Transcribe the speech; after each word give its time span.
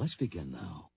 Let's 0.00 0.14
begin 0.14 0.50
now. 0.50 0.88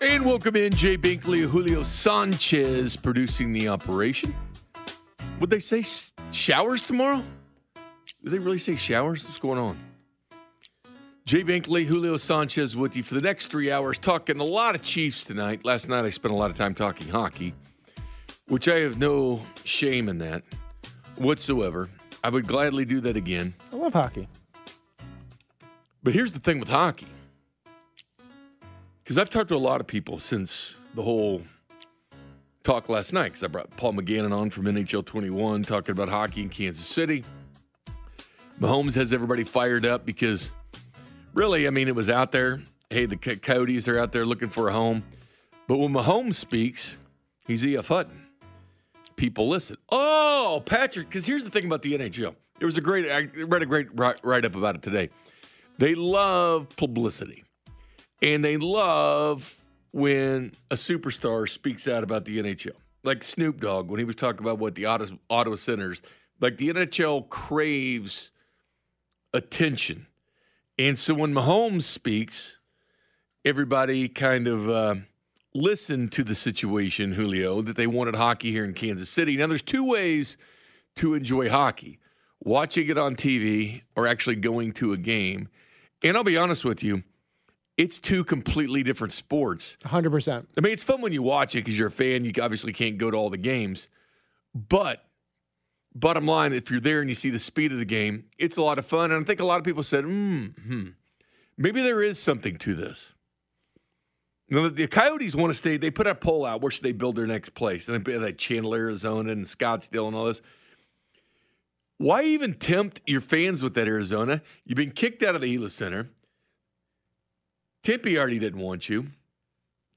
And 0.00 0.24
welcome 0.24 0.56
in 0.56 0.72
Jay 0.72 0.96
Binkley, 0.96 1.46
Julio 1.46 1.82
Sanchez 1.82 2.96
producing 2.96 3.52
the 3.52 3.68
operation. 3.68 4.34
Would 5.40 5.50
they 5.50 5.60
say 5.60 5.84
showers 6.30 6.80
tomorrow? 6.80 7.22
Did 8.24 8.32
they 8.32 8.38
really 8.38 8.58
say 8.58 8.76
showers? 8.76 9.26
What's 9.26 9.38
going 9.38 9.58
on? 9.58 9.76
Jay 11.28 11.44
Binkley, 11.44 11.84
Julio 11.84 12.16
Sanchez 12.16 12.74
with 12.74 12.96
you 12.96 13.02
for 13.02 13.12
the 13.12 13.20
next 13.20 13.48
three 13.48 13.70
hours, 13.70 13.98
talking 13.98 14.40
a 14.40 14.44
lot 14.44 14.74
of 14.74 14.80
Chiefs 14.80 15.24
tonight. 15.24 15.62
Last 15.62 15.86
night 15.86 16.06
I 16.06 16.08
spent 16.08 16.32
a 16.32 16.36
lot 16.38 16.50
of 16.50 16.56
time 16.56 16.74
talking 16.74 17.06
hockey, 17.06 17.52
which 18.46 18.66
I 18.66 18.78
have 18.78 18.96
no 18.96 19.42
shame 19.62 20.08
in 20.08 20.16
that 20.20 20.42
whatsoever. 21.16 21.90
I 22.24 22.30
would 22.30 22.46
gladly 22.46 22.86
do 22.86 23.02
that 23.02 23.14
again. 23.14 23.52
I 23.70 23.76
love 23.76 23.92
hockey. 23.92 24.26
But 26.02 26.14
here's 26.14 26.32
the 26.32 26.38
thing 26.38 26.60
with 26.60 26.70
hockey. 26.70 27.08
Because 29.04 29.18
I've 29.18 29.28
talked 29.28 29.48
to 29.48 29.54
a 29.54 29.58
lot 29.58 29.82
of 29.82 29.86
people 29.86 30.18
since 30.20 30.76
the 30.94 31.02
whole 31.02 31.42
talk 32.64 32.88
last 32.88 33.12
night, 33.12 33.24
because 33.24 33.44
I 33.44 33.48
brought 33.48 33.68
Paul 33.76 33.92
McGannon 33.92 34.34
on 34.34 34.48
from 34.48 34.64
NHL 34.64 35.04
21 35.04 35.64
talking 35.64 35.92
about 35.92 36.08
hockey 36.08 36.40
in 36.40 36.48
Kansas 36.48 36.86
City. 36.86 37.22
Mahomes 38.58 38.94
has 38.94 39.12
everybody 39.12 39.44
fired 39.44 39.84
up 39.84 40.06
because 40.06 40.52
really, 41.38 41.66
I 41.66 41.70
mean, 41.70 41.88
it 41.88 41.94
was 41.94 42.10
out 42.10 42.32
there. 42.32 42.60
Hey, 42.90 43.06
the 43.06 43.16
Co- 43.16 43.36
Coyotes 43.36 43.86
are 43.88 43.98
out 43.98 44.12
there 44.12 44.26
looking 44.26 44.48
for 44.48 44.68
a 44.68 44.72
home. 44.72 45.04
But 45.68 45.78
when 45.78 45.92
Mahomes 45.92 46.34
speaks, 46.34 46.96
he's 47.46 47.64
E.F. 47.64 47.88
Hutton. 47.88 48.26
People 49.16 49.48
listen. 49.48 49.76
Oh, 49.88 50.62
Patrick, 50.66 51.08
because 51.08 51.26
here's 51.26 51.44
the 51.44 51.50
thing 51.50 51.64
about 51.64 51.82
the 51.82 51.92
NHL. 51.92 52.34
There 52.58 52.66
was 52.66 52.76
a 52.76 52.80
great, 52.80 53.10
I 53.10 53.28
read 53.44 53.62
a 53.62 53.66
great 53.66 53.88
write 53.94 54.44
up 54.44 54.56
about 54.56 54.74
it 54.74 54.82
today. 54.82 55.10
They 55.78 55.94
love 55.94 56.68
publicity. 56.76 57.44
And 58.20 58.44
they 58.44 58.56
love 58.56 59.62
when 59.92 60.52
a 60.70 60.74
superstar 60.74 61.48
speaks 61.48 61.86
out 61.86 62.02
about 62.02 62.24
the 62.24 62.38
NHL. 62.38 62.72
Like 63.04 63.22
Snoop 63.22 63.60
Dogg 63.60 63.90
when 63.90 63.98
he 63.98 64.04
was 64.04 64.16
talking 64.16 64.40
about 64.40 64.58
what 64.58 64.74
the 64.74 64.86
Ottawa 64.86 65.54
Senators, 65.56 66.02
like 66.40 66.56
the 66.56 66.70
NHL 66.70 67.28
craves 67.28 68.32
attention. 69.32 70.06
And 70.78 70.98
so 70.98 71.14
when 71.14 71.34
Mahomes 71.34 71.82
speaks, 71.82 72.58
everybody 73.44 74.08
kind 74.08 74.46
of 74.46 74.70
uh, 74.70 74.94
listened 75.54 76.12
to 76.12 76.22
the 76.22 76.34
situation, 76.34 77.12
Julio, 77.12 77.62
that 77.62 77.76
they 77.76 77.86
wanted 77.86 78.14
hockey 78.14 78.52
here 78.52 78.64
in 78.64 78.74
Kansas 78.74 79.10
City. 79.10 79.36
Now, 79.36 79.48
there's 79.48 79.62
two 79.62 79.84
ways 79.84 80.36
to 80.96 81.14
enjoy 81.14 81.48
hockey 81.48 81.98
watching 82.40 82.88
it 82.88 82.96
on 82.96 83.16
TV 83.16 83.82
or 83.96 84.06
actually 84.06 84.36
going 84.36 84.72
to 84.74 84.92
a 84.92 84.96
game. 84.96 85.48
And 86.02 86.16
I'll 86.16 86.24
be 86.24 86.36
honest 86.36 86.64
with 86.64 86.82
you, 86.82 87.02
it's 87.76 87.98
two 87.98 88.22
completely 88.24 88.82
different 88.82 89.12
sports. 89.12 89.76
100%. 89.84 90.46
I 90.56 90.60
mean, 90.60 90.72
it's 90.72 90.84
fun 90.84 91.00
when 91.00 91.12
you 91.12 91.22
watch 91.22 91.54
it 91.54 91.64
because 91.64 91.78
you're 91.78 91.88
a 91.88 91.92
fan. 91.92 92.24
You 92.24 92.32
obviously 92.40 92.72
can't 92.72 92.98
go 92.98 93.10
to 93.10 93.16
all 93.16 93.30
the 93.30 93.36
games. 93.36 93.88
But 94.54 95.04
bottom 95.94 96.26
line, 96.26 96.52
if 96.52 96.70
you're 96.70 96.80
there 96.80 97.00
and 97.00 97.08
you 97.08 97.14
see 97.14 97.30
the 97.30 97.38
speed 97.38 97.72
of 97.72 97.78
the 97.78 97.84
game, 97.84 98.24
it's 98.38 98.56
a 98.56 98.62
lot 98.62 98.78
of 98.78 98.86
fun. 98.86 99.10
And 99.10 99.24
I 99.24 99.26
think 99.26 99.40
a 99.40 99.44
lot 99.44 99.58
of 99.58 99.64
people 99.64 99.82
said, 99.82 100.04
hmm, 100.04 100.46
hmm 100.46 100.88
maybe 101.56 101.82
there 101.82 102.02
is 102.02 102.18
something 102.18 102.56
to 102.56 102.74
this. 102.74 103.14
Know, 104.50 104.70
the 104.70 104.86
Coyotes 104.86 105.34
want 105.34 105.50
to 105.50 105.54
stay. 105.54 105.76
They 105.76 105.90
put 105.90 106.06
a 106.06 106.14
poll 106.14 106.46
out. 106.46 106.62
Where 106.62 106.70
should 106.70 106.84
they 106.84 106.92
build 106.92 107.16
their 107.16 107.26
next 107.26 107.52
place? 107.54 107.86
And 107.86 108.02
they 108.02 108.16
like 108.16 108.38
Chandler, 108.38 108.78
Arizona, 108.78 109.32
and 109.32 109.44
Scottsdale, 109.44 110.06
and 110.06 110.16
all 110.16 110.24
this. 110.24 110.40
Why 111.98 112.22
even 112.22 112.54
tempt 112.54 113.02
your 113.06 113.20
fans 113.20 113.62
with 113.62 113.74
that 113.74 113.88
Arizona? 113.88 114.40
You've 114.64 114.76
been 114.76 114.92
kicked 114.92 115.22
out 115.22 115.34
of 115.34 115.42
the 115.42 115.48
Gila 115.48 115.68
Center. 115.68 116.08
Tempe 117.82 118.16
already 118.16 118.38
didn't 118.38 118.60
want 118.60 118.88
you. 118.88 119.08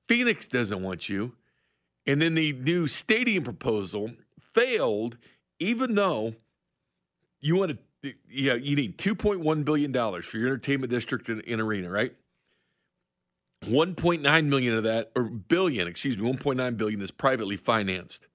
Phoenix 0.09 0.47
doesn't 0.47 0.81
want 0.81 1.07
you. 1.07 1.33
And 2.05 2.21
then 2.21 2.33
the 2.33 2.51
new 2.53 2.87
stadium 2.87 3.43
proposal 3.43 4.11
failed, 4.53 5.17
even 5.61 5.93
though 5.93 6.33
you 7.39 7.55
want 7.55 7.77
to, 8.03 8.13
yeah, 8.27 8.55
you 8.55 8.75
need 8.75 8.97
$2.1 8.97 9.63
billion 9.63 9.93
for 9.93 10.37
your 10.37 10.47
entertainment 10.47 10.91
district 10.91 11.29
and, 11.29 11.43
and 11.47 11.61
arena, 11.61 11.89
right? 11.89 12.15
1.9 13.65 14.45
million 14.47 14.73
of 14.73 14.83
that, 14.83 15.11
or 15.15 15.25
billion, 15.25 15.87
excuse 15.87 16.17
me, 16.17 16.33
1.9 16.33 16.77
billion 16.77 16.99
is 16.99 17.11
privately 17.11 17.57
financed. 17.57 18.27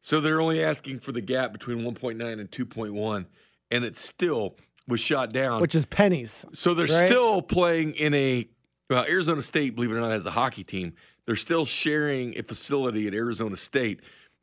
So 0.00 0.20
they're 0.20 0.40
only 0.40 0.62
asking 0.62 0.98
for 0.98 1.12
the 1.12 1.20
gap 1.20 1.52
between 1.52 1.78
1.9 1.78 2.40
and 2.40 2.50
2.1, 2.50 3.26
and 3.70 3.84
it 3.84 3.96
still 3.96 4.56
was 4.88 5.00
shot 5.00 5.32
down. 5.32 5.60
Which 5.60 5.76
is 5.76 5.86
pennies. 5.86 6.44
So 6.52 6.74
they're 6.74 6.86
right? 6.86 7.08
still 7.08 7.40
playing 7.40 7.94
in 7.94 8.12
a 8.14 8.48
well, 8.90 9.06
Arizona 9.08 9.42
State, 9.42 9.76
believe 9.76 9.92
it 9.92 9.94
or 9.94 10.00
not, 10.00 10.10
has 10.10 10.26
a 10.26 10.32
hockey 10.32 10.64
team. 10.64 10.94
They're 11.24 11.36
still 11.36 11.64
sharing 11.64 12.36
a 12.36 12.42
facility 12.42 13.06
at 13.06 13.14
Arizona 13.14 13.56
State. 13.56 14.00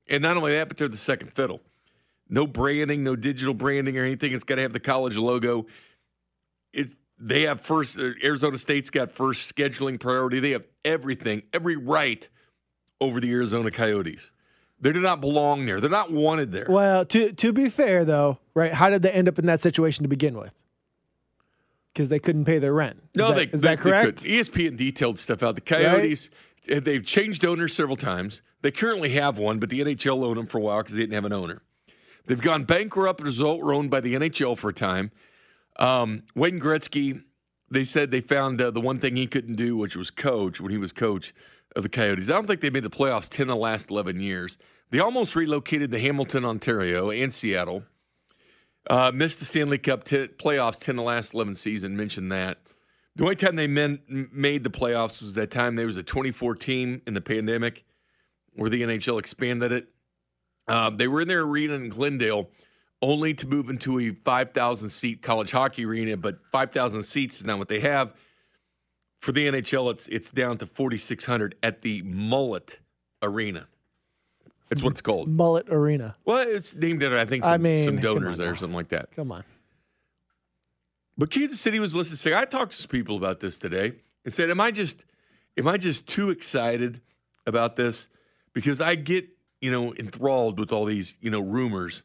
And 0.08 0.24
not 0.24 0.38
only 0.38 0.54
that, 0.54 0.68
but 0.68 0.78
they're 0.78 0.88
the 0.88 0.98
second 0.98 1.34
fiddle. 1.34 1.62
No 2.34 2.48
branding, 2.48 3.04
no 3.04 3.18
digital 3.18 3.54
branding 3.54 3.98
or 3.98 4.06
anything. 4.06 4.32
It's 4.32 4.46
got 4.46 4.56
to 4.56 4.62
have 4.62 4.72
the 4.72 4.80
college 4.80 5.18
logo. 5.18 5.68
It 6.74 6.92
they 7.20 7.42
have 7.42 7.60
first 7.62 8.00
uh, 8.00 8.12
Arizona 8.24 8.58
State's 8.58 8.90
got 8.90 9.12
first 9.12 9.54
scheduling 9.54 10.00
priority. 10.00 10.40
They 10.40 10.52
have 10.52 10.64
everything, 10.86 11.44
every 11.54 11.76
right 11.76 12.28
over 13.02 13.20
the 13.20 13.30
Arizona 13.32 13.70
Coyotes. 13.70 14.32
They 14.80 14.94
do 14.94 15.02
not 15.02 15.20
belong 15.22 15.66
there. 15.66 15.80
They're 15.82 15.90
not 15.92 16.12
wanted 16.12 16.54
there. 16.54 16.66
Well, 16.70 17.06
to 17.08 17.34
to 17.34 17.52
be 17.52 17.68
fair 17.68 18.06
though, 18.06 18.40
right? 18.56 18.72
How 18.72 18.90
did 18.90 19.02
they 19.02 19.12
end 19.12 19.28
up 19.28 19.38
in 19.38 19.46
that 19.48 19.60
situation 19.60 20.04
to 20.04 20.08
begin 20.08 20.38
with? 20.38 20.54
Because 21.94 22.08
they 22.08 22.20
couldn't 22.20 22.46
pay 22.46 22.60
their 22.60 22.74
rent. 22.74 22.98
Is 22.98 23.18
No, 23.18 23.28
that, 23.28 23.36
they, 23.36 23.44
is 23.44 23.62
they- 23.62 23.76
that 23.76 23.80
correct? 23.80 24.24
ESPN 24.24 24.78
detailed 24.78 25.20
stuff 25.20 25.44
out. 25.44 25.56
The 25.56 25.62
Coyotes, 25.62 26.30
eh, 26.70 26.80
they've 26.80 27.06
changed 27.06 27.44
owners 27.44 27.74
several 27.76 27.98
times. 27.98 28.42
They 28.62 28.72
currently 28.72 29.10
have 29.10 29.38
one, 29.38 29.60
but 29.60 29.70
the 29.70 29.82
NHL 29.82 30.24
owned 30.24 30.38
them 30.38 30.48
for 30.48 30.60
a 30.60 30.62
while 30.62 30.78
because 30.78 30.96
they 30.96 31.02
didn't 31.02 31.16
have 31.16 31.26
an 31.26 31.34
owner. 31.34 31.62
They've 32.26 32.42
gone 32.42 32.64
bankrupt 32.64 33.22
result, 33.22 33.62
were 33.62 33.74
owned 33.74 33.90
by 33.90 34.00
the 34.00 34.14
NHL 34.14 34.58
for 34.58 34.70
a 34.70 34.74
time. 34.74 35.12
Um, 35.78 36.24
Wayne 36.36 36.60
Gretzky, 36.60 37.24
they 37.70 37.84
said 37.84 38.12
they 38.12 38.22
found 38.22 38.62
uh, 38.62 38.72
the 38.72 38.82
one 38.82 38.98
thing 38.98 39.16
he 39.16 39.28
couldn't 39.28 39.56
do, 39.56 39.76
which 39.78 39.96
was 39.96 40.12
coach 40.12 40.62
when 40.62 40.72
he 40.72 40.78
was 40.78 40.92
coach 40.92 41.34
of 41.76 41.84
the 41.84 41.90
Coyotes. 41.90 42.30
I 42.30 42.34
don't 42.34 42.48
think 42.48 42.62
they 42.62 42.70
made 42.70 42.84
the 42.84 42.90
playoffs 42.90 43.30
10 43.30 43.50
of 43.50 43.56
the 43.56 43.62
last 43.62 43.90
11 43.90 44.20
years. 44.20 44.58
They 44.90 45.00
almost 45.00 45.36
relocated 45.36 45.92
to 45.92 46.00
Hamilton, 46.00 46.44
Ontario, 46.44 47.10
and 47.10 47.34
Seattle. 47.34 47.84
Uh, 48.90 49.12
missed 49.14 49.40
the 49.40 49.46
Stanley 49.46 49.78
Cup 49.78 50.04
t- 50.04 50.28
playoffs 50.28 50.80
10 50.80 50.96
of 50.96 50.98
the 50.98 51.04
last 51.04 51.34
11 51.34 51.56
season. 51.56 51.96
Mentioned 51.96 52.32
that. 52.32 52.58
The 53.16 53.24
only 53.24 53.36
time 53.36 53.56
they 53.56 53.68
men- 53.68 54.02
made 54.08 54.64
the 54.64 54.70
playoffs 54.70 55.22
was 55.22 55.34
that 55.36 55.52
time 55.52 55.76
there 55.76 55.86
was 55.86 55.98
a 55.98 56.04
24 56.04 56.56
team 56.56 57.02
in 57.06 57.14
the 57.14 57.22
pandemic 57.22 57.84
where 58.54 58.70
the 58.70 58.82
NHL 58.82 59.20
expanded 59.20 59.72
it. 59.72 59.90
Uh, 60.68 60.90
they 60.90 61.08
were 61.08 61.22
in 61.22 61.28
their 61.28 61.42
arena 61.42 61.74
in 61.74 61.90
Glendale 61.90 62.50
only 63.02 63.34
to 63.34 63.48
move 63.48 63.70
into 63.70 64.00
a 64.00 64.12
5,000 64.12 64.90
seat 64.90 65.22
college 65.22 65.52
hockey 65.52 65.86
arena, 65.86 66.18
but 66.18 66.40
5,000 66.52 67.04
seats 67.04 67.38
is 67.38 67.46
not 67.46 67.58
what 67.58 67.68
they 67.68 67.80
have. 67.80 68.14
For 69.20 69.32
the 69.32 69.48
NHL, 69.48 69.92
it's 69.92 70.08
it's 70.08 70.32
down 70.32 70.58
to 70.60 70.66
4,600 70.66 71.56
at 71.62 71.82
the 71.84 72.02
Mullet 72.02 72.80
Arena. 73.22 73.68
That's 74.70 74.82
what 74.82 74.94
it's 74.94 75.02
called. 75.02 75.28
Mullet 75.28 75.68
Arena. 75.70 76.16
Well, 76.26 76.40
it's 76.40 76.74
named 76.74 77.04
after 77.04 77.20
I 77.20 77.26
think 77.26 77.44
some, 77.44 77.54
I 77.54 77.58
mean, 77.58 77.86
some 77.86 78.00
donors 78.00 78.40
on 78.40 78.46
there 78.46 78.54
or 78.54 78.56
something 78.56 78.76
like 78.76 78.90
that. 78.90 79.12
Come 79.12 79.32
on. 79.32 79.44
But 81.18 81.30
Kansas 81.30 81.60
City 81.60 81.80
was 81.80 81.94
listening. 81.94 82.16
Say, 82.16 82.34
I 82.34 82.46
talked 82.46 82.72
to 82.72 82.78
some 82.78 82.90
people 82.90 83.16
about 83.18 83.42
this 83.42 83.58
today 83.58 83.94
and 84.26 84.34
said, 84.34 84.50
"Am 84.50 84.60
I 84.62 84.72
just, 84.72 85.04
am 85.58 85.68
I 85.68 85.78
just 85.78 86.08
too 86.08 86.30
excited 86.30 87.02
about 87.46 87.76
this? 87.76 88.08
Because 88.54 88.82
I 88.82 88.96
get, 88.96 89.28
you 89.62 89.72
know, 89.72 89.94
enthralled 89.96 90.60
with 90.60 90.72
all 90.72 90.86
these, 90.86 91.16
you 91.22 91.30
know, 91.30 91.40
rumors 91.40 92.04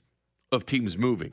of 0.53 0.65
teams 0.65 0.97
moving, 0.97 1.33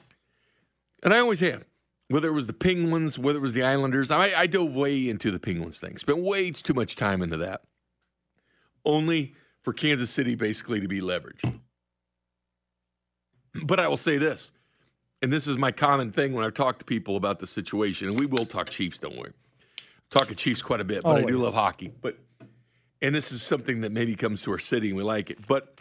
and 1.03 1.13
I 1.13 1.19
always 1.19 1.39
have. 1.41 1.65
Whether 2.09 2.27
it 2.27 2.33
was 2.33 2.47
the 2.47 2.53
Penguins, 2.53 3.17
whether 3.17 3.39
it 3.39 3.41
was 3.41 3.53
the 3.53 3.63
Islanders, 3.63 4.11
I, 4.11 4.41
I 4.41 4.45
dove 4.45 4.75
way 4.75 5.09
into 5.09 5.31
the 5.31 5.39
Penguins 5.39 5.79
thing. 5.79 5.97
Spent 5.97 6.19
way 6.19 6.51
too 6.51 6.73
much 6.73 6.95
time 6.95 7.21
into 7.23 7.37
that. 7.37 7.61
Only 8.85 9.33
for 9.61 9.73
Kansas 9.73 10.11
City 10.11 10.35
basically 10.35 10.81
to 10.81 10.87
be 10.87 11.01
leveraged. 11.01 11.59
But 13.63 13.79
I 13.79 13.87
will 13.87 13.97
say 13.97 14.17
this 14.17 14.51
and 15.23 15.31
this 15.31 15.47
is 15.47 15.57
my 15.57 15.71
common 15.71 16.11
thing 16.11 16.33
when 16.33 16.43
I 16.43 16.49
talk 16.49 16.79
to 16.79 16.85
people 16.85 17.15
about 17.15 17.39
the 17.39 17.47
situation, 17.47 18.09
and 18.09 18.19
we 18.19 18.25
will 18.25 18.45
talk 18.45 18.69
Chiefs, 18.69 18.97
don't 18.97 19.15
we? 19.15 19.29
Talking 20.09 20.35
Chiefs 20.35 20.61
quite 20.61 20.81
a 20.81 20.83
bit, 20.83 21.01
but 21.03 21.15
I 21.15 21.23
do 21.23 21.37
love 21.37 21.53
hockey. 21.53 21.93
But 22.01 22.19
and 23.01 23.15
this 23.15 23.31
is 23.31 23.41
something 23.41 23.81
that 23.81 23.91
maybe 23.93 24.15
comes 24.15 24.41
to 24.43 24.51
our 24.51 24.59
city 24.59 24.89
and 24.89 24.97
we 24.97 25.03
like 25.03 25.31
it. 25.31 25.47
But 25.47 25.79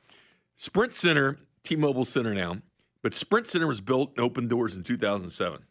Sprint 0.57 0.95
Center, 0.95 1.39
T-Mobile 1.65 2.05
Center 2.05 2.35
now, 2.35 2.59
but 3.03 3.15
Sprint 3.15 3.49
Center 3.49 3.67
was 3.67 3.81
built 3.81 4.13
and 4.17 4.25
opened 4.25 4.49
doors 4.49 4.77
in 4.77 4.85
2007. 4.85 5.65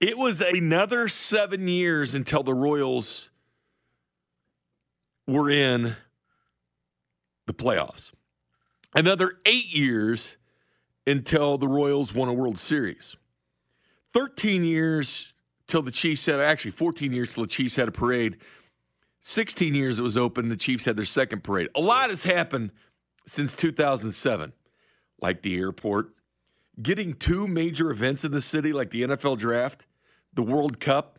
It 0.00 0.16
was 0.16 0.40
another 0.40 1.08
seven 1.08 1.68
years 1.68 2.14
until 2.14 2.42
the 2.42 2.54
Royals 2.54 3.30
we're 5.26 5.50
in 5.50 5.94
the 7.46 7.54
playoffs. 7.54 8.12
Another 8.94 9.34
eight 9.46 9.72
years 9.74 10.36
until 11.06 11.58
the 11.58 11.68
Royals 11.68 12.14
won 12.14 12.28
a 12.28 12.32
World 12.32 12.58
Series. 12.58 13.16
13 14.12 14.64
years 14.64 15.32
till 15.68 15.82
the 15.82 15.92
Chiefs 15.92 16.26
had, 16.26 16.40
actually 16.40 16.72
14 16.72 17.12
years 17.12 17.32
till 17.32 17.44
the 17.44 17.48
Chiefs 17.48 17.76
had 17.76 17.88
a 17.88 17.92
parade. 17.92 18.38
16 19.20 19.74
years 19.74 19.98
it 19.98 20.02
was 20.02 20.16
open, 20.16 20.48
the 20.48 20.56
Chiefs 20.56 20.84
had 20.84 20.96
their 20.96 21.04
second 21.04 21.44
parade. 21.44 21.68
A 21.74 21.80
lot 21.80 22.10
has 22.10 22.24
happened 22.24 22.70
since 23.26 23.54
2007, 23.54 24.52
like 25.20 25.42
the 25.42 25.58
airport, 25.58 26.14
getting 26.80 27.14
two 27.14 27.46
major 27.46 27.90
events 27.90 28.24
in 28.24 28.32
the 28.32 28.40
city, 28.40 28.72
like 28.72 28.90
the 28.90 29.02
NFL 29.02 29.38
draft, 29.38 29.86
the 30.32 30.42
World 30.42 30.80
Cup. 30.80 31.18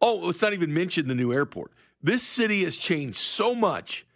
Oh, 0.00 0.16
let's 0.16 0.42
not 0.42 0.52
even 0.52 0.72
mentioned 0.72 1.10
the 1.10 1.14
new 1.14 1.32
airport. 1.32 1.72
This 2.02 2.22
city 2.22 2.64
has 2.64 2.76
changed 2.76 3.18
so 3.18 3.54
much 3.54 4.06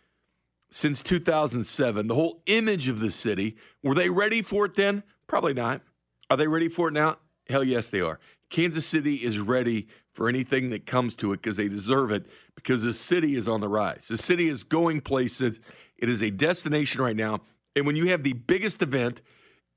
since 0.70 1.02
2007. 1.02 2.06
The 2.06 2.14
whole 2.14 2.42
image 2.46 2.88
of 2.88 3.00
the 3.00 3.10
city. 3.10 3.56
Were 3.82 3.94
they 3.94 4.08
ready 4.08 4.42
for 4.42 4.66
it 4.66 4.74
then? 4.74 5.02
Probably 5.26 5.54
not. 5.54 5.82
Are 6.30 6.36
they 6.36 6.46
ready 6.46 6.68
for 6.68 6.88
it 6.88 6.92
now? 6.92 7.18
Hell 7.48 7.64
yes, 7.64 7.88
they 7.88 8.00
are. 8.00 8.18
Kansas 8.48 8.86
City 8.86 9.16
is 9.16 9.38
ready 9.38 9.88
for 10.12 10.28
anything 10.28 10.70
that 10.70 10.86
comes 10.86 11.14
to 11.16 11.32
it 11.32 11.42
because 11.42 11.56
they 11.56 11.68
deserve 11.68 12.10
it 12.10 12.26
because 12.54 12.82
the 12.82 12.92
city 12.92 13.34
is 13.34 13.48
on 13.48 13.60
the 13.60 13.68
rise. 13.68 14.08
The 14.08 14.16
city 14.16 14.48
is 14.48 14.62
going 14.62 15.00
places. 15.00 15.60
It 15.96 16.08
is 16.08 16.22
a 16.22 16.30
destination 16.30 17.00
right 17.00 17.16
now. 17.16 17.40
And 17.74 17.86
when 17.86 17.96
you 17.96 18.08
have 18.08 18.22
the 18.22 18.34
biggest 18.34 18.82
event 18.82 19.22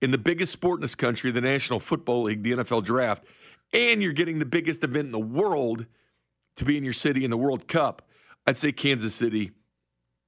in 0.02 0.12
the 0.12 0.18
biggest 0.18 0.52
sport 0.52 0.80
in 0.80 0.82
this 0.82 0.96
country, 0.96 1.32
the 1.32 1.42
National 1.42 1.80
Football 1.80 2.24
League, 2.24 2.44
the 2.44 2.52
NFL 2.52 2.84
draft, 2.84 3.24
and 3.74 4.02
you're 4.02 4.14
getting 4.14 4.40
the 4.40 4.46
biggest 4.46 4.84
event 4.84 5.06
in 5.06 5.12
the 5.12 5.20
world 5.20 5.86
to 6.58 6.66
be 6.66 6.78
in 6.78 6.84
your 6.84 6.94
city 6.94 7.24
in 7.24 7.32
the 7.32 7.38
World 7.38 7.68
Cup, 7.68 8.08
I'd 8.46 8.58
say 8.58 8.72
Kansas 8.72 9.16
City 9.16 9.52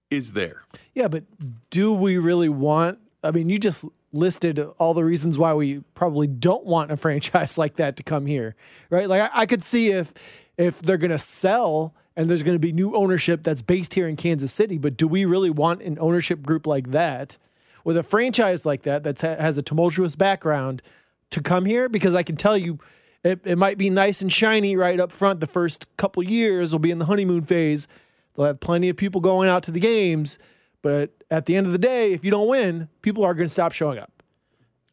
is 0.09 0.33
there. 0.33 0.63
Yeah, 0.93 1.07
but 1.07 1.23
do 1.69 1.93
we 1.93 2.17
really 2.17 2.49
want? 2.49 2.99
I 3.23 3.31
mean, 3.31 3.49
you 3.49 3.59
just 3.59 3.85
listed 4.13 4.59
all 4.77 4.93
the 4.93 5.03
reasons 5.03 5.37
why 5.37 5.53
we 5.53 5.79
probably 5.93 6.27
don't 6.27 6.65
want 6.65 6.91
a 6.91 6.97
franchise 6.97 7.57
like 7.57 7.75
that 7.75 7.97
to 7.97 8.03
come 8.03 8.25
here, 8.25 8.55
right? 8.89 9.07
Like 9.07 9.21
I, 9.21 9.41
I 9.41 9.45
could 9.45 9.63
see 9.63 9.89
if 9.91 10.13
if 10.57 10.81
they're 10.81 10.97
going 10.97 11.11
to 11.11 11.19
sell 11.19 11.93
and 12.15 12.29
there's 12.29 12.41
going 12.41 12.55
to 12.55 12.59
be 12.59 12.71
new 12.71 12.95
ownership 12.95 13.43
that's 13.43 13.61
based 13.61 13.93
here 13.93 14.07
in 14.07 14.15
Kansas 14.15 14.51
City, 14.51 14.79
but 14.79 14.97
do 14.97 15.07
we 15.07 15.23
really 15.23 15.51
want 15.51 15.83
an 15.83 15.99
ownership 15.99 16.41
group 16.41 16.65
like 16.65 16.89
that 16.89 17.37
with 17.83 17.95
a 17.95 18.01
franchise 18.01 18.65
like 18.65 18.81
that 18.81 19.03
that 19.03 19.21
has 19.21 19.57
a 19.57 19.61
tumultuous 19.61 20.15
background 20.15 20.81
to 21.29 21.41
come 21.41 21.65
here? 21.65 21.87
Because 21.87 22.15
I 22.15 22.23
can 22.23 22.35
tell 22.35 22.57
you. 22.57 22.79
It, 23.23 23.41
it 23.43 23.57
might 23.57 23.77
be 23.77 23.89
nice 23.89 24.21
and 24.21 24.31
shiny 24.31 24.77
right 24.77 24.99
up 25.01 25.11
front. 25.11 25.41
The 25.41 25.47
first 25.47 25.87
couple 25.97 26.23
years 26.23 26.71
will 26.71 26.79
be 26.79 26.91
in 26.91 26.99
the 26.99 27.05
honeymoon 27.05 27.41
phase. 27.41 27.87
They'll 28.35 28.45
have 28.45 28.59
plenty 28.59 28.87
of 28.87 28.95
people 28.95 29.19
going 29.19 29.49
out 29.49 29.63
to 29.63 29.71
the 29.71 29.79
games, 29.79 30.37
but 30.87 31.11
at 31.29 31.45
the 31.45 31.55
end 31.57 31.65
of 31.65 31.73
the 31.73 31.77
day, 31.77 32.13
if 32.13 32.23
you 32.23 32.31
don't 32.31 32.47
win, 32.47 32.87
people 33.01 33.25
are 33.25 33.33
going 33.33 33.47
to 33.47 33.53
stop 33.53 33.73
showing 33.73 33.99
up. 33.99 34.23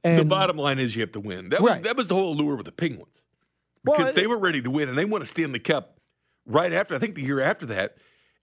And 0.02 0.19
the 0.19 0.25
bottom 0.25 0.56
line 0.56 0.79
is 0.81 0.96
you 0.96 1.02
have 1.02 1.12
to 1.12 1.20
win. 1.20 1.50
That 1.50 1.62
was 1.62 1.70
Right. 1.70 1.82
that 1.85 1.96
was 1.96 2.08
the 2.08 2.14
whole 2.14 2.32
allure 2.32 2.56
with 2.56 2.67
the 2.67 2.73
Penguins 2.73 3.25
because 3.85 4.11
it- 4.11 4.17
they 4.17 4.26
were 4.26 4.38
ready 4.38 4.61
to 4.61 4.70
win 4.70 4.88
and 4.88 4.99
they 4.99 5.05
won 5.05 5.23
a 5.23 5.26
Stanley 5.26 5.61
Cup 5.61 5.99
right 6.46 6.73
after. 6.73 6.94
I 6.94 6.99
think 6.99 7.14
the 7.14 7.23
year 7.23 7.41
after 7.41 7.64
that, 7.67 7.96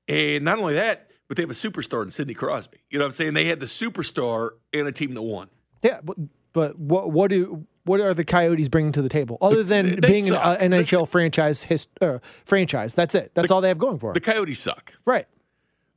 and 0.08 0.46
not 0.46 0.58
only 0.60 0.74
that, 0.76 1.12
but 1.28 1.36
they 1.38 1.44
have 1.44 1.50
a 1.52 1.54
superstar 1.54 2.02
in 2.04 2.10
Sidney 2.10 2.34
Crosby. 2.34 2.78
You 2.90 2.98
know 3.00 3.04
what 3.06 3.10
I'm 3.10 3.14
saying? 3.14 3.34
They 3.34 3.46
had 3.46 3.60
the 3.60 3.66
superstar 3.66 4.52
and 4.74 4.88
a 4.88 4.92
team 4.94 5.14
that 5.14 5.22
won. 5.22 5.50
Yeah, 5.84 6.00
but, 6.04 6.18
but 6.54 6.80
what 6.80 7.12
what 7.12 7.30
do 7.30 7.68
what 7.84 8.00
are 8.00 8.14
the 8.14 8.26
Coyotes 8.26 8.70
bringing 8.70 8.92
to 8.94 9.02
the 9.02 9.10
table 9.10 9.38
other 9.42 9.62
than 9.64 10.00
They 10.00 10.08
being 10.08 10.30
an 10.30 10.36
uh, 10.36 10.58
NHL 10.60 11.08
franchise 11.08 11.64
his, 11.64 11.88
uh, 12.00 12.20
franchise? 12.46 12.94
That's 12.94 13.14
it. 13.16 13.32
That's 13.34 13.52
all 13.52 13.60
they 13.62 13.68
have 13.70 13.78
going 13.80 14.00
for 14.00 14.14
The. 14.14 14.20
Coyotes 14.22 14.60
suck. 14.60 14.94
Right. 15.06 15.28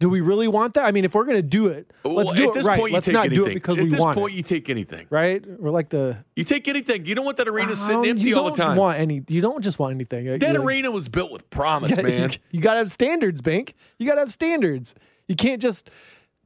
Do 0.01 0.09
we 0.09 0.21
really 0.21 0.49
want 0.49 0.75
that? 0.75 0.85
I 0.85 0.91
mean, 0.91 1.05
if 1.05 1.15
we're 1.15 1.25
going 1.25 1.37
to 1.37 1.43
do 1.43 1.69
it, 1.69 1.91
let's 2.05 2.27
Well, 2.27 2.35
do 2.35 2.43
at 2.45 2.49
it 2.49 2.55
this 2.55 2.67
right. 2.67 2.79
point, 2.81 2.93
Let's 2.93 3.07
not 3.09 3.27
anything. 3.27 3.45
do 3.45 3.51
it 3.51 3.55
because 3.55 3.79
at 3.79 3.85
we 3.85 3.91
this 3.91 4.05
point, 4.05 4.33
it. 4.35 4.37
you 4.37 4.43
take 4.43 4.69
anything. 4.69 5.07
Right? 5.09 5.43
We're 5.47 5.71
like 5.71 5.89
the 5.89 6.19
You 6.37 6.45
take 6.45 6.67
anything. 6.69 7.07
You 7.07 7.15
don't 7.15 7.25
want 7.25 7.37
that 7.39 7.49
arena 7.49 7.75
sitting 7.77 7.99
Um, 7.99 8.05
empty 8.05 8.25
you 8.25 8.37
all 8.37 8.51
the 8.51 8.57
don't 8.57 8.67
time. 8.67 8.77
Want 8.77 8.99
any? 8.99 9.23
You 9.29 9.41
don't 9.41 9.63
just 9.63 9.79
want 9.79 9.95
anything. 9.95 10.27
that 10.27 10.43
You- 10.55 10.63
arena 10.63 10.91
was 10.91 11.09
built 11.09 11.31
with 11.31 11.49
promise, 11.51 11.97
man. 11.97 12.31
You 12.51 12.61
got 12.61 12.75
to 12.75 12.79
have 12.81 12.91
standards, 12.91 13.41
Bink. 13.41 13.75
You 13.99 14.07
got 14.07 14.15
to 14.17 14.21
have 14.23 14.33
standards. 14.33 14.95
You 15.29 15.37
can't 15.37 15.63
just 15.63 15.89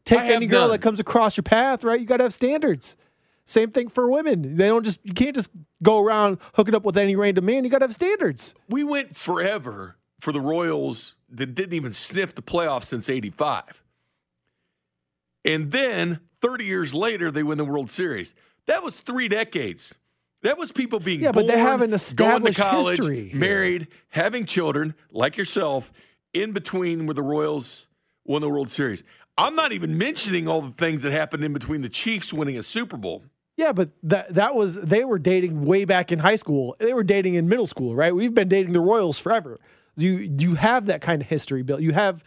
take 0.04 0.20
any 0.20 0.46
girl 0.46 0.62
none. 0.62 0.70
that 0.70 0.78
comes 0.80 1.00
across 1.00 1.36
your 1.36 1.42
path, 1.44 1.84
right? 1.84 1.98
You 2.00 2.06
got 2.06 2.18
to 2.18 2.24
have 2.24 2.34
standards. 2.34 2.96
Same 3.44 3.70
thing 3.70 3.88
for 3.88 4.10
women. 4.10 4.56
They 4.56 4.68
don't 4.68 4.84
just 4.84 4.98
you 5.04 5.14
can't 5.14 5.34
just 5.34 5.50
go 5.82 6.04
around 6.04 6.38
hooking 6.54 6.74
up 6.74 6.84
with 6.84 6.96
any 6.98 7.16
random 7.16 7.46
man. 7.46 7.64
You 7.64 7.70
got 7.70 7.78
to 7.78 7.84
have 7.86 7.94
standards. 7.94 8.54
we 8.68 8.84
went 8.84 9.16
forever 9.16 9.96
for 10.20 10.32
the 10.32 10.40
Royals 10.40 11.14
that 11.30 11.54
didn't 11.54 11.74
even 11.74 11.92
sniff 11.92 12.34
the 12.34 12.42
playoffs 12.42 12.84
since 12.84 13.08
85. 13.08 13.82
And 15.44 15.70
then 15.70 16.20
30 16.40 16.64
years 16.64 16.94
later, 16.94 17.30
they 17.30 17.42
win 17.42 17.58
the 17.58 17.64
World 17.64 17.90
Series. 17.90 18.34
That 18.66 18.82
was 18.82 19.00
three 19.00 19.28
decades. 19.28 19.94
That 20.42 20.58
was 20.58 20.70
people 20.70 21.00
being 21.00 21.22
Yeah, 21.22 21.32
but 21.32 21.46
they 21.46 21.54
born, 21.54 21.66
have 21.66 21.82
an 21.82 21.96
going 22.14 22.44
to 22.44 22.52
college, 22.52 22.98
history 22.98 23.30
married, 23.34 23.88
having 24.10 24.44
children, 24.44 24.94
like 25.10 25.36
yourself, 25.36 25.92
in 26.32 26.52
between 26.52 27.06
where 27.06 27.14
the 27.14 27.22
Royals 27.22 27.88
won 28.24 28.42
the 28.42 28.48
World 28.48 28.70
Series. 28.70 29.02
I'm 29.36 29.54
not 29.54 29.72
even 29.72 29.98
mentioning 29.98 30.46
all 30.46 30.60
the 30.60 30.70
things 30.70 31.02
that 31.02 31.12
happened 31.12 31.44
in 31.44 31.52
between 31.52 31.80
the 31.80 31.88
Chiefs 31.88 32.32
winning 32.32 32.56
a 32.56 32.62
Super 32.62 32.96
Bowl. 32.96 33.24
Yeah, 33.56 33.72
but 33.72 33.90
that 34.04 34.34
that 34.34 34.54
was 34.54 34.80
they 34.80 35.04
were 35.04 35.18
dating 35.18 35.64
way 35.64 35.84
back 35.84 36.12
in 36.12 36.20
high 36.20 36.36
school. 36.36 36.76
They 36.78 36.94
were 36.94 37.02
dating 37.02 37.34
in 37.34 37.48
middle 37.48 37.66
school, 37.66 37.96
right? 37.96 38.14
We've 38.14 38.34
been 38.34 38.48
dating 38.48 38.72
the 38.72 38.80
Royals 38.80 39.18
forever. 39.18 39.58
You 39.98 40.16
you 40.38 40.54
have 40.54 40.86
that 40.86 41.00
kind 41.00 41.20
of 41.22 41.28
history, 41.28 41.62
Bill. 41.62 41.80
You 41.80 41.92
have 41.92 42.24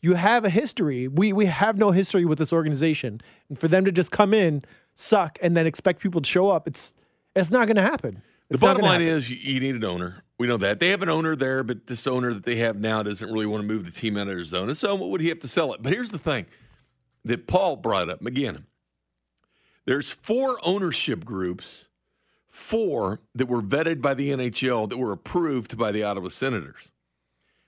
you 0.00 0.14
have 0.14 0.44
a 0.44 0.50
history. 0.50 1.08
We 1.08 1.32
we 1.32 1.46
have 1.46 1.76
no 1.78 1.90
history 1.92 2.24
with 2.24 2.38
this 2.38 2.52
organization, 2.52 3.20
and 3.48 3.58
for 3.58 3.68
them 3.68 3.84
to 3.84 3.92
just 3.92 4.10
come 4.10 4.34
in, 4.34 4.64
suck, 4.94 5.38
and 5.42 5.56
then 5.56 5.66
expect 5.66 6.00
people 6.02 6.20
to 6.20 6.28
show 6.28 6.50
up, 6.50 6.66
it's 6.66 6.94
it's 7.36 7.50
not 7.50 7.66
going 7.66 7.76
to 7.76 7.82
happen. 7.82 8.22
The 8.48 8.54
It's 8.56 8.62
not 8.62 8.74
bottom 8.74 8.82
line 8.84 9.00
happen. 9.00 9.16
is 9.16 9.30
you, 9.30 9.36
you 9.36 9.60
need 9.60 9.74
an 9.76 9.84
owner. 9.84 10.24
We 10.38 10.46
know 10.46 10.56
that. 10.58 10.80
They 10.80 10.88
have 10.88 11.02
an 11.02 11.08
owner 11.08 11.36
there, 11.36 11.62
but 11.62 11.86
this 11.86 12.06
owner 12.06 12.34
that 12.34 12.44
they 12.44 12.56
have 12.56 12.76
now 12.76 13.02
doesn't 13.02 13.30
really 13.32 13.46
want 13.46 13.62
to 13.62 13.66
move 13.66 13.84
the 13.84 13.92
team 13.92 14.16
out 14.16 14.22
of 14.22 14.28
Arizona. 14.30 14.74
So 14.74 14.94
what 14.96 15.10
would 15.10 15.20
he 15.20 15.28
have 15.28 15.38
to 15.40 15.48
sell 15.48 15.72
it? 15.72 15.82
But 15.82 15.92
here's 15.92 16.10
the 16.10 16.18
thing 16.18 16.46
that 17.24 17.46
Paul 17.46 17.76
brought 17.76 18.10
up 18.10 18.24
again. 18.26 18.66
There's 19.84 20.10
four 20.10 20.58
ownership 20.62 21.24
groups, 21.24 21.84
four 22.48 23.20
that 23.34 23.46
were 23.46 23.62
vetted 23.62 24.00
by 24.02 24.14
the 24.14 24.30
NHL 24.30 24.88
that 24.90 24.96
were 24.96 25.12
approved 25.12 25.76
by 25.78 25.92
the 25.92 26.02
Ottawa 26.02 26.28
Senators. 26.28 26.88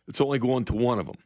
It's 0.08 0.20
only 0.20 0.38
going 0.38 0.64
to 0.66 0.74
one 0.74 0.98
of 0.98 1.06
them. 1.06 1.16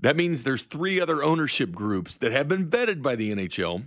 That 0.00 0.16
means 0.16 0.42
there's 0.42 0.62
three 0.62 1.00
other 1.00 1.22
ownership 1.22 1.72
groups 1.72 2.16
that 2.18 2.32
have 2.32 2.48
been 2.48 2.68
vetted 2.70 3.02
by 3.02 3.16
the 3.16 3.32
NHL 3.34 3.84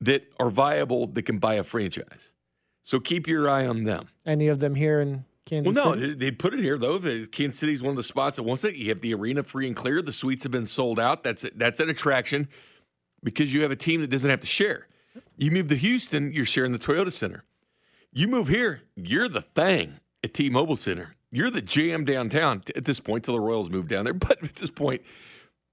that 0.00 0.30
are 0.38 0.50
viable 0.50 1.06
that 1.06 1.22
can 1.22 1.38
buy 1.38 1.54
a 1.54 1.64
franchise. 1.64 2.32
So 2.82 3.00
keep 3.00 3.26
your 3.26 3.48
eye 3.48 3.66
on 3.66 3.84
them. 3.84 4.08
any 4.24 4.48
of 4.48 4.60
them 4.60 4.74
here 4.74 5.00
in 5.00 5.24
Kansas 5.44 5.74
City? 5.74 5.86
Well, 5.86 5.94
no, 5.96 6.00
City. 6.00 6.14
they- 6.14 6.26
they 6.26 6.30
put 6.30 6.54
it 6.54 6.60
here 6.60 6.78
though. 6.78 6.98
Kansas 7.26 7.58
City 7.58 7.72
is 7.72 7.82
one 7.82 7.90
of 7.90 7.96
the 7.96 8.02
spots 8.02 8.36
that 8.36 8.44
wants 8.44 8.64
it. 8.64 8.74
You 8.76 8.88
have 8.90 9.00
the 9.00 9.14
arena 9.14 9.42
free 9.42 9.66
and 9.66 9.74
clear. 9.76 10.00
The 10.02 10.12
suites 10.12 10.44
have 10.44 10.52
been 10.52 10.66
sold 10.66 11.00
out. 11.00 11.22
That's 11.24 11.44
that's 11.54 11.80
an 11.80 11.88
attraction 11.90 12.48
because 13.22 13.52
you 13.52 13.62
have 13.62 13.70
a 13.70 13.76
team 13.76 14.00
that 14.02 14.10
doesn't 14.10 14.30
have 14.30 14.40
to 14.40 14.46
share. 14.46 14.86
You 15.36 15.50
move 15.50 15.68
to 15.68 15.76
Houston, 15.76 16.32
you're 16.32 16.44
sharing 16.44 16.72
the 16.72 16.78
Toyota 16.78 17.12
Center. 17.12 17.44
You 18.12 18.28
move 18.28 18.48
here, 18.48 18.82
you're 18.96 19.28
the 19.28 19.42
thing 19.42 20.00
at 20.24 20.32
T-Mobile 20.34 20.76
Center. 20.76 21.14
You're 21.30 21.50
the 21.50 21.60
jam 21.62 22.04
downtown 22.04 22.62
at 22.74 22.84
this 22.84 23.00
point 23.00 23.24
till 23.24 23.34
the 23.34 23.40
Royals 23.40 23.68
move 23.70 23.88
down 23.88 24.04
there. 24.04 24.14
But 24.28 24.42
at 24.42 24.56
this 24.56 24.70
point, 24.70 25.02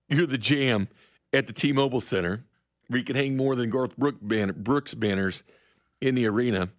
you're 0.10 0.28
the 0.28 0.38
jam 0.38 0.90
at 1.34 1.48
the 1.48 1.54
T-Mobile 1.54 2.02
Center 2.02 2.44
where 2.88 3.00
you 3.00 3.04
can 3.06 3.16
hang 3.16 3.36
more 3.38 3.56
than 3.56 3.70
Garth 3.70 3.98
Brook 3.98 4.16
banner, 4.22 4.54
Brooks 4.54 4.94
banners 4.94 5.44
in 6.02 6.14
the 6.16 6.28
arena, 6.28 6.70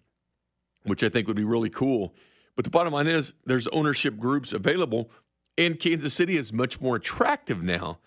which 0.83 1.03
I 1.03 1.09
think 1.09 1.27
would 1.27 1.35
be 1.35 1.43
really 1.43 1.69
cool. 1.69 2.13
But 2.55 2.63
the 2.65 2.71
bottom 2.71 2.93
line 2.93 3.07
is 3.07 3.33
there's 3.45 3.67
ownership 3.67 4.17
groups 4.17 4.53
available, 4.53 5.11
and 5.57 5.79
Kansas 5.79 6.13
City 6.13 6.37
is 6.37 6.53
much 6.53 6.79
more 6.79 6.95
attractive 6.95 7.61
now 7.61 7.99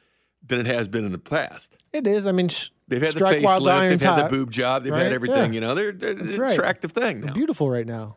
than 0.46 0.60
it 0.60 0.66
has 0.66 0.88
been 0.88 1.04
in 1.04 1.12
the 1.12 1.18
past. 1.18 1.76
It 1.92 2.06
is. 2.06 2.26
I 2.26 2.32
mean, 2.32 2.48
sh- 2.48 2.70
They've 2.88 3.02
had 3.02 3.12
the 3.14 3.22
while 3.22 3.32
the 3.32 3.36
facelift, 3.36 3.64
they've 3.64 3.68
iron's 3.68 4.02
had 4.02 4.24
the 4.24 4.28
boob 4.30 4.50
job, 4.50 4.82
they've 4.84 4.92
Right? 4.92 5.02
had 5.04 5.12
everything. 5.12 5.52
Yeah. 5.52 5.54
You 5.56 5.60
know, 5.60 5.74
they're, 5.74 5.92
they're 5.92 6.12
an 6.12 6.26
right. 6.38 6.52
attractive 6.52 6.92
thing 6.92 7.20
They're 7.20 7.28
now. 7.28 7.34
beautiful 7.34 7.68
right 7.70 7.86
now. 7.86 8.16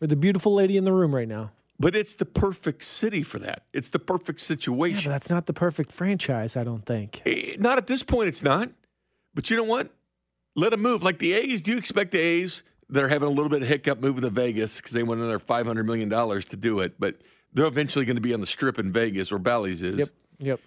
We're 0.00 0.06
the 0.06 0.16
beautiful 0.16 0.54
lady 0.54 0.76
in 0.76 0.84
the 0.84 0.92
room 0.92 1.12
right 1.14 1.26
now. 1.28 1.50
But 1.80 1.94
it's 1.94 2.14
the 2.14 2.24
perfect 2.26 2.82
city 2.84 3.22
for 3.22 3.38
that. 3.38 3.62
It's 3.72 3.88
the 3.90 4.00
perfect 4.00 4.40
Yeah, 4.40 4.46
situation. 4.46 5.10
but 5.10 5.14
that's 5.14 5.30
not 5.30 5.46
the 5.46 5.52
perfect 5.52 5.92
franchise, 5.92 6.56
I 6.56 6.64
don't 6.64 6.84
think. 6.84 7.22
Eh, 7.24 7.56
Not 7.58 7.78
at 7.78 7.86
this 7.86 8.02
point, 8.02 8.28
it's 8.28 8.42
not. 8.42 8.70
But 9.34 9.48
you 9.50 9.56
know 9.56 9.62
what? 9.64 9.90
Let 10.56 10.70
them 10.70 10.82
move. 10.82 11.04
Like 11.04 11.20
the 11.20 11.34
A's, 11.34 11.62
do 11.62 11.70
you 11.70 11.78
expect 11.78 12.10
the 12.10 12.18
A's 12.18 12.64
that 12.90 13.04
are 13.04 13.08
having 13.08 13.28
a 13.28 13.30
little 13.30 13.48
bit 13.48 13.62
of 13.62 13.68
hiccup 13.68 14.00
moving 14.00 14.22
to 14.22 14.30
Vegas 14.30 14.76
because 14.78 14.90
they 14.92 15.04
want 15.04 15.20
another 15.20 15.38
$500 15.38 15.84
million 15.84 16.10
to 16.10 16.56
do 16.56 16.80
it? 16.80 16.94
But 16.98 17.20
they're 17.52 17.66
eventually 17.66 18.04
going 18.04 18.16
to 18.16 18.20
be 18.22 18.34
on 18.34 18.40
the 18.40 18.46
strip 18.46 18.78
in 18.80 18.90
Vegas 18.90 19.30
or 19.30 19.38
Bally's 19.38 19.82
is. 19.82 19.98
Yep. 19.98 20.08
Yep. 20.40 20.60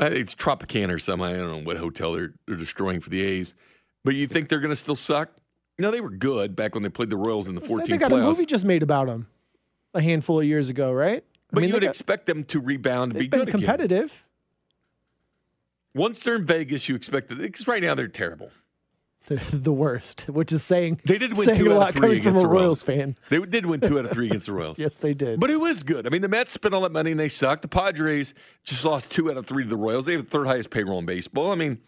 Think 0.00 0.12
it's 0.14 0.34
Tropicana 0.34 0.94
or 0.94 0.98
something. 0.98 1.26
I 1.26 1.36
don't 1.36 1.50
know 1.50 1.58
what 1.66 1.76
hotel 1.76 2.12
they're, 2.12 2.32
they're 2.46 2.56
destroying 2.56 3.00
for 3.00 3.10
the 3.10 3.20
A's. 3.22 3.52
But 4.04 4.14
you 4.14 4.26
think 4.28 4.48
they're 4.48 4.60
going 4.60 4.70
to 4.72 4.76
still 4.76 4.96
suck? 4.96 5.30
No, 5.78 5.90
they 5.90 6.00
were 6.00 6.10
good 6.10 6.56
back 6.56 6.74
when 6.74 6.82
they 6.84 6.88
played 6.88 7.10
the 7.10 7.16
Royals 7.16 7.48
in 7.48 7.54
the 7.54 7.60
So 7.62 7.66
14 7.68 7.90
they 7.90 7.96
got 7.98 8.10
playoffs. 8.12 8.18
a 8.20 8.22
movie 8.22 8.46
just 8.46 8.64
made 8.64 8.82
about 8.82 9.08
them 9.08 9.26
a 9.94 10.00
handful 10.02 10.40
of 10.40 10.46
years 10.46 10.68
ago, 10.68 10.92
right? 10.92 11.24
But 11.50 11.60
mean, 11.60 11.68
you 11.70 11.74
would 11.74 11.82
got- 11.82 11.88
expect 11.90 12.26
them 12.26 12.44
to 12.44 12.60
rebound 12.60 13.12
and 13.12 13.20
be 13.20 13.28
good 13.28 13.42
again. 13.48 13.52
competitive. 13.60 14.24
Once 15.94 16.20
they're 16.20 16.36
in 16.36 16.44
Vegas, 16.46 16.88
you 16.88 16.94
expect 16.94 17.28
that 17.30 17.38
because 17.38 17.66
right 17.66 17.82
now 17.82 17.94
they're 17.94 18.06
terrible. 18.08 18.50
They're 19.26 19.38
the 19.52 19.72
worst, 19.72 20.22
which 20.28 20.52
is 20.52 20.62
saying 20.62 21.00
They 21.04 21.18
did 21.18 21.36
win 21.36 21.46
saying 21.46 21.58
two 21.58 21.66
a 21.66 21.70
out 21.70 21.72
of 21.74 21.78
lot 21.80 21.92
three 21.94 22.00
coming 22.00 22.22
from 22.22 22.28
against 22.30 22.38
a 22.38 22.42
the 22.42 22.48
Royals 22.48 22.62
Royals. 22.62 22.82
fan. 22.82 23.16
They 23.30 23.38
did 23.40 23.66
win 23.66 23.80
two 23.80 23.98
out 23.98 24.04
of 24.04 24.10
three 24.12 24.26
against 24.28 24.46
the 24.46 24.52
Royals. 24.52 24.78
Yes, 24.78 24.96
they 24.98 25.14
did. 25.14 25.40
But 25.40 25.50
it 25.50 25.56
was 25.56 25.82
good. 25.82 26.06
I 26.06 26.10
mean, 26.10 26.22
the 26.22 26.28
Mets 26.28 26.52
spent 26.52 26.74
all 26.74 26.82
that 26.82 26.92
money 26.92 27.10
and 27.10 27.18
they 27.20 27.28
sucked. 27.28 27.62
The 27.62 27.68
Padres 27.68 28.32
just 28.64 28.84
lost 28.84 29.10
two 29.10 29.30
out 29.30 29.36
of 29.36 29.46
three 29.46 29.64
to 29.64 29.68
the 29.68 29.76
Royals. 29.76 30.04
They 30.06 30.12
have 30.12 30.24
the 30.24 30.30
third 30.30 30.46
highest 30.46 30.70
payroll 30.70 30.98
in 30.98 31.06
baseball. 31.06 31.50
I 31.50 31.56
mean, 31.56 31.78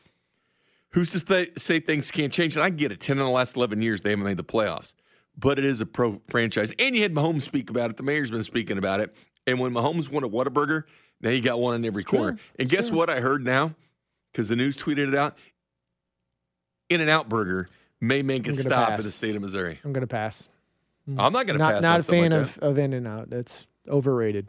who's 0.90 1.10
to 1.10 1.50
say 1.58 1.80
things 1.80 2.10
can't 2.10 2.32
change? 2.32 2.56
And 2.56 2.64
I 2.64 2.70
get 2.70 2.90
it. 2.92 3.00
10 3.00 3.18
in 3.18 3.24
the 3.24 3.30
last 3.30 3.56
11 3.56 3.80
years, 3.82 4.00
they 4.02 4.10
haven't 4.10 4.24
made 4.24 4.36
the 4.38 4.44
playoffs. 4.44 4.94
But 5.40 5.58
it 5.58 5.64
is 5.64 5.80
a 5.80 5.86
pro 5.86 6.20
franchise. 6.28 6.72
And 6.78 6.94
you 6.94 7.02
had 7.02 7.14
Mahomes 7.14 7.42
speak 7.42 7.70
about 7.70 7.90
it. 7.90 7.96
The 7.96 8.02
mayor's 8.02 8.30
been 8.30 8.42
speaking 8.42 8.76
about 8.78 9.00
it. 9.00 9.14
And 9.46 9.58
when 9.58 9.72
Mahomes 9.72 10.10
won 10.10 10.22
at 10.24 10.30
Whataburger, 10.30 10.84
now 11.20 11.30
you 11.30 11.40
got 11.40 11.58
one 11.60 11.74
in 11.76 11.84
every 11.84 12.02
It's 12.02 12.10
corner. 12.10 12.32
true. 12.32 12.40
And 12.58 12.66
It's 12.66 12.70
guess 12.70 12.88
true. 12.88 12.98
what 12.98 13.08
I 13.10 13.20
heard 13.20 13.44
now? 13.44 13.74
Because 14.32 14.48
the 14.48 14.56
news 14.56 14.76
tweeted 14.76 15.08
it 15.08 15.14
out. 15.14 15.36
In 16.88 17.00
and 17.00 17.08
Out 17.08 17.28
Burger 17.28 17.68
may 18.00 18.22
make 18.22 18.46
a 18.48 18.52
stop 18.54 18.90
in 18.90 18.96
the 18.96 19.02
state 19.02 19.36
of 19.36 19.42
Missouri. 19.42 19.78
I'm 19.84 19.92
going 19.92 20.02
to 20.02 20.06
pass. 20.06 20.48
I'm 21.08 21.32
not 21.32 21.46
going 21.46 21.58
to 21.58 21.64
pass. 21.64 21.82
not 21.82 22.00
a 22.00 22.02
fan 22.02 22.30
like 22.32 22.40
of, 22.42 22.54
that. 22.54 22.62
of 22.66 22.78
In 22.78 22.92
and 22.92 23.06
Out. 23.06 23.30
That's 23.30 23.66
overrated. 23.88 24.48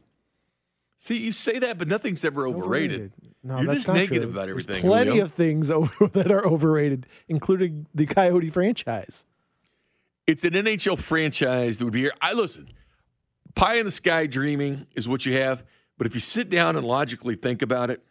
See, 0.97 1.17
you 1.17 1.31
say 1.31 1.57
that, 1.59 1.77
but 1.79 1.87
nothing's 1.87 2.23
ever 2.23 2.43
It's 2.45 2.51
overrated. 2.53 3.11
No, 3.43 3.57
You're 3.57 3.65
that's 3.67 3.79
just 3.79 3.87
not 3.87 3.93
negative 3.95 4.23
true. 4.23 4.31
about 4.31 4.49
There's 4.49 4.63
everything, 4.65 4.81
plenty 4.87 5.09
Julio. 5.11 5.23
of 5.23 5.31
things 5.31 5.71
over, 5.71 6.07
that 6.09 6.31
are 6.31 6.45
overrated, 6.45 7.07
including 7.27 7.87
the 7.95 8.05
Coyote 8.05 8.49
franchise. 8.51 9.25
It's 10.27 10.43
an 10.43 10.53
NHL 10.53 10.97
franchise 10.99 11.77
that 11.77 11.85
would 11.85 11.93
be 11.93 12.01
here. 12.01 12.13
I 12.21 12.33
listen. 12.33 12.69
Pie 13.55 13.75
in 13.75 13.85
the 13.85 13.91
sky 13.91 14.27
dreaming 14.27 14.87
is 14.95 15.09
what 15.09 15.25
you 15.25 15.33
have, 15.33 15.63
but 15.97 16.07
if 16.07 16.13
you 16.13 16.21
sit 16.21 16.49
down 16.49 16.75
and 16.75 16.85
logically 16.85 17.35
think 17.35 17.61
about 17.61 17.89
it, 17.89 18.01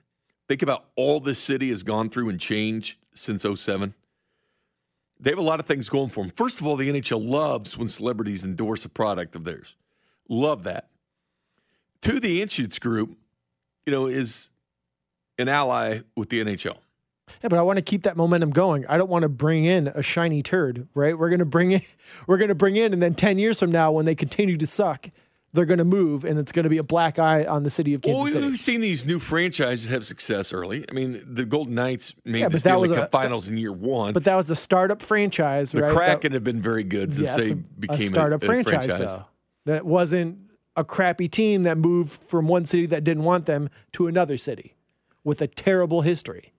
think 0.48 0.62
about 0.62 0.84
all 0.96 1.20
this 1.20 1.38
city 1.38 1.70
has 1.70 1.82
gone 1.82 2.10
through 2.10 2.28
and 2.28 2.38
changed 2.38 2.98
since 3.14 3.46
07. 3.54 3.94
They 5.18 5.30
have 5.30 5.38
a 5.38 5.42
lot 5.42 5.60
of 5.60 5.66
things 5.66 5.88
going 5.88 6.08
for 6.08 6.24
them. 6.24 6.32
First 6.34 6.60
of 6.60 6.66
all, 6.66 6.76
the 6.76 6.88
NHL 6.88 7.26
loves 7.26 7.76
when 7.76 7.88
celebrities 7.88 8.44
endorse 8.44 8.84
a 8.84 8.88
product 8.88 9.36
of 9.36 9.44
theirs. 9.44 9.76
Love 10.28 10.62
that. 10.64 10.88
To 12.02 12.20
the 12.20 12.40
Inshoots 12.40 12.78
group, 12.78 13.16
you 13.84 13.92
know, 13.92 14.06
is 14.06 14.50
an 15.38 15.48
ally 15.48 16.00
with 16.16 16.30
the 16.30 16.42
NHL. 16.42 16.78
Yeah, 17.42 17.48
but 17.48 17.58
I 17.58 17.62
want 17.62 17.76
to 17.78 17.82
keep 17.82 18.02
that 18.04 18.16
momentum 18.16 18.50
going. 18.50 18.86
I 18.86 18.96
don't 18.96 19.10
want 19.10 19.22
to 19.22 19.28
bring 19.28 19.64
in 19.64 19.88
a 19.88 20.02
shiny 20.02 20.42
turd, 20.42 20.88
right? 20.94 21.18
We're 21.18 21.30
gonna 21.30 21.44
bring 21.44 21.72
in, 21.72 21.82
we're 22.26 22.38
gonna 22.38 22.54
bring 22.54 22.76
in, 22.76 22.92
and 22.92 23.02
then 23.02 23.14
ten 23.14 23.38
years 23.38 23.58
from 23.60 23.70
now, 23.72 23.92
when 23.92 24.04
they 24.06 24.14
continue 24.14 24.56
to 24.56 24.66
suck, 24.66 25.08
they're 25.52 25.64
gonna 25.64 25.84
move, 25.84 26.24
and 26.24 26.38
it's 26.38 26.52
gonna 26.52 26.68
be 26.68 26.78
a 26.78 26.82
black 26.84 27.18
eye 27.18 27.44
on 27.44 27.62
the 27.64 27.70
city 27.70 27.92
of 27.94 28.02
Kansas 28.02 28.16
Well, 28.16 28.24
we- 28.24 28.30
City. 28.30 28.46
we've 28.48 28.58
seen 28.60 28.80
these 28.80 29.04
new 29.04 29.18
franchises 29.18 29.88
have 29.88 30.06
success 30.06 30.52
early. 30.52 30.84
I 30.88 30.92
mean, 30.92 31.22
the 31.26 31.44
Golden 31.44 31.74
Knights 31.74 32.14
made 32.24 32.40
Yeah, 32.40 32.48
the 32.48 32.58
Stanley 32.60 32.88
Cup 32.88 33.08
a- 33.08 33.10
Finals 33.10 33.48
in 33.48 33.56
year 33.56 33.72
one. 33.72 34.12
But 34.12 34.24
that 34.24 34.36
was 34.36 34.48
a 34.50 34.56
startup 34.56 35.02
franchise, 35.02 35.72
the 35.72 35.82
right? 35.82 35.92
Kraken 35.92 36.32
have 36.32 36.44
been 36.44 36.62
very 36.62 36.84
good 36.84 37.12
since 37.12 37.26
yes, 37.26 37.36
they 37.36 37.54
became 37.54 38.00
a 38.02 38.06
startup 38.08 38.42
a, 38.42 38.44
a 38.44 38.46
franchise, 38.46 38.86
franchise. 38.86 39.06
though. 39.08 39.24
That 39.66 39.84
wasn't 39.84 40.38
a 40.76 40.84
crappy 40.84 41.28
team 41.28 41.64
that 41.64 41.76
moved 41.76 42.12
from 42.12 42.46
one 42.46 42.64
city 42.64 42.86
that 42.86 43.02
didn't 43.02 43.24
want 43.24 43.46
them 43.46 43.68
to 43.92 44.06
another 44.06 44.36
city 44.38 44.76
with 45.24 45.42
a 45.42 45.48
terrible 45.48 46.00
history. 46.02 46.52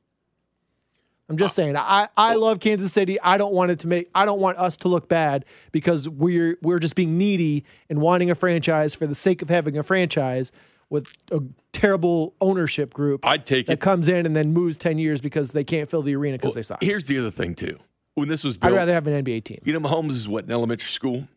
I'm 1.32 1.38
just 1.38 1.56
saying, 1.56 1.78
I, 1.78 2.10
I 2.18 2.36
love 2.36 2.60
Kansas 2.60 2.92
City. 2.92 3.18
I 3.22 3.38
don't 3.38 3.54
want 3.54 3.72
it 3.72 3.80
to 3.80 3.88
make 3.88 4.10
I 4.14 4.26
don't 4.26 4.42
want 4.42 4.58
us 4.58 4.76
to 4.78 4.90
look 4.90 5.08
bad 5.08 5.46
because 5.72 6.10
we're 6.10 6.58
we're 6.62 6.80
just 6.80 6.94
being 6.94 7.18
needy 7.18 7.64
and 7.90 8.02
wanting 8.02 8.30
a 8.30 8.36
franchise 8.36 8.96
for 8.96 9.08
the 9.08 9.16
sake 9.16 9.42
of 9.42 9.48
having 9.48 9.78
a 9.78 9.84
franchise 9.84 10.52
with 10.90 11.14
a 11.32 11.40
terrible 11.72 12.36
ownership 12.42 12.94
group 12.94 13.26
I'd 13.26 13.46
take 13.46 13.68
that 13.68 13.74
it. 13.74 13.80
comes 13.80 14.10
in 14.10 14.26
and 14.26 14.36
then 14.36 14.52
moves 14.52 14.78
10 14.78 14.98
years 14.98 15.22
because 15.22 15.54
they 15.54 15.64
can't 15.64 15.90
fill 15.90 16.02
the 16.02 16.14
arena 16.18 16.38
because 16.38 16.54
they 16.54 16.64
suck. 16.64 16.84
Here's 16.84 17.06
the 17.06 17.18
other 17.18 17.32
thing 17.32 17.56
too. 17.56 17.80
When 18.16 18.28
this 18.28 18.44
was 18.44 18.58
I'd 18.62 18.74
rather 18.74 18.94
have 18.94 19.08
an 19.08 19.24
NBA 19.24 19.46
team. 19.46 19.60
you 19.64 19.72
know, 19.72 19.80
Mahomes 19.80 20.12
is 20.12 20.28
what 20.28 20.44
in 20.44 20.52
elementary 20.52 20.90
school 20.90 21.30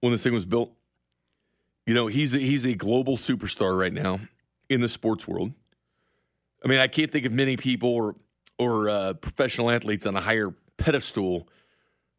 when 0.00 0.10
this 0.10 0.24
thing 0.24 0.34
was 0.34 0.44
built. 0.44 0.72
You 1.86 1.94
know, 1.94 2.08
he's 2.08 2.34
a, 2.34 2.40
he's 2.40 2.66
a 2.66 2.74
global 2.74 3.16
superstar 3.16 3.78
right 3.78 3.92
now 3.92 4.18
in 4.68 4.80
the 4.80 4.88
sports 4.88 5.28
world. 5.28 5.52
I 6.64 6.68
mean, 6.68 6.80
I 6.80 6.88
can't 6.88 7.10
think 7.10 7.24
of 7.24 7.32
many 7.32 7.56
people 7.56 7.88
or 7.90 8.16
or 8.62 8.88
uh, 8.88 9.12
professional 9.14 9.70
athletes 9.70 10.06
on 10.06 10.16
a 10.16 10.20
higher 10.20 10.54
pedestal 10.76 11.48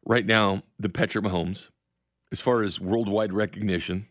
right 0.04 0.26
now 0.26 0.62
than 0.78 0.92
Patrick 0.92 1.24
Mahomes, 1.24 1.70
as 2.30 2.40
far 2.40 2.62
as 2.62 2.80
worldwide 2.80 3.32
recognition. 3.32 4.06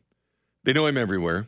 They 0.64 0.74
know 0.74 0.88
him 0.88 0.98
everywhere. 0.98 1.48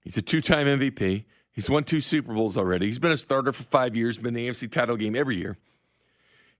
He's 0.00 0.16
a 0.16 0.22
two-time 0.22 0.66
MVP. 0.66 1.24
He's 1.50 1.70
won 1.70 1.84
two 1.84 2.00
Super 2.00 2.34
Bowls 2.34 2.56
already. 2.56 2.86
He's 2.86 2.98
been 2.98 3.12
a 3.12 3.16
starter 3.16 3.52
for 3.52 3.64
five 3.64 3.96
years. 3.96 4.18
Been 4.18 4.28
in 4.28 4.34
the 4.34 4.48
AFC 4.48 4.70
title 4.70 4.96
game 4.96 5.16
every 5.16 5.36
year. 5.36 5.56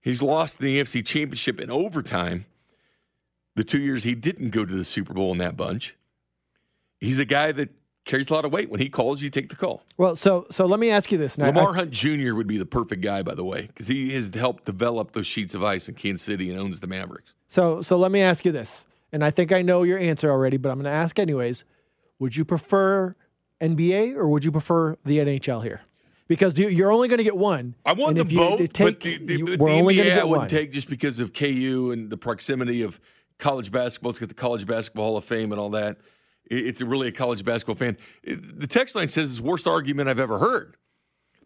He's 0.01 0.23
lost 0.23 0.59
the 0.59 0.79
AFC 0.79 1.05
Championship 1.05 1.61
in 1.61 1.71
overtime. 1.71 2.47
The 3.55 3.65
two 3.65 3.81
years 3.81 4.05
he 4.05 4.15
didn't 4.15 4.51
go 4.51 4.65
to 4.65 4.75
the 4.75 4.85
Super 4.85 5.13
Bowl 5.13 5.33
in 5.33 5.39
that 5.39 5.57
bunch. 5.57 5.97
He's 6.99 7.19
a 7.19 7.25
guy 7.25 7.53
that 7.53 7.71
carries 8.07 8.31
a 8.31 8.35
lot 8.35 8.47
of 8.47 8.53
weight. 8.53 8.71
When 8.71 8.81
he 8.81 8.89
calls, 8.89 9.21
you 9.21 9.29
take 9.29 9.51
the 9.51 9.57
call. 9.57 9.83
Well, 9.99 10.17
so 10.17 10.47
so 10.51 10.65
let 10.65 10.81
me 10.81 10.89
ask 10.91 11.13
you 11.13 11.19
this. 11.19 11.37
Now, 11.37 11.47
Lamar 11.49 11.75
Hunt 11.75 11.91
Jr. 11.91 12.33
would 12.35 12.47
be 12.47 12.57
the 12.57 12.65
perfect 12.65 13.03
guy, 13.03 13.23
by 13.23 13.35
the 13.35 13.45
way, 13.45 13.67
because 13.67 13.89
he 13.89 14.15
has 14.15 14.31
helped 14.35 14.65
develop 14.65 15.13
those 15.13 15.27
sheets 15.27 15.55
of 15.55 15.63
ice 15.63 15.89
in 15.89 15.95
Kansas 15.97 16.25
City 16.25 16.51
and 16.51 16.59
owns 16.59 16.81
the 16.81 16.87
Mavericks. 16.87 17.35
So 17.49 17.83
so 17.83 17.99
let 17.99 18.11
me 18.11 18.23
ask 18.23 18.47
you 18.47 18.53
this, 18.53 18.87
and 19.13 19.23
I 19.23 19.31
think 19.31 19.53
I 19.53 19.61
know 19.61 19.83
your 19.83 19.99
answer 19.99 20.31
already, 20.31 20.57
but 20.57 20.71
I'm 20.71 20.77
going 20.81 20.91
to 20.91 20.91
ask 20.99 21.19
anyways. 21.19 21.65
Would 22.19 22.35
you 22.35 22.47
prefer 22.47 23.15
NBA 23.61 24.17
or 24.17 24.29
would 24.31 24.43
you 24.45 24.51
prefer 24.51 24.97
the 25.05 25.19
NHL 25.19 25.63
here? 25.63 25.83
Because 26.29 26.59
you- 26.59 26.69
you're 26.69 26.91
only 26.91 27.09
going 27.09 27.19
to 27.19 27.25
get 27.25 27.37
one. 27.37 27.75
I 27.85 27.93
want 27.93 28.11
and 28.11 28.19
them 28.21 28.27
if 28.27 28.33
you 28.33 28.39
both, 28.39 28.73
take, 28.73 28.87
but 28.87 29.01
the, 29.01 29.19
the, 29.19 29.37
you- 29.39 29.45
the 29.45 29.57
we're 29.63 29.71
only 29.71 29.97
going 29.97 30.09
to 30.09 30.15
get 30.15 30.29
one. 30.29 30.49
take 30.49 30.73
just 30.73 30.89
because 30.89 31.21
of 31.21 31.33
KU 31.35 31.91
and 31.93 32.09
the 32.11 32.17
proximity 32.17 32.81
of 32.83 32.99
college 33.39 33.71
basketball. 33.71 34.11
It's 34.11 34.19
got 34.19 34.29
the 34.31 34.35
College 34.35 34.67
Basketball 34.67 35.05
Hall 35.05 35.17
of 35.19 35.25
Fame 35.25 35.53
and 35.53 35.61
all 35.61 35.71
that. 35.71 35.99
It- 36.51 36.67
It's 36.67 36.81
really 36.83 37.09
a 37.09 37.13
college 37.13 37.45
basketball 37.45 37.77
fan. 37.77 37.97
The 38.25 38.67
text 38.67 38.95
line 38.95 39.09
says 39.09 39.31
it's 39.31 39.39
the 39.41 39.45
worst 39.47 39.67
argument 39.67 40.09
I've 40.09 40.21
ever 40.21 40.39
heard. 40.39 40.77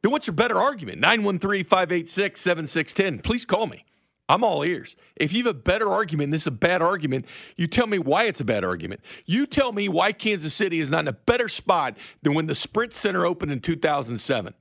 Then 0.02 0.12
what's 0.12 0.26
your 0.26 0.35
better 0.35 0.57
argument? 0.59 0.99
913 0.99 1.64
586 1.64 2.40
7610. 2.40 3.19
Please 3.21 3.45
call 3.45 3.66
me. 3.66 3.85
I'm 4.28 4.45
all 4.45 4.62
ears. 4.64 4.95
If 5.16 5.33
you 5.33 5.38
have 5.45 5.50
a 5.57 5.59
better 5.59 5.90
argument, 5.90 6.30
this 6.30 6.42
is 6.42 6.47
a 6.47 6.50
bad 6.52 6.80
argument, 6.83 7.26
you 7.57 7.66
tell 7.66 7.88
me 7.88 7.99
why 7.99 8.25
it's 8.25 8.40
a 8.40 8.45
bad 8.45 8.62
argument. 8.64 9.00
You 9.26 9.45
tell 9.45 9.73
me 9.73 9.88
why 9.88 10.12
Kansas 10.12 10.54
City 10.54 10.78
is 10.78 10.88
not 10.88 11.00
in 11.00 11.09
a 11.09 11.12
better 11.12 11.49
spot 11.49 11.97
than 12.23 12.35
when 12.35 12.47
the 12.47 12.54
Sprint 12.54 12.92
Center 12.95 13.26
opened 13.26 13.50
in 13.50 13.59
2007 13.61 14.54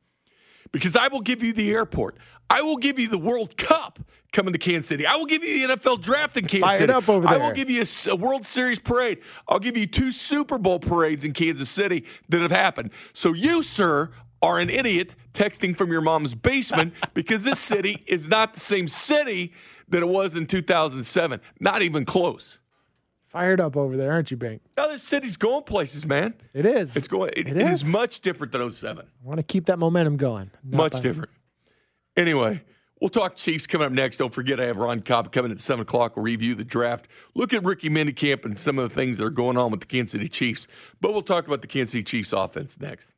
because 0.71 0.95
I 0.95 1.07
will 1.07 1.21
give 1.21 1.43
you 1.43 1.53
the 1.53 1.69
airport. 1.69 2.17
I 2.49 2.61
will 2.61 2.77
give 2.77 2.97
you 2.99 3.07
the 3.07 3.17
World 3.17 3.57
Cup 3.57 3.99
coming 4.31 4.53
to 4.53 4.59
Kansas 4.59 4.87
City. 4.87 5.05
I 5.05 5.15
will 5.15 5.25
give 5.25 5.43
you 5.43 5.67
the 5.67 5.75
NFL 5.75 6.01
draft 6.01 6.35
in 6.37 6.45
Kansas 6.45 6.61
Fired 6.67 6.77
City. 6.79 6.93
up 6.93 7.07
over 7.09 7.27
there. 7.27 7.41
I 7.41 7.47
will 7.47 7.53
give 7.53 7.69
you 7.69 7.83
a 8.09 8.15
World 8.15 8.45
Series 8.45 8.79
parade. 8.79 9.19
I'll 9.47 9.59
give 9.59 9.77
you 9.77 9.85
two 9.87 10.11
Super 10.11 10.57
Bowl 10.57 10.79
parades 10.79 11.23
in 11.23 11.33
Kansas 11.33 11.69
City 11.69 12.05
that 12.29 12.41
have 12.41 12.51
happened. 12.51 12.91
So 13.13 13.33
you, 13.33 13.61
sir, 13.61 14.11
are 14.41 14.59
an 14.59 14.69
idiot 14.69 15.15
texting 15.33 15.77
from 15.77 15.91
your 15.91 16.01
mom's 16.01 16.33
basement 16.33 16.93
because 17.13 17.43
this 17.43 17.59
city 17.59 18.01
is 18.07 18.29
not 18.29 18.53
the 18.53 18.59
same 18.59 18.87
city 18.87 19.53
that 19.89 20.01
it 20.01 20.07
was 20.07 20.35
in 20.35 20.45
2007. 20.45 21.41
Not 21.59 21.81
even 21.81 22.05
close. 22.05 22.59
Fired 23.27 23.59
up 23.61 23.77
over 23.77 23.95
there, 23.95 24.11
aren't 24.11 24.31
you, 24.31 24.37
Bank? 24.37 24.61
Now 24.75 24.87
this 24.87 25.03
city's 25.03 25.37
going 25.37 25.63
places, 25.63 26.03
man. 26.05 26.33
It 26.53 26.65
is. 26.65 26.95
It's 26.97 27.07
going. 27.07 27.29
it- 27.37 27.47
It 27.47 27.57
it 27.57 27.69
is 27.69 27.83
is. 27.83 27.91
much 27.93 28.21
different 28.21 28.51
than 28.53 28.61
07. 28.71 29.05
I 29.05 29.27
want 29.27 29.37
to 29.39 29.43
keep 29.43 29.65
that 29.65 29.77
momentum 29.77 30.17
going. 30.17 30.49
Not 30.63 30.77
Much 30.77 30.91
by- 30.93 30.99
different. 31.01 31.29
Anyway, 32.19 32.61
we'll 32.99 33.09
talk 33.09 33.35
Chiefs 33.35 33.65
coming 33.65 33.87
up 33.87 33.93
next. 33.93 34.17
Don't 34.17 34.33
forget, 34.33 34.59
I 34.59 34.65
have 34.65 34.75
Ron 34.75 34.99
Cobb 34.99 35.31
coming 35.31 35.53
at 35.53 35.61
7 35.61 35.83
o'clock. 35.83 36.17
We'll 36.17 36.25
review 36.25 36.53
the 36.53 36.65
draft, 36.65 37.07
look 37.33 37.53
at 37.53 37.63
rookie 37.63 37.89
minicamp 37.89 38.43
and 38.43 38.59
some 38.59 38.77
of 38.77 38.89
the 38.89 38.93
things 38.93 39.17
that 39.17 39.23
are 39.23 39.29
going 39.29 39.55
on 39.55 39.71
with 39.71 39.79
the 39.79 39.85
Kansas 39.85 40.11
City 40.11 40.27
Chiefs. 40.27 40.67
But 40.99 41.13
we'll 41.13 41.21
talk 41.21 41.47
about 41.47 41.61
the 41.61 41.67
Kansas 41.67 41.93
City 41.93 42.03
Chiefs 42.03 42.33
offense 42.33 42.77
next. 42.77 43.11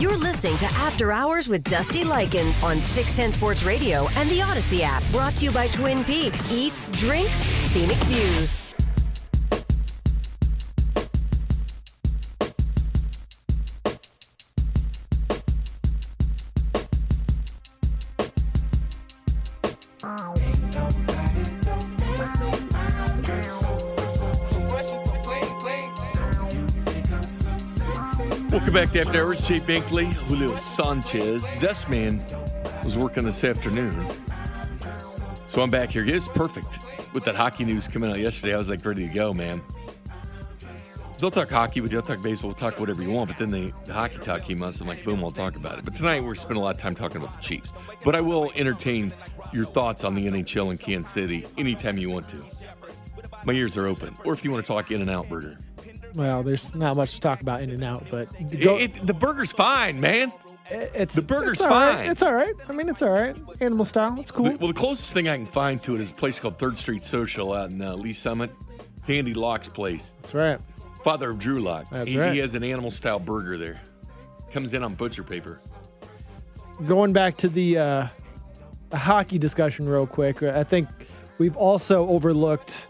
You're 0.00 0.16
listening 0.16 0.58
to 0.58 0.66
After 0.66 1.12
Hours 1.12 1.48
with 1.48 1.62
Dusty 1.62 2.02
Likens 2.02 2.60
on 2.64 2.82
610 2.82 3.32
Sports 3.32 3.62
Radio 3.62 4.08
and 4.16 4.28
the 4.28 4.40
Audacy 4.40 4.80
app. 4.80 5.04
Brought 5.12 5.36
to 5.36 5.44
you 5.44 5.52
by 5.52 5.68
Twin 5.68 6.02
Peaks 6.02 6.52
Eats, 6.52 6.90
Drinks, 6.90 7.38
Scenic 7.38 7.98
Views. 8.04 8.67
Welcome 28.58 28.74
back 28.74 28.90
to 28.90 29.00
After 29.00 29.22
Hours. 29.22 29.46
Jay 29.46 29.60
Binkley, 29.60 30.12
Julio 30.12 30.56
Sanchez. 30.56 31.46
Dustman 31.60 32.20
was 32.84 32.98
working 32.98 33.22
this 33.22 33.44
afternoon. 33.44 34.04
So 35.46 35.62
I'm 35.62 35.70
back 35.70 35.90
here. 35.90 36.04
It's 36.04 36.26
perfect 36.26 36.80
with 37.14 37.24
that 37.26 37.36
hockey 37.36 37.64
news 37.64 37.86
coming 37.86 38.10
out 38.10 38.18
yesterday. 38.18 38.54
I 38.54 38.58
was 38.58 38.68
like 38.68 38.84
ready 38.84 39.06
to 39.06 39.14
go, 39.14 39.32
man. 39.32 39.62
They'll 41.20 41.30
talk 41.30 41.48
hockey, 41.48 41.78
but 41.78 41.92
they'll 41.92 42.02
talk 42.02 42.20
baseball, 42.20 42.48
We'll 42.48 42.56
talk 42.56 42.80
whatever 42.80 43.00
you 43.00 43.12
want. 43.12 43.28
But 43.28 43.38
then 43.38 43.50
they, 43.50 43.72
the 43.84 43.92
hockey 43.92 44.18
talk 44.18 44.42
came 44.42 44.60
out, 44.60 44.74
so 44.74 44.82
I'm 44.82 44.88
like, 44.88 45.04
boom, 45.04 45.22
I'll 45.22 45.30
talk 45.30 45.54
about 45.54 45.78
it. 45.78 45.84
But 45.84 45.94
tonight 45.94 46.24
we're 46.24 46.34
spending 46.34 46.60
a 46.60 46.64
lot 46.64 46.74
of 46.74 46.80
time 46.80 46.96
talking 46.96 47.18
about 47.18 47.36
the 47.36 47.42
Chiefs. 47.42 47.70
But 48.04 48.16
I 48.16 48.20
will 48.20 48.50
entertain 48.56 49.14
your 49.52 49.66
thoughts 49.66 50.02
on 50.02 50.16
the 50.16 50.26
NHL 50.26 50.72
in 50.72 50.78
Kansas 50.78 51.12
City 51.12 51.46
anytime 51.56 51.96
you 51.96 52.10
want 52.10 52.28
to. 52.30 52.42
My 53.44 53.52
ears 53.52 53.76
are 53.76 53.86
open. 53.86 54.16
Or 54.24 54.32
if 54.32 54.44
you 54.44 54.50
want 54.50 54.66
to 54.66 54.68
talk 54.72 54.90
In 54.90 55.00
and 55.00 55.10
Out 55.10 55.28
Burger. 55.28 55.58
Well, 56.14 56.42
there's 56.42 56.74
not 56.74 56.96
much 56.96 57.14
to 57.14 57.20
talk 57.20 57.40
about 57.40 57.60
in 57.62 57.70
and 57.70 57.84
out, 57.84 58.04
but 58.10 58.28
go, 58.60 58.76
It- 58.76 58.96
it- 58.96 59.06
the 59.06 59.14
burger's 59.14 59.52
fine, 59.52 60.00
man. 60.00 60.32
it's 60.70 61.14
the 61.14 61.22
burger's 61.22 61.52
it's 61.52 61.60
all 61.62 61.68
right. 61.70 61.94
fine. 61.96 62.10
It's 62.10 62.22
all 62.22 62.34
right. 62.34 62.54
I 62.68 62.72
mean, 62.72 62.88
it's 62.88 63.02
all 63.02 63.10
right. 63.12 63.36
Animal 63.60 63.84
style. 63.84 64.18
It's 64.20 64.30
cool. 64.30 64.46
The- 64.46 64.56
well, 64.58 64.68
the 64.68 64.74
closest 64.74 65.12
thing 65.12 65.28
I 65.28 65.36
can 65.36 65.46
find 65.46 65.82
to 65.84 65.94
it 65.94 66.00
is 66.00 66.10
a 66.10 66.14
place 66.14 66.38
called 66.38 66.58
Third 66.58 66.78
Street 66.78 67.02
Social 67.04 67.52
out 67.52 67.70
in 67.70 67.80
uh, 67.80 67.94
Lee's 67.94 68.18
Summit. 68.18 68.50
It's 68.98 69.08
Andy 69.08 69.32
Lock's 69.34 69.68
place. 69.68 70.12
That's 70.22 70.34
right. 70.34 70.60
Father 71.04 71.30
of 71.30 71.38
Drew 71.38 71.60
Lock. 71.60 71.88
That's 71.90 72.10
he, 72.10 72.18
right. 72.18 72.32
he 72.32 72.38
has 72.40 72.54
an 72.54 72.64
animal 72.64 72.90
style 72.90 73.18
burger 73.20 73.56
there. 73.56 73.80
Comes 74.52 74.74
in 74.74 74.82
on 74.82 74.94
butcher 74.94 75.22
paper. 75.22 75.60
Going 76.86 77.12
back 77.12 77.36
to 77.38 77.48
the 77.48 77.78
uh, 77.78 78.06
hockey 78.92 79.38
discussion 79.38 79.88
real 79.88 80.06
quick, 80.06 80.42
I 80.42 80.64
think 80.64 80.88
we've 81.38 81.56
also 81.56 82.06
overlooked 82.08 82.88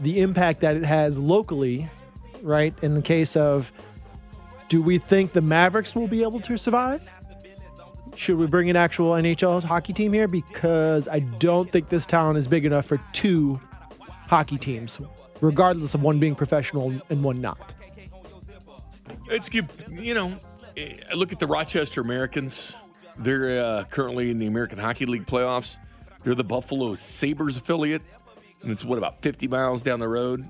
the 0.00 0.20
impact 0.20 0.60
that 0.60 0.76
it 0.76 0.84
has 0.84 1.18
locally, 1.18 1.88
right? 2.42 2.74
In 2.82 2.94
the 2.94 3.02
case 3.02 3.36
of, 3.36 3.72
do 4.68 4.82
we 4.82 4.98
think 4.98 5.32
the 5.32 5.40
Mavericks 5.40 5.94
will 5.94 6.08
be 6.08 6.22
able 6.22 6.40
to 6.40 6.56
survive? 6.56 7.08
Should 8.16 8.36
we 8.36 8.46
bring 8.46 8.68
an 8.68 8.76
actual 8.76 9.12
NHL 9.12 9.62
hockey 9.62 9.92
team 9.92 10.12
here? 10.12 10.28
Because 10.28 11.08
I 11.08 11.20
don't 11.20 11.70
think 11.70 11.88
this 11.88 12.04
town 12.04 12.36
is 12.36 12.46
big 12.46 12.64
enough 12.64 12.84
for 12.86 13.00
two 13.12 13.60
hockey 14.26 14.58
teams, 14.58 15.00
regardless 15.40 15.94
of 15.94 16.02
one 16.02 16.18
being 16.18 16.34
professional 16.34 16.92
and 17.10 17.22
one 17.22 17.40
not. 17.40 17.74
It's 19.30 19.48
good. 19.48 19.68
You 19.90 20.14
know, 20.14 20.38
I 20.76 21.14
look 21.14 21.32
at 21.32 21.38
the 21.38 21.46
Rochester 21.46 22.00
Americans. 22.00 22.72
They're 23.18 23.64
uh, 23.64 23.84
currently 23.84 24.30
in 24.30 24.38
the 24.38 24.46
American 24.46 24.78
Hockey 24.78 25.06
League 25.06 25.26
playoffs. 25.26 25.76
They're 26.24 26.34
the 26.34 26.44
Buffalo 26.44 26.94
Sabres 26.94 27.56
affiliate. 27.56 28.02
And 28.62 28.70
it's 28.70 28.84
what, 28.84 28.98
about 28.98 29.22
50 29.22 29.48
miles 29.48 29.82
down 29.82 30.00
the 30.00 30.08
road? 30.08 30.48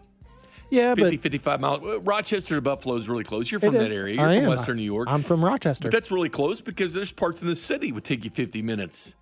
Yeah, 0.70 0.94
50, 0.94 1.16
but 1.16 1.22
55 1.22 1.60
miles. 1.60 2.04
Rochester 2.04 2.56
to 2.56 2.60
Buffalo 2.60 2.96
is 2.96 3.08
really 3.08 3.24
close. 3.24 3.50
You're 3.50 3.60
from 3.60 3.74
that 3.74 3.90
area. 3.90 4.16
You're 4.16 4.28
I 4.28 4.36
from 4.36 4.44
am. 4.44 4.50
Western 4.50 4.76
New 4.76 4.82
York. 4.82 5.08
I'm 5.10 5.22
from 5.22 5.44
Rochester. 5.44 5.88
But 5.88 5.92
that's 5.92 6.10
really 6.10 6.28
close 6.28 6.60
because 6.60 6.92
there's 6.92 7.12
parts 7.12 7.40
in 7.40 7.46
the 7.46 7.56
city 7.56 7.92
would 7.92 8.04
take 8.04 8.24
you 8.24 8.30
50 8.30 8.60
minutes 8.62 9.14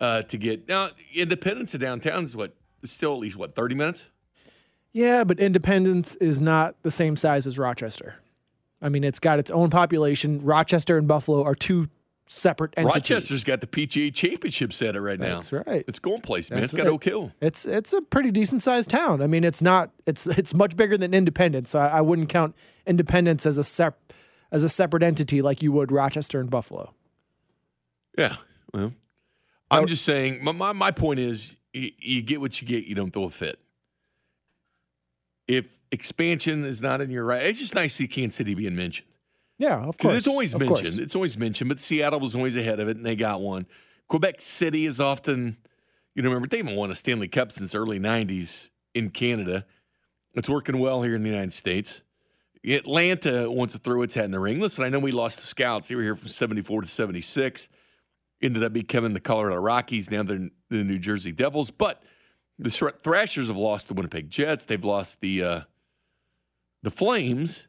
uh, 0.00 0.22
to 0.22 0.38
get. 0.38 0.68
Now, 0.68 0.90
Independence 1.14 1.72
to 1.72 1.78
downtown 1.78 2.24
is 2.24 2.36
what? 2.36 2.54
Still 2.84 3.14
at 3.14 3.18
least, 3.18 3.36
what, 3.36 3.56
30 3.56 3.74
minutes? 3.74 4.06
Yeah, 4.92 5.24
but 5.24 5.40
Independence 5.40 6.14
is 6.16 6.40
not 6.40 6.76
the 6.82 6.90
same 6.90 7.16
size 7.16 7.46
as 7.46 7.58
Rochester. 7.58 8.16
I 8.80 8.88
mean, 8.88 9.02
it's 9.02 9.18
got 9.18 9.40
its 9.40 9.50
own 9.50 9.70
population. 9.70 10.38
Rochester 10.38 10.96
and 10.96 11.08
Buffalo 11.08 11.42
are 11.42 11.56
two 11.56 11.88
separate 12.28 12.74
entities. 12.76 13.10
Rochester's 13.10 13.44
got 13.44 13.60
the 13.60 13.66
PGA 13.66 14.12
Championship 14.12 14.72
set 14.72 14.94
it 14.94 15.00
right 15.00 15.18
now. 15.18 15.36
That's 15.36 15.52
right. 15.52 15.84
It's 15.88 15.98
going 15.98 16.20
place, 16.20 16.50
man. 16.50 16.60
That's 16.60 16.72
it's 16.72 16.82
got. 16.82 16.86
Oak 16.86 17.04
Hill. 17.04 17.32
It's 17.40 17.66
it's 17.66 17.92
a 17.92 18.00
pretty 18.02 18.30
decent 18.30 18.62
sized 18.62 18.90
town. 18.90 19.22
I 19.22 19.26
mean, 19.26 19.44
it's 19.44 19.62
not 19.62 19.90
it's 20.06 20.26
it's 20.26 20.54
much 20.54 20.76
bigger 20.76 20.96
than 20.96 21.14
Independence. 21.14 21.70
So 21.70 21.80
I, 21.80 21.86
I 21.86 22.00
wouldn't 22.00 22.28
count 22.28 22.56
Independence 22.86 23.46
as 23.46 23.58
a 23.58 23.64
sep 23.64 24.12
as 24.52 24.64
a 24.64 24.68
separate 24.68 25.02
entity 25.02 25.42
like 25.42 25.62
you 25.62 25.72
would 25.72 25.90
Rochester 25.90 26.40
and 26.40 26.50
Buffalo. 26.50 26.94
Yeah. 28.16 28.36
Well, 28.72 28.92
I'm 29.70 29.86
just 29.86 30.04
saying, 30.04 30.42
my, 30.42 30.52
my, 30.52 30.72
my 30.72 30.90
point 30.90 31.20
is 31.20 31.54
you, 31.72 31.90
you 31.98 32.22
get 32.22 32.40
what 32.40 32.60
you 32.60 32.66
get, 32.66 32.84
you 32.84 32.94
don't 32.94 33.12
throw 33.12 33.24
a 33.24 33.30
fit. 33.30 33.58
If 35.46 35.66
expansion 35.90 36.64
is 36.64 36.82
not 36.82 37.00
in 37.00 37.10
your 37.10 37.24
right, 37.24 37.42
it's 37.42 37.58
just 37.58 37.74
nice 37.74 37.92
to 37.92 38.02
see 38.02 38.08
Kansas 38.08 38.36
City 38.36 38.54
being 38.54 38.76
mentioned. 38.76 39.07
Yeah, 39.58 39.78
of 39.84 39.98
course. 39.98 40.18
it's 40.18 40.28
always 40.28 40.54
of 40.54 40.60
mentioned. 40.60 40.78
course. 40.78 40.98
It's 40.98 41.14
always 41.14 41.36
mentioned, 41.36 41.68
but 41.68 41.80
Seattle 41.80 42.20
was 42.20 42.34
always 42.34 42.56
ahead 42.56 42.80
of 42.80 42.88
it, 42.88 42.96
and 42.96 43.04
they 43.04 43.16
got 43.16 43.40
one. 43.40 43.66
Quebec 44.08 44.40
City 44.40 44.86
is 44.86 45.00
often, 45.00 45.56
you 46.14 46.22
know, 46.22 46.28
remember 46.28 46.48
they 46.48 46.58
haven't 46.58 46.76
won 46.76 46.90
a 46.90 46.94
Stanley 46.94 47.28
Cup 47.28 47.52
since 47.52 47.74
early 47.74 47.98
'90s 47.98 48.70
in 48.94 49.10
Canada. 49.10 49.66
It's 50.34 50.48
working 50.48 50.78
well 50.78 51.02
here 51.02 51.16
in 51.16 51.22
the 51.22 51.28
United 51.28 51.52
States. 51.52 52.02
Atlanta 52.64 53.50
wants 53.50 53.74
to 53.74 53.78
throw 53.80 54.02
its 54.02 54.14
hat 54.14 54.24
in 54.24 54.30
the 54.30 54.40
ring. 54.40 54.60
Listen, 54.60 54.84
I 54.84 54.88
know 54.88 54.98
we 54.98 55.10
lost 55.10 55.40
the 55.40 55.46
Scouts. 55.46 55.88
They 55.88 55.94
were 55.94 56.02
here 56.02 56.16
from 56.16 56.28
'74 56.28 56.82
to 56.82 56.88
'76. 56.88 57.68
Ended 58.40 58.62
up 58.62 58.72
becoming 58.72 59.14
the 59.14 59.20
Colorado 59.20 59.56
Rockies. 59.56 60.10
Now 60.10 60.22
they're 60.22 60.48
the 60.70 60.84
New 60.84 60.98
Jersey 60.98 61.32
Devils. 61.32 61.70
But 61.70 62.02
the 62.58 62.70
Thrashers 62.70 63.48
have 63.48 63.56
lost 63.56 63.88
the 63.88 63.94
Winnipeg 63.94 64.30
Jets. 64.30 64.64
They've 64.64 64.84
lost 64.84 65.20
the 65.20 65.42
uh, 65.42 65.60
the 66.82 66.90
Flames 66.90 67.67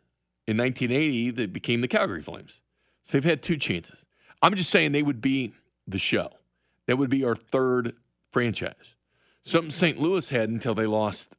in 0.50 0.58
1980 0.58 1.32
that 1.32 1.54
became 1.54 1.82
the 1.82 1.88
Calgary 1.88 2.22
Flames. 2.22 2.62
So 3.04 3.14
they've 3.18 3.24
had 3.24 3.42
two 3.44 3.58
chances. 3.58 4.06
I'm 4.42 4.56
just 4.56 4.70
saying 4.70 4.92
they 4.92 5.04
would 5.04 5.22
be 5.22 5.54
the 5.88 5.98
show. 5.98 6.30
That 6.88 6.98
would 6.98 7.10
be 7.10 7.24
our 7.24 7.36
third 7.36 7.96
franchise. 8.32 8.96
Something 9.44 9.72
St. 9.72 10.00
Louis 10.00 10.28
had 10.30 10.50
until 10.50 10.74
they 10.74 10.86
lost 10.86 11.30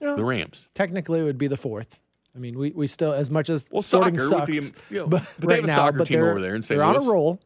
Yeah. 0.00 0.14
the 0.14 0.24
Rams. 0.24 0.68
Technically, 0.74 1.20
it 1.20 1.24
would 1.24 1.38
be 1.38 1.46
the 1.48 1.56
fourth. 1.56 1.98
I 2.34 2.38
mean, 2.38 2.58
we, 2.58 2.70
we 2.70 2.86
still 2.86 3.12
as 3.12 3.30
much 3.30 3.48
as 3.48 3.68
Well, 3.72 3.82
sporting 3.82 4.18
soccer 4.18 4.52
sucks, 4.52 4.70
the- 4.72 4.94
you 4.94 5.00
know, 5.00 5.06
but, 5.06 5.22
but 5.38 5.48
they 5.48 5.54
right 5.54 5.60
have 5.62 5.70
a 5.70 5.74
soccer 5.74 5.98
but 5.98 6.06
team 6.06 6.20
over 6.20 6.40
there 6.40 6.54
in 6.54 6.62
St. 6.62 6.76
They're 6.76 6.84
on 6.86 6.96
a 6.96 7.00
roll. 7.10 7.40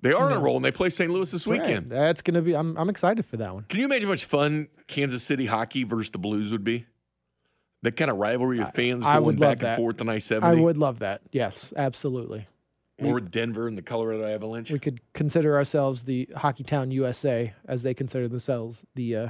They 0.00 0.12
are 0.12 0.26
on 0.30 0.32
a 0.34 0.38
roll 0.40 0.56
and 0.56 0.64
they 0.64 0.70
play 0.72 0.90
St. 0.90 1.10
Louis 1.10 1.30
this 1.30 1.46
Right. 1.46 1.60
weekend. 1.62 1.90
That's 1.90 2.20
gonna 2.22 2.42
be. 2.42 2.54
I'm 2.54 2.76
I'm 2.76 2.90
excited 2.90 3.24
for 3.24 3.36
that 3.38 3.54
one. 3.54 3.64
Can 3.68 3.80
you 3.80 3.86
imagine 3.86 4.06
how 4.08 4.12
much 4.12 4.24
fun 4.26 4.68
Kansas 4.86 5.22
City 5.22 5.46
hockey 5.46 5.84
versus 5.84 6.10
the 6.10 6.18
Blues 6.18 6.52
would 6.52 6.64
be? 6.64 6.84
That 7.84 7.96
kind 7.96 8.10
of 8.10 8.16
rivalry 8.18 8.60
of 8.60 8.74
fans 8.74 9.04
I 9.06 9.14
going 9.14 9.24
would 9.26 9.40
back 9.40 9.58
and 9.58 9.66
that. 9.68 9.76
forth 9.78 10.00
on 10.00 10.08
I 10.08 10.18
seventy. 10.18 10.46
I 10.46 10.50
70 10.50 10.62
would 10.62 10.76
love 10.78 10.98
that. 10.98 11.22
Yes, 11.32 11.72
absolutely. 11.76 12.46
or 12.98 13.20
Denver 13.20 13.66
and 13.68 13.78
the 13.78 13.82
Colorado 13.82 14.24
Avalanche. 14.26 14.70
We 14.70 14.78
could 14.78 15.00
consider 15.12 15.56
ourselves 15.56 16.02
the 16.04 16.28
Hockey 16.36 16.64
Town 16.64 16.90
USA, 16.90 17.52
as 17.68 17.82
they 17.82 17.94
consider 17.94 18.26
themselves 18.28 18.84
the 18.94 19.16
uh, 19.16 19.28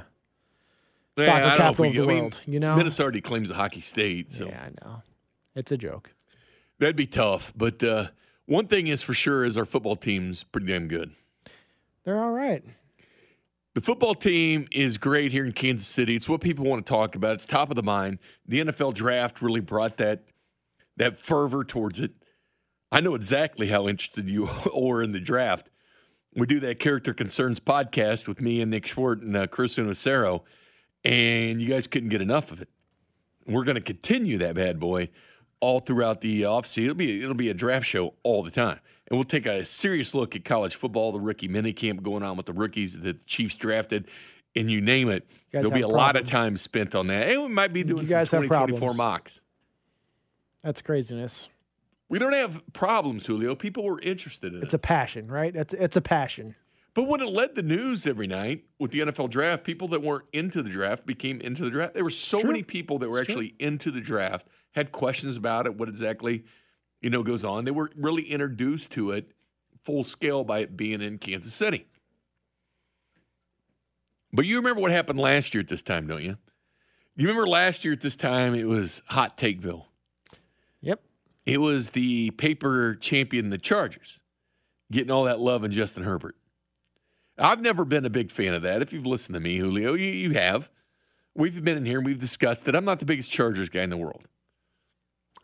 Yeah, 1.17 1.25
soccer 1.27 1.31
I 1.31 1.41
don't 1.41 1.43
know 1.43 1.53
if 1.53 1.59
capital 1.59 1.85
of 1.87 1.93
the 1.95 2.03
I 2.03 2.07
mean, 2.07 2.19
world. 2.23 2.41
You 2.47 2.61
know, 2.61 2.77
Minnesota 2.77 3.21
claims 3.21 3.51
a 3.51 3.55
hockey 3.55 3.81
state, 3.81 4.31
so 4.31 4.47
yeah, 4.47 4.69
I 4.69 4.85
know. 4.87 5.03
It's 5.55 5.71
a 5.73 5.77
joke. 5.77 6.13
that'd 6.79 6.97
be 6.97 7.07
tough. 7.07 7.53
But 7.57 7.83
uh, 7.85 8.09
one 8.47 8.67
thing 8.67 8.87
is 8.89 9.03
for 9.03 9.15
sure 9.15 9.45
is 9.45 9.57
our 9.59 9.65
football 9.65 9.97
team's 9.97 10.45
pretty 10.45 10.67
damn 10.69 10.87
good. 10.89 11.13
They're 12.05 12.23
all 12.23 12.33
right. 12.33 12.63
The 13.75 13.81
football 13.81 14.15
team 14.15 14.69
is 14.71 14.99
great 14.99 15.33
here 15.33 15.45
in 15.45 15.51
Kansas 15.51 15.89
City. 15.89 16.15
It's 16.15 16.29
what 16.29 16.41
people 16.41 16.65
want 16.65 16.87
to 16.87 16.89
talk 16.91 17.17
about. 17.17 17.35
It's 17.35 17.45
top 17.45 17.71
of 17.71 17.77
the 17.77 17.83
mind. 17.83 18.21
The 18.47 18.61
NFL 18.61 18.95
draft 18.95 19.43
really 19.43 19.61
brought 19.61 19.97
that 19.97 20.23
that 20.97 21.21
fervor 21.21 21.65
towards 21.65 21.99
it. 21.99 22.13
I 22.93 23.01
know 23.01 23.17
exactly 23.17 23.67
how 23.67 23.89
interested 23.89 24.29
you 24.29 24.49
are 24.77 25.03
in 25.03 25.11
the 25.11 25.19
draft. 25.19 25.71
We 26.37 26.47
do 26.47 26.61
that 26.61 26.79
Character 26.79 27.13
Concerns 27.13 27.59
podcast 27.59 28.29
with 28.29 28.41
me 28.41 28.61
and 28.61 28.71
Nick 28.71 28.87
Schwartz 28.87 29.23
and 29.23 29.37
uh, 29.37 29.49
Chris 29.49 29.77
Unacero, 29.77 30.43
and 31.05 31.61
you 31.61 31.67
guys 31.67 31.89
couldn't 31.89 32.11
get 32.11 32.23
enough 32.23 32.53
of 32.53 32.63
it. 32.63 32.69
We're 33.45 33.65
going 33.65 33.75
to 33.75 33.81
continue 33.81 34.39
that 34.39 34.55
bad 34.55 34.79
boy 34.79 35.11
all 35.65 35.81
throughout 35.81 36.21
the 36.21 36.45
uh, 36.45 36.51
offseason. 36.51 36.85
It'll 36.85 36.95
be 36.95 37.23
it'll 37.23 37.35
be 37.35 37.49
a 37.49 37.55
draft 37.55 37.87
show 37.87 38.15
all 38.23 38.43
the 38.43 38.51
time. 38.51 38.79
And 39.09 39.19
we'll 39.19 39.25
take 39.25 39.47
a 39.47 39.65
serious 39.65 40.15
look 40.15 40.35
at 40.37 40.45
college 40.45 40.75
football, 40.75 41.13
the 41.13 41.21
rookie 41.21 41.49
minicamp 41.49 42.03
going 42.03 42.23
on 42.23 42.37
with 42.37 42.47
the 42.47 42.53
rookies 42.53 42.95
that 42.95 43.03
the 43.03 43.13
Chiefs 43.27 43.55
drafted, 43.55 44.09
and 44.57 44.71
you 44.71 44.81
name 44.81 45.11
it. 45.11 45.27
guys 45.53 45.63
There'll 45.63 45.71
be 45.73 45.81
a 45.83 45.89
lot 45.89 46.17
of 46.17 46.27
time 46.27 46.57
spent 46.57 46.95
on 46.95 47.07
that. 47.09 47.29
And 47.29 47.43
we 47.43 47.49
might 47.49 47.73
be 47.73 47.83
doing 47.85 48.03
You 48.03 48.07
some 48.09 48.15
guys 48.19 48.31
have 48.31 48.43
2024 48.43 48.79
problems. 48.79 48.97
mocks. 48.99 49.41
That's 50.63 50.81
craziness. 50.83 51.49
We 52.09 52.19
don't 52.19 52.33
have 52.33 52.63
problems, 52.73 53.27
Julio. 53.27 53.55
People 53.55 53.85
were 53.85 54.01
interested 54.01 54.53
in 54.53 54.59
It's 54.59 54.63
it. 54.63 54.67
It's 54.67 54.75
a 54.75 54.79
passion, 54.79 55.29
right? 55.29 55.55
It's 55.55 55.75
it's 55.75 55.97
a 55.97 56.01
passion. 56.01 56.55
but 56.95 57.03
when 57.05 57.21
it 57.21 57.29
led 57.29 57.57
the 57.57 57.63
news 57.63 58.07
every 58.07 58.27
night 58.27 58.65
with 58.79 58.91
the 58.93 59.01
NFL 59.01 59.29
draft, 59.31 59.65
people 59.65 59.89
that 59.89 60.01
weren't 60.03 60.25
into 60.33 60.63
the 60.63 60.71
draft 60.71 61.05
became 61.07 61.41
into 61.41 61.65
the 61.65 61.71
draft. 61.71 61.95
There 61.95 62.05
were 62.05 62.11
so 62.11 62.39
True. 62.41 62.51
many 62.51 62.63
people 62.63 62.99
that 63.01 63.11
were 63.11 63.19
It's 63.19 63.27
true. 63.27 63.35
actually 63.43 63.55
into 63.59 63.91
the 63.91 64.01
draft, 64.01 64.47
had 64.75 64.93
questions 64.93 65.37
about 65.37 65.67
it, 65.67 65.77
what 65.77 65.89
exactly, 65.89 66.45
you 67.01 67.11
know, 67.11 67.23
goes 67.23 67.45
on. 67.45 67.65
They 67.65 67.71
were 67.71 67.91
really 67.97 68.25
introduced 68.25 68.91
to 68.93 69.13
it 69.13 69.31
full 69.83 70.05
scale 70.05 70.45
by 70.45 70.61
it 70.61 70.77
being 70.77 71.01
in 71.01 71.19
Kansas 71.19 71.55
City. 71.55 71.87
But 74.33 74.47
you 74.47 74.57
remember 74.57 74.81
what 74.81 74.91
happened 74.91 75.21
last 75.21 75.55
year 75.55 75.61
at 75.61 75.69
this 75.69 75.83
time, 75.83 76.07
don't 76.07 76.23
you? 76.23 76.37
You 77.17 77.29
remember 77.29 77.47
last 77.47 77.85
year 77.85 77.93
at 77.95 78.01
this 78.01 78.17
time 78.17 78.55
it 78.55 78.67
was 78.67 79.03
Hot 79.07 79.37
Takeville. 79.39 79.85
Yep. 80.81 81.01
It 81.47 81.59
was 81.59 81.91
the 81.91 82.31
paper 82.33 82.97
champion, 82.97 83.51
the 83.51 83.59
Chargers, 83.59 84.19
getting 84.91 85.13
all 85.13 85.25
that 85.25 85.39
love 85.39 85.63
and 85.63 85.73
Justin 85.73 86.03
Herbert. 86.03 86.35
I've 87.39 87.61
never 87.61 87.85
been 87.85 88.05
a 88.05 88.11
big 88.11 88.33
fan 88.33 88.55
of 88.55 88.63
that. 88.63 88.83
If 88.83 88.93
you've 88.93 89.07
listened 89.07 89.35
to 89.35 89.41
me, 89.41 89.59
Julio, 89.59 89.95
you, 89.95 90.07
you 90.07 90.31
have. 90.33 90.69
We've 91.37 91.63
been 91.63 91.77
in 91.77 91.85
here 91.85 91.99
and 91.99 92.07
we've 92.07 92.19
discussed 92.19 92.67
it. 92.67 92.75
I'm 92.75 92.85
not 92.85 93.01
the 93.01 93.07
biggest 93.07 93.31
Chargers 93.31 93.69
guy 93.69 93.83
in 93.83 93.91
the 93.91 93.97
world. 93.97 94.27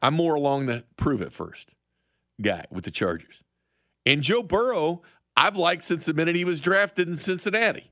I'm 0.02 0.14
more 0.14 0.34
along 0.34 0.66
the 0.66 0.84
prove 0.96 1.20
it 1.20 1.32
first 1.32 1.74
guy 2.40 2.64
with 2.70 2.84
the 2.84 2.90
Chargers. 2.90 3.42
And 4.06 4.22
Joe 4.22 4.42
Burrow, 4.42 5.02
I've 5.36 5.56
liked 5.56 5.84
since 5.84 6.06
the 6.06 6.14
minute 6.14 6.36
he 6.36 6.44
was 6.44 6.60
drafted 6.60 7.08
in 7.08 7.16
Cincinnati. 7.16 7.90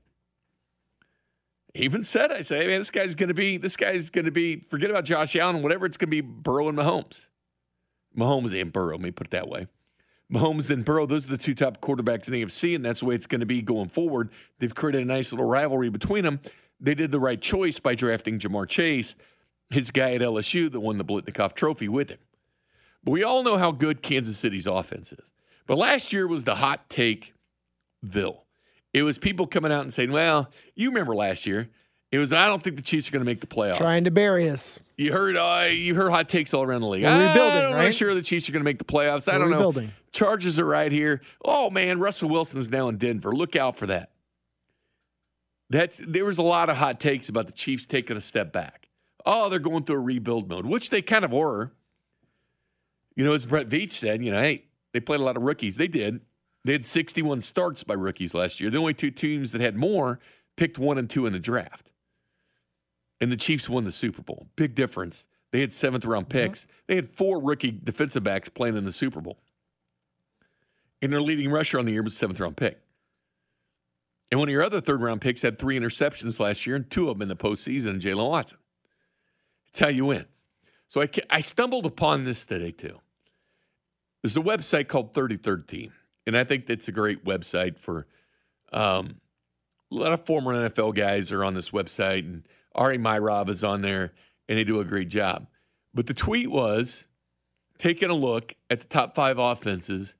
even 1.75 2.03
said, 2.03 2.31
I 2.31 2.41
say, 2.41 2.67
man, 2.67 2.79
this 2.79 2.89
guy's 2.89 3.15
going 3.15 3.27
to 3.27 3.33
be, 3.33 3.57
this 3.57 3.77
guy's 3.77 4.09
going 4.09 4.25
to 4.25 4.31
be, 4.31 4.61
forget 4.69 4.89
about 4.89 5.05
Josh 5.05 5.35
Allen, 5.35 5.61
whatever, 5.61 5.85
it's 5.85 5.97
going 5.97 6.09
to 6.09 6.11
be 6.11 6.21
Burrow 6.21 6.69
and 6.69 6.77
Mahomes. 6.77 7.27
Mahomes 8.17 8.59
and 8.59 8.73
Burrow, 8.73 8.95
let 8.95 9.01
me 9.01 9.11
put 9.11 9.27
it 9.27 9.31
that 9.31 9.47
way. 9.47 9.67
Mahomes 10.31 10.69
and 10.69 10.85
Burrow, 10.85 11.05
those 11.05 11.25
are 11.25 11.29
the 11.29 11.37
two 11.37 11.55
top 11.55 11.81
quarterbacks 11.81 12.27
in 12.27 12.33
the 12.33 12.43
AFC, 12.43 12.75
and 12.75 12.85
that's 12.85 12.99
the 12.99 13.05
way 13.07 13.15
it's 13.15 13.25
going 13.25 13.39
to 13.39 13.47
be 13.47 13.61
going 13.61 13.89
forward. 13.89 14.29
They've 14.59 14.73
created 14.73 15.01
a 15.01 15.05
nice 15.05 15.31
little 15.31 15.47
rivalry 15.47 15.89
between 15.89 16.23
them. 16.23 16.39
They 16.79 16.95
did 16.95 17.11
the 17.11 17.19
right 17.19 17.41
choice 17.41 17.79
by 17.79 17.95
drafting 17.95 18.39
Ja'Marr 18.39 18.67
Chase, 18.67 19.15
his 19.69 19.91
guy 19.91 20.13
at 20.13 20.21
LSU 20.21 20.71
that 20.71 20.79
won 20.79 20.97
the 20.97 21.05
Biletnikoff 21.05 21.53
Trophy 21.53 21.87
with 21.87 22.09
him. 22.09 22.19
But 23.03 23.11
we 23.11 23.23
all 23.23 23.43
know 23.43 23.57
how 23.57 23.71
good 23.71 24.01
Kansas 24.01 24.37
City's 24.37 24.67
offense 24.67 25.13
is. 25.13 25.31
But 25.67 25.77
last 25.77 26.11
year 26.11 26.27
was 26.27 26.43
the 26.43 26.55
hot 26.55 26.89
take 26.89 27.33
Ville. 28.03 28.45
It 28.93 29.03
was 29.03 29.17
people 29.17 29.45
coming 29.45 29.71
out 29.71 29.83
and 29.83 29.93
saying, 29.93 30.11
well, 30.11 30.49
you 30.75 30.89
remember 30.89 31.15
last 31.15 31.45
year. 31.45 31.69
It 32.11 32.17
was, 32.17 32.33
I 32.33 32.47
don't 32.47 32.61
think 32.63 32.75
the 32.75 32.81
Chiefs 32.81 33.07
are 33.07 33.11
going 33.11 33.21
to 33.21 33.25
make 33.25 33.39
the 33.39 33.45
playoffs. 33.47 33.77
Trying 33.77 34.05
to 34.05 34.11
bury 34.11 34.49
us. 34.49 34.79
You 34.97 35.13
heard, 35.13 35.37
uh, 35.37 35.67
you 35.69 35.93
heard 35.93 36.09
hot 36.09 36.27
takes 36.27 36.55
all 36.55 36.63
around 36.63 36.81
the 36.81 36.87
league. 36.87 37.03
We're 37.03 37.27
rebuilding, 37.27 37.65
I'm 37.67 37.73
right? 37.75 37.93
sure 37.93 38.15
the 38.15 38.23
Chiefs 38.23 38.49
are 38.49 38.51
going 38.51 38.61
to 38.61 38.65
make 38.65 38.79
the 38.79 38.83
playoffs. 38.85 39.31
I 39.31 39.33
We're 39.37 39.43
don't 39.43 39.51
rebuilding. 39.51 39.85
know. 39.87 39.91
Chargers 40.11 40.57
are 40.57 40.65
right 40.65 40.91
here. 40.91 41.21
Oh 41.45 41.69
man, 41.69 41.99
Russell 41.99 42.29
Wilson's 42.29 42.67
now 42.71 42.89
in 42.89 42.97
Denver. 42.97 43.31
Look 43.31 43.55
out 43.55 43.77
for 43.77 43.85
that. 43.85 44.09
That's 45.69 46.01
there 46.03 46.25
was 46.25 46.39
a 46.39 46.41
lot 46.41 46.71
of 46.71 46.77
hot 46.77 46.99
takes 46.99 47.29
about 47.29 47.45
the 47.45 47.51
Chiefs 47.51 47.85
taking 47.85 48.17
a 48.17 48.21
step 48.21 48.51
back. 48.51 48.88
Oh, 49.31 49.47
they're 49.47 49.59
going 49.59 49.83
through 49.83 49.97
a 49.97 49.99
rebuild 49.99 50.49
mode, 50.49 50.65
which 50.65 50.89
they 50.89 51.03
kind 51.03 51.23
of 51.23 51.31
were. 51.31 51.71
You 53.15 53.23
know, 53.23 53.33
as 53.33 53.45
Brett 53.45 53.69
Veach 53.69 53.91
said, 53.91 54.23
you 54.23 54.31
know, 54.31 54.41
hey, 54.41 54.65
they 54.91 54.99
played 54.99 55.19
a 55.19 55.23
lot 55.23 55.37
of 55.37 55.43
rookies. 55.43 55.77
They 55.77 55.87
did. 55.87 56.21
They 56.65 56.71
had 56.71 56.83
61 56.83 57.41
starts 57.41 57.83
by 57.83 57.93
rookies 57.93 58.33
last 58.33 58.59
year. 58.59 58.71
The 58.71 58.79
only 58.79 58.95
two 58.95 59.11
teams 59.11 59.51
that 59.51 59.61
had 59.61 59.75
more 59.75 60.19
picked 60.57 60.79
one 60.79 60.97
and 60.97 61.07
two 61.07 61.27
in 61.27 61.33
the 61.33 61.39
draft. 61.39 61.91
And 63.21 63.31
the 63.31 63.37
Chiefs 63.37 63.69
won 63.69 63.83
the 63.83 63.91
Super 63.91 64.23
Bowl. 64.23 64.47
Big 64.55 64.73
difference. 64.73 65.27
They 65.51 65.61
had 65.61 65.73
seventh 65.73 66.05
round 66.05 66.27
mm-hmm. 66.27 66.47
picks. 66.47 66.65
They 66.87 66.95
had 66.95 67.07
four 67.07 67.39
rookie 67.39 67.79
defensive 67.83 68.23
backs 68.23 68.49
playing 68.49 68.77
in 68.77 68.85
the 68.85 68.91
Super 68.91 69.21
Bowl. 69.21 69.37
And 71.03 71.13
their 71.13 71.21
leading 71.21 71.51
rusher 71.51 71.77
on 71.77 71.85
the 71.85 71.91
year 71.91 72.01
was 72.01 72.17
seventh 72.17 72.39
round 72.39 72.57
pick. 72.57 72.81
And 74.31 74.39
one 74.39 74.49
of 74.49 74.53
your 74.53 74.63
other 74.63 74.81
third 74.81 75.03
round 75.03 75.21
picks 75.21 75.43
had 75.43 75.59
three 75.59 75.79
interceptions 75.79 76.39
last 76.39 76.65
year 76.65 76.75
and 76.75 76.89
two 76.89 77.09
of 77.11 77.19
them 77.19 77.21
in 77.21 77.27
the 77.27 77.35
postseason, 77.35 78.01
Jaylen 78.01 78.27
Watson. 78.27 78.57
It's 79.69 79.79
how 79.79 79.87
you 79.87 80.05
win. 80.05 80.25
So 80.87 81.01
I, 81.01 81.09
I 81.29 81.41
stumbled 81.41 81.85
upon 81.85 82.25
this 82.25 82.45
today 82.45 82.71
too. 82.71 82.99
There's 84.21 84.37
a 84.37 84.41
website 84.41 84.87
called 84.87 85.13
33rd 85.13 85.67
Team, 85.67 85.93
and 86.27 86.37
I 86.37 86.43
think 86.43 86.65
that's 86.65 86.87
a 86.87 86.91
great 86.91 87.23
website 87.23 87.77
for 87.77 88.05
um, 88.73 89.21
a 89.91 89.95
lot 89.95 90.11
of 90.11 90.25
former 90.25 90.53
NFL 90.53 90.95
guys 90.95 91.31
are 91.31 91.43
on 91.43 91.53
this 91.53 91.71
website, 91.71 92.19
and 92.19 92.43
Ari 92.75 92.97
Meirov 92.97 93.49
is 93.49 93.63
on 93.63 93.81
there, 93.81 94.13
and 94.47 94.57
they 94.57 94.63
do 94.63 94.79
a 94.79 94.85
great 94.85 95.09
job. 95.09 95.47
But 95.93 96.07
the 96.07 96.13
tweet 96.13 96.51
was 96.51 97.07
taking 97.77 98.09
a 98.09 98.15
look 98.15 98.53
at 98.69 98.81
the 98.81 98.87
top 98.87 99.15
five 99.15 99.39
offenses 99.39 100.15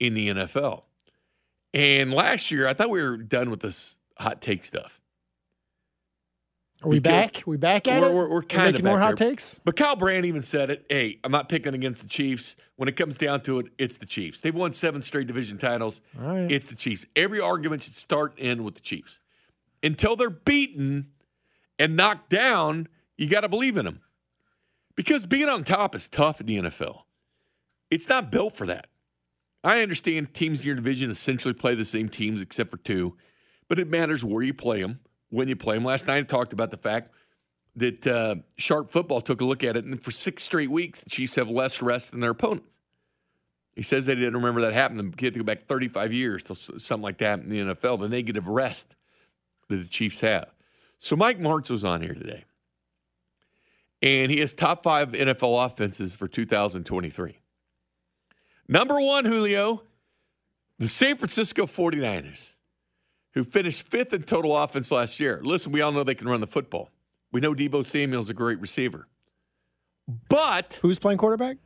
in 0.00 0.14
the 0.14 0.28
NFL. 0.28 0.84
And 1.74 2.12
last 2.12 2.50
year, 2.50 2.66
I 2.66 2.74
thought 2.74 2.90
we 2.90 3.02
were 3.02 3.16
done 3.16 3.50
with 3.50 3.60
this 3.60 3.98
hot 4.18 4.40
take 4.40 4.64
stuff. 4.64 5.00
Are 6.84 6.88
we 6.88 6.98
back? 6.98 7.42
We 7.46 7.56
back 7.56 7.86
at 7.88 8.00
we're- 8.00 8.10
it? 8.12 8.14
we're- 8.14 8.28
we're 8.30 8.42
kinda 8.42 8.72
making 8.72 8.84
more 8.84 8.98
hot 8.98 9.16
there. 9.16 9.30
takes. 9.30 9.60
But 9.64 9.76
Kyle 9.76 9.96
Brandt 9.96 10.26
even 10.26 10.42
said 10.42 10.70
it. 10.70 10.84
Hey, 10.88 11.18
I'm 11.22 11.30
not 11.32 11.48
picking 11.48 11.74
against 11.74 12.02
the 12.02 12.08
Chiefs. 12.08 12.56
When 12.76 12.88
it 12.88 12.96
comes 12.96 13.16
down 13.16 13.42
to 13.42 13.60
it, 13.60 13.66
it's 13.78 13.96
the 13.98 14.06
Chiefs. 14.06 14.40
They've 14.40 14.54
won 14.54 14.72
seven 14.72 15.02
straight 15.02 15.26
division 15.28 15.58
titles. 15.58 16.00
Right. 16.16 16.50
It's 16.50 16.68
the 16.68 16.74
Chiefs. 16.74 17.06
Every 17.14 17.38
argument 17.40 17.82
should 17.84 17.96
start 17.96 18.34
and 18.38 18.46
end 18.48 18.64
with 18.64 18.74
the 18.74 18.80
Chiefs. 18.80 19.20
Until 19.82 20.16
they're 20.16 20.30
beaten 20.30 21.12
and 21.78 21.96
knocked 21.96 22.30
down, 22.30 22.88
you 23.16 23.28
got 23.28 23.42
to 23.42 23.48
believe 23.48 23.76
in 23.76 23.84
them. 23.84 24.00
Because 24.96 25.24
being 25.26 25.48
on 25.48 25.64
top 25.64 25.94
is 25.94 26.08
tough 26.08 26.40
in 26.40 26.46
the 26.46 26.56
NFL. 26.56 27.04
It's 27.90 28.08
not 28.08 28.30
built 28.32 28.56
for 28.56 28.66
that. 28.66 28.86
I 29.64 29.80
understand 29.82 30.34
teams 30.34 30.60
in 30.60 30.66
your 30.66 30.74
division 30.76 31.10
essentially 31.10 31.54
play 31.54 31.74
the 31.74 31.84
same 31.84 32.08
teams 32.08 32.40
except 32.40 32.70
for 32.70 32.78
two, 32.78 33.16
but 33.68 33.78
it 33.78 33.86
matters 33.88 34.24
where 34.24 34.42
you 34.42 34.52
play 34.52 34.82
them, 34.82 35.00
when 35.32 35.48
you 35.48 35.56
play 35.56 35.74
them. 35.74 35.84
Last 35.84 36.06
night 36.06 36.18
I 36.18 36.22
talked 36.22 36.52
about 36.52 36.70
the 36.70 36.76
fact 36.76 37.10
that 37.76 38.06
uh, 38.06 38.36
Sharp 38.56 38.90
Football 38.90 39.22
took 39.22 39.40
a 39.40 39.44
look 39.46 39.64
at 39.64 39.76
it, 39.76 39.84
and 39.86 40.00
for 40.02 40.10
six 40.10 40.42
straight 40.42 40.70
weeks, 40.70 41.00
the 41.00 41.08
Chiefs 41.08 41.36
have 41.36 41.48
less 41.48 41.80
rest 41.80 42.10
than 42.10 42.20
their 42.20 42.30
opponents. 42.30 42.76
He 43.74 43.82
says 43.82 44.04
they 44.04 44.14
didn't 44.14 44.34
remember 44.34 44.60
that 44.60 44.74
happening. 44.74 45.06
You 45.18 45.26
have 45.26 45.32
to 45.32 45.40
go 45.40 45.44
back 45.44 45.66
35 45.66 46.12
years 46.12 46.42
to 46.44 46.54
something 46.54 47.00
like 47.00 47.18
that 47.18 47.40
in 47.40 47.48
the 47.48 47.74
NFL, 47.74 48.00
the 48.00 48.08
negative 48.10 48.46
rest 48.46 48.94
that 49.68 49.76
the 49.76 49.86
Chiefs 49.86 50.20
have. 50.20 50.52
So 50.98 51.16
Mike 51.16 51.40
Martz 51.40 51.70
was 51.70 51.82
on 51.82 52.02
here 52.02 52.14
today, 52.14 52.44
and 54.02 54.30
he 54.30 54.40
has 54.40 54.52
top 54.52 54.82
five 54.82 55.12
NFL 55.12 55.64
offenses 55.64 56.14
for 56.14 56.28
2023. 56.28 57.38
Number 58.68 59.00
one, 59.00 59.24
Julio, 59.24 59.82
the 60.78 60.88
San 60.88 61.16
Francisco 61.16 61.66
49ers, 61.66 62.56
who 63.34 63.44
finished 63.44 63.82
fifth 63.82 64.12
in 64.12 64.22
total 64.22 64.56
offense 64.56 64.90
last 64.90 65.18
year. 65.20 65.40
Listen, 65.42 65.72
we 65.72 65.80
all 65.80 65.92
know 65.92 66.04
they 66.04 66.14
can 66.14 66.28
run 66.28 66.40
the 66.40 66.46
football. 66.46 66.90
We 67.30 67.40
know 67.40 67.54
Deebo 67.54 67.84
Samuel's 67.84 68.26
is 68.26 68.30
a 68.30 68.34
great 68.34 68.60
receiver. 68.60 69.08
But, 70.28 70.78
Who's 70.82 70.98
playing 70.98 71.18
quarterback? 71.18 71.56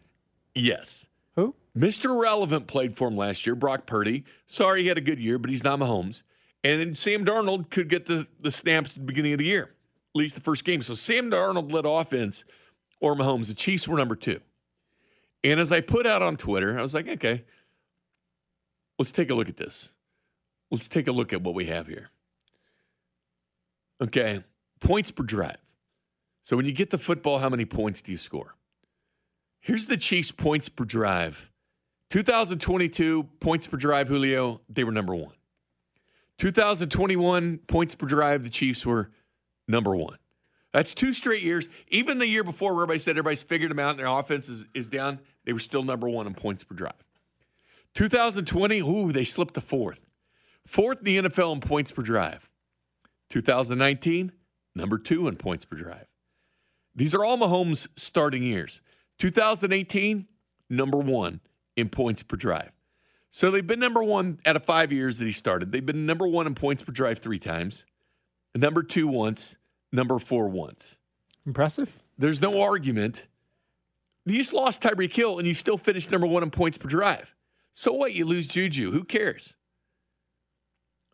yes, 0.55 1.09
Who? 1.35 1.55
Mr. 1.77 2.19
Relevant 2.21 2.67
played 2.67 2.97
for 2.97 3.09
him 3.09 3.17
last 3.17 3.47
year, 3.47 3.55
Brock 3.55 3.87
Purdy. 3.87 4.25
Sorry 4.47 4.83
he 4.83 4.89
had 4.89 4.99
a 4.99 5.03
good 5.03 5.19
year, 5.19 5.39
but 5.39 5.51
he's 5.51 5.65
not 5.65 5.79
Mahomes. 5.79 6.23
And 6.63 6.81
then 6.81 6.95
Sam 6.95 7.25
Darnold 7.25 7.71
could 7.71 7.89
get 7.89 8.07
the, 8.07 8.27
the 8.41 8.51
snaps 8.51 8.91
at 8.91 8.97
the 8.97 9.05
beginning 9.05 9.33
of 9.33 9.39
the 9.39 9.45
year, 9.45 9.63
at 9.65 10.17
least 10.19 10.35
the 10.35 10.41
first 10.41 10.65
game. 10.65 10.83
So 10.83 10.95
Sam 10.95 11.31
Darnold 11.31 11.73
led 11.73 11.85
offense 11.85 12.45
or 13.01 13.15
Mahomes. 13.15 13.49
The 13.49 13.55
Chiefs 13.55 13.87
were 13.87 13.97
number 13.97 14.17
two. 14.17 14.41
And 15.45 15.61
as 15.61 15.71
I 15.71 15.81
put 15.81 16.07
out 16.07 16.23
on 16.23 16.37
Twitter, 16.37 16.79
I 16.79 16.83
was 16.83 16.95
like, 16.95 17.09
okay, 17.09 17.45
let's 18.99 19.13
take 19.13 19.31
a 19.31 19.35
look 19.35 19.49
at 19.49 19.57
this. 19.57 19.95
Let's 20.71 20.89
take 20.89 21.07
a 21.07 21.13
look 21.13 21.33
at 21.33 21.43
what 21.43 21.55
we 21.55 21.67
have 21.67 21.87
here. 21.87 22.11
Okay, 24.01 24.43
points 24.81 25.11
per 25.11 25.23
drive. 25.23 25.57
So 26.43 26.57
when 26.57 26.67
you 26.67 26.73
get 26.73 26.91
the 26.91 26.99
football, 26.99 27.39
how 27.39 27.49
many 27.49 27.65
points 27.65 28.03
do 28.03 28.13
you 28.13 28.19
score? 28.19 28.55
Here's 29.61 29.87
the 29.87 29.97
Chiefs' 29.97 30.31
points 30.31 30.69
per 30.69 30.85
drive. 30.85 31.51
2022 32.11 33.25
points 33.41 33.67
per 33.67 33.77
drive, 33.77 34.09
Julio, 34.09 34.61
they 34.69 34.85
were 34.85 34.93
number 34.93 35.15
one. 35.15 35.35
2021 36.39 37.59
points 37.67 37.95
per 37.95 38.07
drive, 38.07 38.45
the 38.45 38.51
Chiefs 38.51 38.87
were 38.87 39.11
number 39.67 39.97
one. 39.97 40.19
That's 40.73 40.93
two 40.93 41.13
straight 41.13 41.43
years. 41.43 41.69
Even 41.89 42.19
the 42.19 42.27
year 42.27 42.45
before, 42.45 42.75
where 42.75 42.85
everybody 42.85 43.01
said 43.01 43.13
everybody's 43.13 43.43
figured 43.43 43.71
them 43.71 43.79
out 43.79 43.91
and 43.91 43.99
their 43.99 44.07
offense 44.07 44.49
is, 44.49 44.67
is 44.75 44.89
down, 44.89 45.21
they 45.45 45.53
were 45.53 45.59
still 45.59 45.83
number 45.83 46.09
one 46.09 46.27
in 46.27 46.35
points 46.35 46.65
per 46.65 46.75
drive. 46.75 47.03
2020, 47.95 48.81
ooh, 48.81 49.11
they 49.11 49.25
slipped 49.25 49.55
to 49.55 49.61
fourth. 49.61 50.06
Fourth 50.67 50.99
in 50.99 51.05
the 51.05 51.29
NFL 51.29 51.55
in 51.55 51.61
points 51.61 51.93
per 51.93 52.03
drive. 52.03 52.51
2019, 53.31 54.33
number 54.75 54.99
two 54.99 55.29
in 55.29 55.37
points 55.37 55.65
per 55.65 55.77
drive. 55.77 56.07
These 56.95 57.15
are 57.15 57.25
all 57.25 57.39
Mahomes' 57.39 57.87
starting 57.97 58.43
years. 58.43 58.81
2018, 59.19 60.27
number 60.69 60.99
one 60.99 61.41
in 61.77 61.89
points 61.89 62.23
per 62.23 62.37
drive. 62.37 62.73
So 63.31 63.51
they've 63.51 63.67
been 63.67 63.81
number 63.81 64.03
one 64.03 64.41
out 64.47 64.57
of 64.57 64.65
five 64.65 64.93
years 64.93 65.19
that 65.19 65.25
he 65.25 65.33
started. 65.33 65.71
They've 65.71 65.85
been 65.85 66.07
number 66.07 66.27
one 66.27 66.47
in 66.47 66.55
points 66.55 66.83
per 66.83 66.93
drive 66.93 67.19
three 67.19 67.39
times, 67.39 67.85
number 68.55 68.83
two 68.83 69.07
once, 69.07 69.57
number 69.93 70.19
four 70.19 70.49
once. 70.49 70.99
Impressive. 71.47 72.03
There's 72.19 72.41
no 72.41 72.61
argument. 72.61 73.27
You 74.25 74.39
just 74.39 74.53
lost 74.53 74.83
Tyreek 74.83 75.15
Hill 75.15 75.39
and 75.39 75.47
you 75.47 75.55
still 75.55 75.79
finished 75.79 76.11
number 76.11 76.27
one 76.27 76.43
in 76.43 76.51
points 76.51 76.79
per 76.79 76.89
drive. 76.89 77.35
So 77.73 77.93
what? 77.93 78.15
You 78.15 78.25
lose 78.25 78.49
Juju. 78.49 78.91
Who 78.91 79.05
cares? 79.05 79.55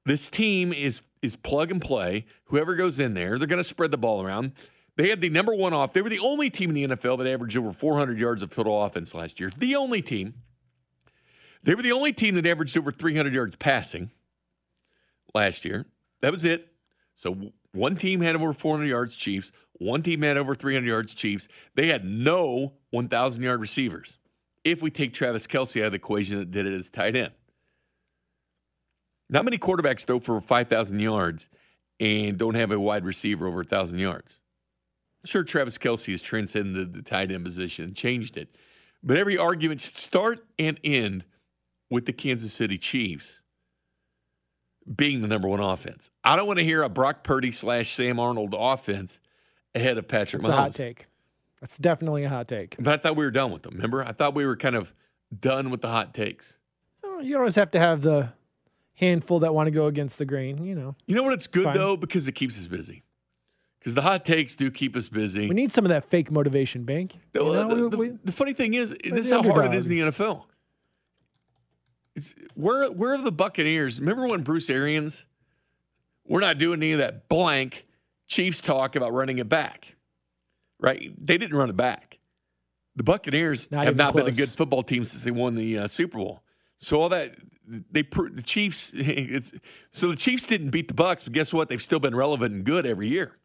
This 0.05 0.29
team 0.29 0.73
is 0.73 1.03
is 1.23 1.37
plug 1.37 1.71
and 1.71 1.81
play. 1.81 2.27
Whoever 2.47 2.75
goes 2.75 2.99
in 2.99 3.15
there, 3.15 3.39
they're 3.39 3.47
going 3.47 3.59
to 3.59 3.65
spread 3.65 3.93
the 3.93 3.99
ball 3.99 4.23
around. 4.23 4.53
They 4.97 5.09
had 5.09 5.21
the 5.21 5.31
number 5.31 5.55
one 5.55 5.73
off. 5.73 5.93
They 5.93 6.03
were 6.03 6.11
the 6.11 6.19
only 6.19 6.51
team 6.51 6.71
in 6.71 6.75
the 6.75 6.97
NFL 6.97 7.19
that 7.19 7.27
averaged 7.27 7.57
over 7.57 7.73
400 7.73 8.19
yards 8.19 8.43
of 8.43 8.51
total 8.51 8.83
offense 8.83 9.15
last 9.15 9.41
year. 9.41 9.51
The 9.57 9.75
only 9.75 10.03
team. 10.03 10.35
They 11.63 11.75
were 11.75 11.83
the 11.83 11.93
only 11.93 12.13
team 12.13 12.35
that 12.35 12.47
averaged 12.47 12.77
over 12.77 12.91
300 12.91 13.33
yards 13.33 13.57
passing 13.57 14.11
last 15.33 15.65
year. 15.65 15.87
That 16.21 16.33
was 16.33 16.45
it. 16.45 16.73
So 17.15 17.53
one 17.73 17.97
team 17.97 18.21
had 18.21 18.35
over 18.35 18.53
400 18.53 18.87
yards, 18.87 19.15
Chiefs. 19.15 19.53
One 19.75 20.03
team 20.03 20.23
had 20.23 20.37
over 20.37 20.55
300 20.55 20.87
yards, 20.87 21.15
Chiefs. 21.15 21.49
They 21.75 21.87
had 21.87 22.05
no 22.05 22.75
1,000 22.91 23.43
yard 23.43 23.61
receivers. 23.61 24.19
If 24.65 24.83
we 24.83 24.91
take 24.91 25.15
Travis 25.15 25.47
Kelce 25.47 25.81
out 25.81 25.87
of 25.87 25.93
the 25.93 25.97
equation 25.97 26.39
that 26.39 26.51
did 26.51 26.67
it 26.67 26.75
as 26.75 26.91
tight 26.91 27.17
end. 27.17 27.33
Not 29.33 29.45
many 29.45 29.57
quarterbacks 29.59 30.05
throw 30.05 30.21
for 30.21 30.41
5,000 30.41 31.01
yards 31.01 31.49
and 31.99 32.37
don't 32.39 32.55
have 32.55 32.71
a 32.71 32.79
wide 32.79 33.05
receiver 33.05 33.47
over 33.49 33.57
1,000 33.59 33.99
yards. 33.99 34.39
Sure, 35.25 35.43
Travis 35.43 35.79
Kelce 35.79 36.11
has 36.13 36.21
transcended 36.23 36.93
the 36.93 37.03
tight 37.03 37.33
end 37.33 37.45
position 37.45 37.87
and 37.87 37.97
changed 37.97 38.37
it. 38.37 38.55
But 39.03 39.17
every 39.17 39.39
argument 39.39 39.81
should 39.81 39.97
start 39.97 40.45
and 40.59 40.79
end 40.85 41.25
with 41.91 42.05
the 42.07 42.13
Kansas 42.13 42.53
City 42.53 42.77
Chiefs, 42.79 43.41
being 44.95 45.23
the 45.23 45.29
number 45.29 45.49
one 45.49 45.61
offense. 45.61 46.11
I 46.25 46.37
don't 46.37 46.47
want 46.47 46.59
to 46.59 46.65
hear 46.65 46.83
a 46.83 46.89
Brock 46.89 47.25
Purdy 47.25 47.53
slash 47.53 47.91
Sam 47.95 48.17
Darnold 48.17 48.53
offense 48.57 49.19
ahead 49.75 49.97
of 49.99 50.09
Patrick 50.09 50.43
It's 50.43 50.49
Mahomes. 50.51 50.53
a 50.53 50.57
hot 50.57 50.75
take. 50.75 51.07
That's 51.61 51.79
definitely 51.79 52.25
a 52.25 52.29
hot 52.29 52.49
take. 52.49 52.77
But 52.79 52.93
I 52.93 52.97
thought 52.97 53.17
we 53.17 53.25
were 53.25 53.31
done 53.31 53.51
with 53.53 53.63
them. 53.63 53.75
Remember? 53.77 54.05
I 54.05 54.13
thought 54.13 54.35
we 54.35 54.45
were 54.45 54.57
kind 54.57 54.75
of 54.77 54.93
done 55.39 55.71
with 55.71 55.81
the 55.81 55.89
hot 55.89 56.13
takes. 56.13 56.59
Oh, 57.05 57.21
You 57.21 57.39
always 57.39 57.55
have 57.55 57.71
to 57.73 57.79
have 57.79 58.03
the 58.03 58.31
handful 59.03 59.41
that 59.41 59.53
want 59.53 59.67
to 59.67 59.71
go 59.73 59.87
against 59.87 60.19
the 60.19 60.25
grain. 60.25 60.65
You 60.65 60.75
know, 60.75 60.95
You 61.07 61.15
know 61.17 61.25
what? 61.25 61.33
It's 61.35 61.47
good 61.49 61.65
Fine. 61.65 61.75
though 61.75 61.97
because 61.97 62.29
it 62.29 62.33
keeps 62.33 62.59
us 62.59 62.67
busy. 62.67 63.03
Because 63.81 63.97
the 63.97 64.03
hot 64.03 64.25
takes 64.25 64.55
do 64.55 64.71
keep 64.71 64.95
us 64.95 65.09
busy. 65.09 65.49
we 65.49 65.55
need 65.57 65.73
some 65.73 65.85
of 65.85 65.89
that 65.89 66.05
fake 66.05 66.31
motivation, 66.31 66.85
Bank. 66.85 67.17
You 67.35 67.43
know, 67.43 67.69
the, 67.69 67.89
the- 67.89 67.97
we- 67.97 68.13
the 68.25 68.31
funny 68.33 68.53
thing 68.53 68.75
is, 68.75 68.91
this 69.03 69.25
is 69.25 69.31
the 69.31 69.43
how 69.43 69.51
hard 69.53 69.67
it 69.67 69.77
is 69.77 69.89
in 69.89 69.95
the 69.99 70.01
NFL. 70.11 70.45
It's 72.15 72.35
where 72.55 72.91
where 72.93 73.15
are 73.15 73.19
the 73.23 73.33
Buccaneers? 73.33 73.99
Remember 73.99 74.27
when 74.29 74.43
Bruce 74.43 74.69
Arians? 74.71 75.25
We're 76.27 76.41
not 76.41 76.59
doing 76.59 76.79
any 76.81 76.93
of 76.93 76.99
that 76.99 77.29
blank 77.29 77.87
Chiefs 78.29 78.61
talk 78.61 78.95
about 78.95 79.13
running 79.13 79.39
it 79.39 79.49
back, 79.49 79.97
right? 80.79 81.11
They 81.19 81.37
didn't 81.39 81.57
run 81.57 81.69
it 81.71 81.77
back. 81.77 82.19
The 82.95 83.03
Buccaneers 83.03 83.71
Not 83.73 83.87
have 83.87 83.97
not 83.97 84.15
been 84.15 84.27
a 84.27 84.31
good 84.33 84.51
football 84.51 84.83
team 84.83 85.05
since 85.05 85.25
they 85.25 85.31
won 85.33 85.55
the 85.57 85.79
uh, 85.79 85.87
Super 85.89 86.19
Bowl. 86.19 86.43
So 86.83 87.01
all 87.01 87.09
that 87.09 87.37
they 87.67 88.03
the 88.03 88.43
Chiefs. 88.45 88.93
It's 88.97 89.53
so 89.93 90.09
the 90.09 90.17
Chiefs 90.17 90.45
didn't 90.45 90.71
beat 90.71 90.89
the 90.89 90.95
Bucks, 90.95 91.25
but 91.25 91.33
guess 91.33 91.53
what? 91.53 91.69
They've 91.69 91.81
still 91.81 92.01
been 92.01 92.15
relevant 92.15 92.55
and 92.55 92.65
good 92.65 92.85
every 92.85 93.09
year. 93.09 93.39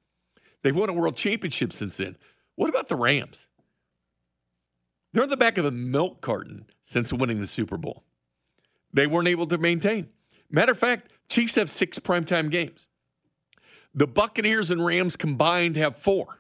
They've 0.64 0.76
won 0.76 0.90
a 0.90 0.94
world 0.94 1.16
championship 1.16 1.72
since 1.72 1.98
then. 1.98 2.18
What 2.56 2.70
about 2.70 2.88
the 2.90 2.96
Rams? 2.96 3.48
They're 5.14 5.24
on 5.24 5.30
the 5.30 5.38
back 5.38 5.58
of 5.58 5.64
the 5.64 5.72
milk 5.72 6.22
carton 6.22 6.66
since 6.84 7.14
winning 7.14 7.40
the 7.40 7.48
Super 7.48 7.78
Bowl. 7.78 8.04
They 8.92 9.08
weren't 9.08 9.28
able 9.28 9.48
to 9.48 9.58
maintain. 9.58 10.10
Matter 10.50 10.72
of 10.72 10.80
fact, 10.80 11.12
Chiefs 11.30 11.56
have 11.56 11.70
six 11.70 12.00
primetime 12.00 12.50
games. 12.50 12.88
The 13.94 14.08
Buccaneers 14.08 14.72
and 14.72 14.84
Rams 14.84 15.16
combined 15.16 15.76
have 15.76 15.96
four. 15.96 16.40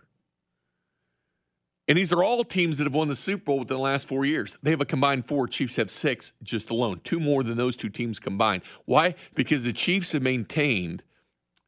And 1.88 1.98
these 1.98 2.12
are 2.12 2.24
all 2.24 2.44
teams 2.44 2.78
that 2.78 2.84
have 2.84 2.94
won 2.94 3.08
the 3.08 3.16
Super 3.16 3.46
Bowl 3.46 3.60
within 3.60 3.78
the 3.78 3.84
last 3.84 4.08
four 4.08 4.26
years. 4.26 4.58
They 4.62 4.72
have 4.72 4.82
a 4.82 4.86
combined 4.86 5.26
four. 5.26 5.48
Chiefs 5.48 5.78
have 5.78 5.90
six 5.90 6.34
just 6.44 6.70
alone, 6.70 7.00
two 7.04 7.20
more 7.20 7.44
than 7.44 7.56
those 7.56 7.78
two 7.78 7.90
teams 7.90 8.20
combined. 8.20 8.64
Why? 8.86 9.16
Because 9.36 9.64
the 9.64 9.72
Chiefs 9.72 10.12
have 10.12 10.22
maintained 10.22 11.04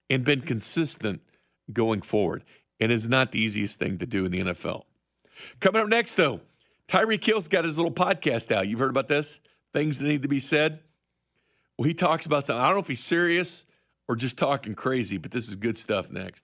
and 0.10 0.26
been 0.26 0.42
consistent 0.42 1.22
going 1.72 2.02
forward. 2.02 2.44
And 2.82 2.92
it's 2.92 3.08
not 3.08 3.32
the 3.32 3.40
easiest 3.40 3.80
thing 3.80 3.98
to 4.00 4.06
do 4.06 4.26
in 4.26 4.32
the 4.32 4.40
NFL. 4.40 4.84
Coming 5.62 5.82
up 5.82 5.88
next, 5.88 6.16
though, 6.16 6.42
Tyreek 6.90 7.24
Hill's 7.24 7.48
got 7.48 7.64
his 7.64 7.78
little 7.78 7.92
podcast 7.92 8.52
out. 8.52 8.68
You've 8.68 8.80
heard 8.80 8.90
about 8.90 9.08
this? 9.08 9.40
Things 9.74 10.00
that 10.00 10.06
need 10.06 10.24
to 10.24 10.28
be 10.28 10.40
said. 10.40 10.80
Well, 11.78 11.88
he 11.88 11.94
talks 11.94 12.26
about 12.26 12.46
something. 12.46 12.62
I 12.62 12.66
don't 12.66 12.76
know 12.76 12.82
if 12.82 12.88
he's 12.88 13.04
serious 13.04 13.66
or 14.08 14.16
just 14.16 14.38
talking 14.38 14.76
crazy, 14.76 15.18
but 15.18 15.32
this 15.32 15.48
is 15.48 15.56
good 15.56 15.78
stuff 15.78 16.12
next. 16.12 16.44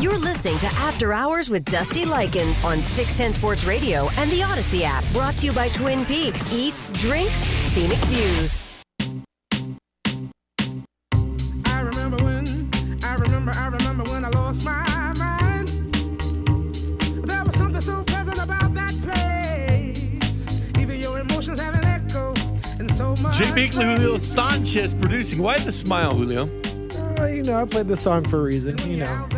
You're 0.00 0.16
listening 0.16 0.60
to 0.60 0.68
After 0.76 1.12
Hours 1.12 1.50
with 1.50 1.64
Dusty 1.64 2.04
Likens 2.04 2.62
on 2.64 2.84
610 2.84 3.32
Sports 3.32 3.64
Radio 3.64 4.08
and 4.16 4.30
the 4.30 4.42
Audacy 4.42 4.82
app. 4.82 5.04
Brought 5.12 5.36
to 5.38 5.46
you 5.46 5.52
by 5.52 5.70
Twin 5.70 6.04
Peaks 6.04 6.52
Eats, 6.54 6.92
Drinks, 6.92 7.40
Scenic 7.42 7.98
Views. 8.04 8.62
I 11.64 11.80
remember 11.80 12.16
when, 12.22 12.70
I 13.02 13.14
remember, 13.14 13.50
I 13.52 13.66
remember 13.66 14.04
when 14.04 14.24
I 14.24 14.28
lost 14.28 14.62
my 14.62 15.12
mind. 15.14 15.68
There 17.26 17.44
was 17.44 17.56
something 17.56 17.80
so 17.80 18.04
pleasant 18.04 18.38
about 18.38 18.74
that 18.74 18.94
place. 19.02 20.46
Even 20.78 21.00
your 21.00 21.18
emotions 21.18 21.58
have 21.58 21.74
an 21.74 21.84
echo 21.84 22.34
and 22.78 22.88
so 22.94 23.16
much. 23.16 23.36
Jay 23.36 23.46
Binkley, 23.46 23.96
Julio 23.96 24.18
Sanchez 24.18 24.94
producing. 24.94 25.42
Why 25.42 25.58
the 25.58 25.72
smile, 25.72 26.14
Julio? 26.14 26.48
uh, 27.18 27.24
you 27.26 27.42
know, 27.42 27.60
I 27.60 27.64
played 27.64 27.88
this 27.88 28.00
song 28.00 28.24
for 28.24 28.38
a 28.38 28.42
reason. 28.42 28.78
You 28.78 28.98
know, 28.98 29.28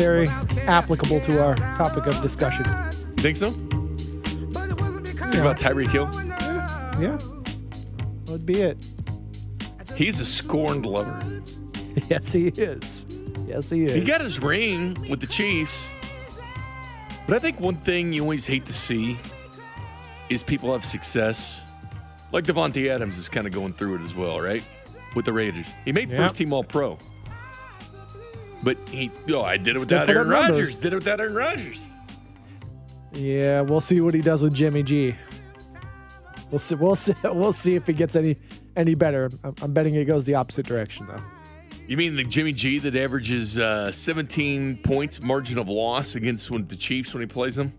very 0.00 0.28
applicable 0.66 1.20
to 1.20 1.44
our 1.44 1.54
topic 1.76 2.06
of 2.06 2.20
discussion. 2.22 2.64
You 3.16 3.22
think 3.22 3.36
so? 3.36 3.50
Think 3.50 5.34
about 5.34 5.58
Tyreek 5.58 5.90
Hill? 5.90 6.08
Yeah, 7.00 7.18
that 7.18 8.32
would 8.32 8.46
be 8.46 8.62
it. 8.62 8.78
He's 9.96 10.20
a 10.20 10.24
scorned 10.26 10.86
lover. 10.86 11.22
Yes, 12.08 12.30
he 12.32 12.46
is. 12.46 13.04
Yes, 13.48 13.68
he 13.68 13.84
is. 13.84 13.94
He 13.94 14.02
got 14.04 14.20
his 14.20 14.38
ring 14.40 14.96
with 15.10 15.20
the 15.20 15.26
Chiefs. 15.26 15.84
But 17.26 17.34
I 17.34 17.38
think 17.40 17.58
one 17.58 17.74
thing 17.76 18.12
you 18.12 18.22
always 18.22 18.46
hate 18.46 18.64
to 18.66 18.72
see 18.72 19.16
is 20.28 20.44
people 20.44 20.72
have 20.72 20.84
success. 20.84 21.60
Like 22.30 22.44
Davante 22.44 22.88
Adams 22.88 23.18
is 23.18 23.28
kind 23.28 23.48
of 23.48 23.52
going 23.52 23.72
through 23.72 23.96
it 23.96 24.02
as 24.02 24.14
well, 24.14 24.40
right? 24.40 24.62
With 25.16 25.24
the 25.24 25.32
Raiders. 25.32 25.66
He 25.84 25.90
made 25.90 26.10
Yep. 26.10 26.16
first 26.18 26.36
team 26.36 26.52
all 26.52 26.62
pro. 26.62 26.96
But 28.62 28.76
he, 28.88 29.10
oh, 29.30 29.42
I 29.42 29.56
did 29.56 29.76
it 29.76 29.78
without 29.78 30.08
Aaron. 30.10 30.28
Rodgers. 30.28 30.76
Did 30.76 30.92
it 30.92 30.96
without 30.96 31.20
Aaron 31.20 31.34
Rodgers. 31.34 31.86
Yeah, 33.12 33.62
we'll 33.62 33.80
see 33.80 34.00
what 34.00 34.14
he 34.14 34.22
does 34.22 34.42
with 34.42 34.54
Jimmy 34.54 34.82
G. 34.82 35.16
We'll 36.50 36.58
see. 36.58 36.74
We'll 36.74 36.96
see. 36.96 37.14
We'll 37.24 37.52
see 37.52 37.74
if 37.74 37.86
he 37.86 37.92
gets 37.92 38.16
any 38.16 38.36
any 38.76 38.94
better. 38.94 39.30
I'm, 39.42 39.54
I'm 39.62 39.72
betting 39.72 39.94
it 39.94 40.04
goes 40.04 40.24
the 40.24 40.34
opposite 40.34 40.66
direction 40.66 41.06
though. 41.06 41.20
You 41.88 41.96
mean 41.96 42.14
the 42.14 42.24
Jimmy 42.24 42.52
G 42.52 42.78
that 42.80 42.94
averages 42.94 43.58
uh, 43.58 43.90
17 43.90 44.76
points 44.84 45.20
margin 45.20 45.58
of 45.58 45.68
loss 45.68 46.14
against 46.14 46.48
when, 46.50 46.68
the 46.68 46.76
Chiefs 46.76 47.12
when 47.12 47.20
he 47.20 47.26
plays 47.26 47.56
them? 47.56 47.72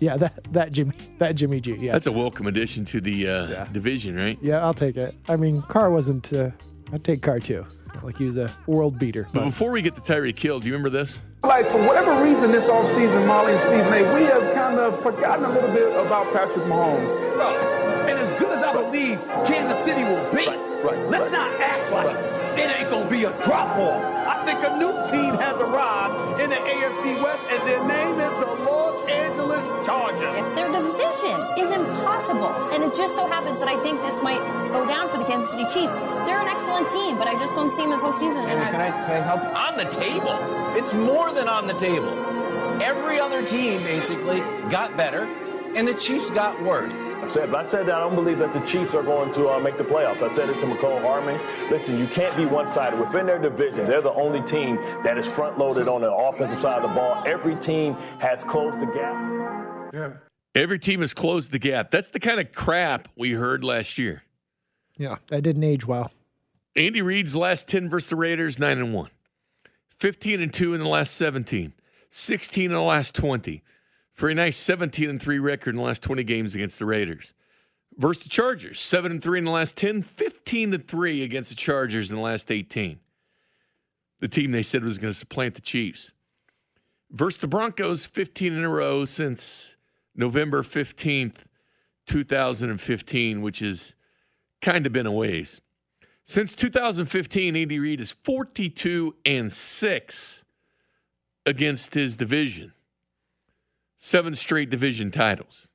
Yeah, 0.00 0.16
that 0.16 0.52
that 0.52 0.72
Jimmy 0.72 0.92
that 1.18 1.32
Jimmy 1.34 1.60
G. 1.60 1.74
Yeah, 1.78 1.92
That's 1.92 2.06
a 2.06 2.12
welcome 2.12 2.46
addition 2.46 2.84
to 2.86 3.00
the 3.00 3.28
uh, 3.28 3.48
Yeah. 3.48 3.68
division, 3.72 4.16
right? 4.16 4.38
yeah, 4.40 4.64
I'll 4.64 4.74
take 4.74 4.96
it. 4.96 5.14
I 5.28 5.36
mean, 5.36 5.60
Carr 5.62 5.90
wasn't. 5.90 6.32
Uh, 6.32 6.50
I'd 6.92 7.04
take 7.04 7.22
Carr 7.22 7.40
too. 7.40 7.66
Not 7.94 8.04
like 8.04 8.18
he 8.18 8.26
was 8.26 8.36
a 8.36 8.50
world 8.66 8.98
beater. 8.98 9.24
But 9.32 9.40
But 9.40 9.44
before 9.46 9.70
we 9.72 9.82
get 9.82 9.94
to 9.96 10.00
Tyreek 10.00 10.38
Hill, 10.38 10.60
do 10.60 10.66
you 10.66 10.72
remember 10.72 10.90
this? 10.90 11.18
Like, 11.42 11.70
for 11.70 11.78
whatever 11.86 12.22
reason 12.22 12.50
this 12.50 12.68
offseason, 12.68 13.26
Molly 13.26 13.52
and 13.52 13.60
Stephen 13.60 13.92
A, 13.92 14.14
we 14.14 14.22
have 14.24 14.54
kind 14.54 14.78
of 14.78 15.00
forgotten 15.02 15.44
a 15.44 15.52
little 15.52 15.72
bit 15.72 15.88
about 15.94 16.32
Patrick 16.32 16.64
Mahomes. 16.66 18.08
And 18.08 18.18
as 18.18 18.38
good 18.40 18.50
as 18.50 18.64
I 18.64 18.72
believe 18.72 19.18
Kansas 19.46 19.78
City 19.84 20.02
will 20.04 20.24
be, 20.32 20.46
right 20.46 20.98
let's 21.08 21.30
not 21.30 21.52
act 21.60 21.92
like 21.92 22.16
it 22.58 22.80
ain't 22.80 22.90
gonna 22.90 23.08
be 23.08 23.24
a 23.24 23.32
drop 23.42 23.76
off. 23.76 24.02
I 24.26 24.44
think 24.44 24.58
a 24.64 24.76
new 24.78 24.92
team 25.10 25.34
has 25.38 25.60
arrived 25.60 26.40
in 26.40 26.50
the 26.50 26.56
AFC 26.56 27.22
West, 27.22 27.42
and 27.50 27.68
their 27.68 27.84
name 27.86 28.14
is 28.18 28.34
the 28.40 28.50
Los 28.64 28.87
Angeles 29.08 29.64
Chargers. 29.86 30.54
Their 30.56 30.70
division 30.70 31.38
is 31.58 31.70
impossible. 31.70 32.52
And 32.72 32.82
it 32.84 32.94
just 32.94 33.14
so 33.16 33.26
happens 33.26 33.58
that 33.60 33.68
I 33.68 33.80
think 33.82 34.00
this 34.02 34.22
might 34.22 34.40
go 34.72 34.86
down 34.86 35.08
for 35.08 35.18
the 35.18 35.24
Kansas 35.24 35.50
City 35.50 35.64
Chiefs. 35.72 36.00
They're 36.26 36.38
an 36.40 36.48
excellent 36.48 36.88
team, 36.88 37.16
but 37.18 37.26
I 37.26 37.32
just 37.34 37.54
don't 37.54 37.70
see 37.70 37.82
them 37.82 37.92
in 37.92 37.98
the 37.98 38.04
postseason. 38.04 38.44
And 38.44 38.60
I- 38.60 38.70
Can 38.70 38.80
I, 38.80 38.90
can 38.90 39.16
I 39.16 39.20
help? 39.24 39.42
On 39.42 39.76
the 39.78 39.84
table. 39.90 40.36
It's 40.76 40.92
more 40.94 41.32
than 41.32 41.48
on 41.48 41.66
the 41.66 41.74
table. 41.74 42.12
Every 42.82 43.18
other 43.18 43.44
team 43.44 43.82
basically 43.82 44.40
got 44.70 44.96
better, 44.96 45.24
and 45.74 45.86
the 45.88 45.94
Chiefs 45.94 46.30
got 46.30 46.60
worse. 46.62 46.92
I 47.28 47.30
said, 47.30 47.52
but 47.52 47.66
I 47.66 47.68
said 47.68 47.86
that 47.88 47.94
I 47.94 48.00
don't 48.00 48.14
believe 48.14 48.38
that 48.38 48.54
the 48.54 48.60
Chiefs 48.60 48.94
are 48.94 49.02
going 49.02 49.30
to 49.32 49.50
uh, 49.50 49.58
make 49.58 49.76
the 49.76 49.84
playoffs. 49.84 50.22
I 50.22 50.32
said 50.32 50.48
it 50.48 50.58
to 50.60 50.66
McCole 50.66 51.02
Harmon. 51.02 51.38
Listen, 51.70 51.98
you 51.98 52.06
can't 52.06 52.34
be 52.38 52.46
one-sided. 52.46 52.98
Within 52.98 53.26
their 53.26 53.38
division, 53.38 53.86
they're 53.86 54.00
the 54.00 54.14
only 54.14 54.40
team 54.40 54.76
that 55.04 55.18
is 55.18 55.30
front-loaded 55.30 55.88
on 55.88 56.00
the 56.00 56.10
offensive 56.10 56.58
side 56.58 56.82
of 56.82 56.88
the 56.88 56.94
ball. 56.94 57.22
Every 57.26 57.54
team 57.54 57.92
has 58.18 58.44
closed 58.44 58.78
the 58.78 58.86
gap. 58.86 59.92
Yeah. 59.92 60.12
Every 60.54 60.78
team 60.78 61.00
has 61.00 61.12
closed 61.12 61.52
the 61.52 61.58
gap. 61.58 61.90
That's 61.90 62.08
the 62.08 62.18
kind 62.18 62.40
of 62.40 62.50
crap 62.52 63.08
we 63.14 63.32
heard 63.32 63.62
last 63.62 63.98
year. 63.98 64.22
yeah, 64.96 65.16
that 65.26 65.42
didn't 65.42 65.64
age 65.64 65.86
well. 65.86 66.10
Andy 66.76 67.02
Reid's 67.02 67.36
last 67.36 67.68
10 67.68 67.90
versus 67.90 68.08
the 68.08 68.16
Raiders, 68.16 68.58
9 68.58 68.78
and 68.78 68.94
1. 68.94 69.10
15 69.98 70.40
and 70.40 70.54
2 70.54 70.72
in 70.72 70.80
the 70.80 70.88
last 70.88 71.14
17. 71.14 71.74
16 72.08 72.64
in 72.64 72.72
the 72.72 72.80
last 72.80 73.14
20. 73.14 73.62
For 74.18 74.28
a 74.28 74.34
nice 74.34 74.56
17 74.56 75.08
and 75.08 75.22
3 75.22 75.38
record 75.38 75.70
in 75.70 75.76
the 75.76 75.82
last 75.82 76.02
20 76.02 76.24
games 76.24 76.56
against 76.56 76.80
the 76.80 76.86
Raiders. 76.86 77.34
Versus 77.96 78.24
the 78.24 78.28
Chargers, 78.28 78.80
7 78.80 79.12
and 79.12 79.22
3 79.22 79.38
in 79.38 79.44
the 79.44 79.52
last 79.52 79.76
10, 79.76 80.02
15 80.02 80.74
and 80.74 80.88
3 80.88 81.22
against 81.22 81.50
the 81.50 81.56
Chargers 81.56 82.10
in 82.10 82.16
the 82.16 82.22
last 82.22 82.50
18. 82.50 82.98
The 84.18 84.26
team 84.26 84.50
they 84.50 84.64
said 84.64 84.82
was 84.82 84.98
going 84.98 85.12
to 85.14 85.18
supplant 85.18 85.54
the 85.54 85.60
Chiefs. 85.60 86.10
Versus 87.12 87.38
the 87.38 87.46
Broncos, 87.46 88.06
15 88.06 88.54
in 88.54 88.64
a 88.64 88.68
row 88.68 89.04
since 89.04 89.76
November 90.16 90.64
15th, 90.64 91.36
2015, 92.08 93.40
which 93.40 93.60
has 93.60 93.94
kind 94.60 94.84
of 94.84 94.92
been 94.92 95.06
a 95.06 95.12
ways. 95.12 95.60
Since 96.24 96.56
2015, 96.56 97.54
Andy 97.54 97.78
Reid 97.78 98.00
is 98.00 98.10
42 98.10 99.14
and 99.24 99.52
6 99.52 100.44
against 101.46 101.94
his 101.94 102.16
division. 102.16 102.72
Seven 103.98 104.36
straight 104.36 104.70
division 104.70 105.10
titles. 105.10 105.68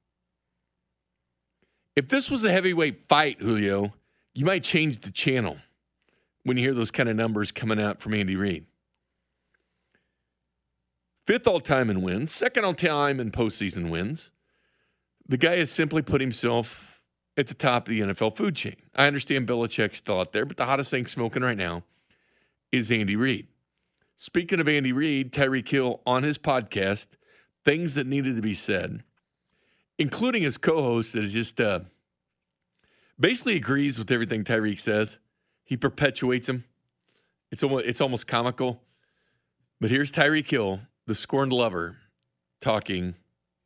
If 1.96 2.08
this 2.08 2.32
was 2.32 2.46
a 2.46 2.52
heavyweight 2.52 3.04
fight, 3.04 3.42
Julio, 3.42 3.94
you 4.34 4.46
might 4.46 4.64
change 4.64 5.02
the 5.02 5.12
channel 5.12 5.58
when 6.44 6.58
you 6.58 6.64
hear 6.64 6.74
those 6.74 6.90
kind 6.90 7.10
of 7.10 7.18
numbers 7.18 7.52
coming 7.52 7.80
out 7.80 8.02
from 8.02 8.14
Andy 8.14 8.38
Reid. 8.38 8.66
Fifth 11.28 11.48
all 11.48 11.60
time 11.60 11.90
in 11.90 12.02
wins, 12.02 12.32
second 12.32 12.64
all 12.64 12.74
time 12.74 13.20
in 13.20 13.30
postseason 13.30 13.90
wins. 13.90 14.32
The 15.28 15.38
guy 15.38 15.58
has 15.58 15.70
simply 15.70 16.02
put 16.02 16.22
himself 16.22 17.02
at 17.38 17.48
the 17.48 17.54
top 17.54 17.88
of 17.88 17.94
the 17.94 18.02
NFL 18.02 18.36
food 18.36 18.56
chain. 18.56 18.78
I 18.96 19.08
understand 19.08 19.48
Belichick's 19.48 19.98
still 19.98 20.22
out 20.22 20.32
there, 20.32 20.46
but 20.46 20.58
the 20.58 20.66
hottest 20.66 20.92
thing 20.92 21.08
smoking 21.08 21.44
right 21.44 21.58
now 21.58 21.84
is 22.72 22.92
Andy 22.92 23.16
Reid. 23.16 23.48
Speaking 24.16 24.60
of 24.60 24.70
Andy 24.70 24.92
Reid, 24.94 25.34
Tyreek 25.34 25.68
Hill 25.68 26.02
on 26.06 26.24
his 26.24 26.38
podcast, 26.38 27.08
things 27.66 27.96
that 27.96 28.08
needed 28.08 28.36
to 28.36 28.42
be 28.42 28.54
said, 28.54 29.04
including 29.98 30.44
his 30.44 30.58
co-host 30.58 31.14
that 31.14 31.24
is 31.24 31.34
just 31.34 31.60
uh, 31.60 31.82
basically 33.20 33.56
agrees 33.56 33.98
with 33.98 34.12
everything 34.12 34.44
Tyreek 34.44 34.80
says. 34.80 35.18
He 35.64 35.78
perpetuates 35.78 36.50
him. 36.50 36.66
It's 37.52 37.64
almost 37.64 37.86
it's 37.86 38.02
almost 38.02 38.28
comical. 38.28 38.82
But 39.80 39.92
here's 39.92 40.12
Tyreek 40.12 40.50
Hill, 40.50 40.82
the 41.08 41.16
scorned 41.16 41.54
lover, 41.54 41.98
talking 42.62 43.16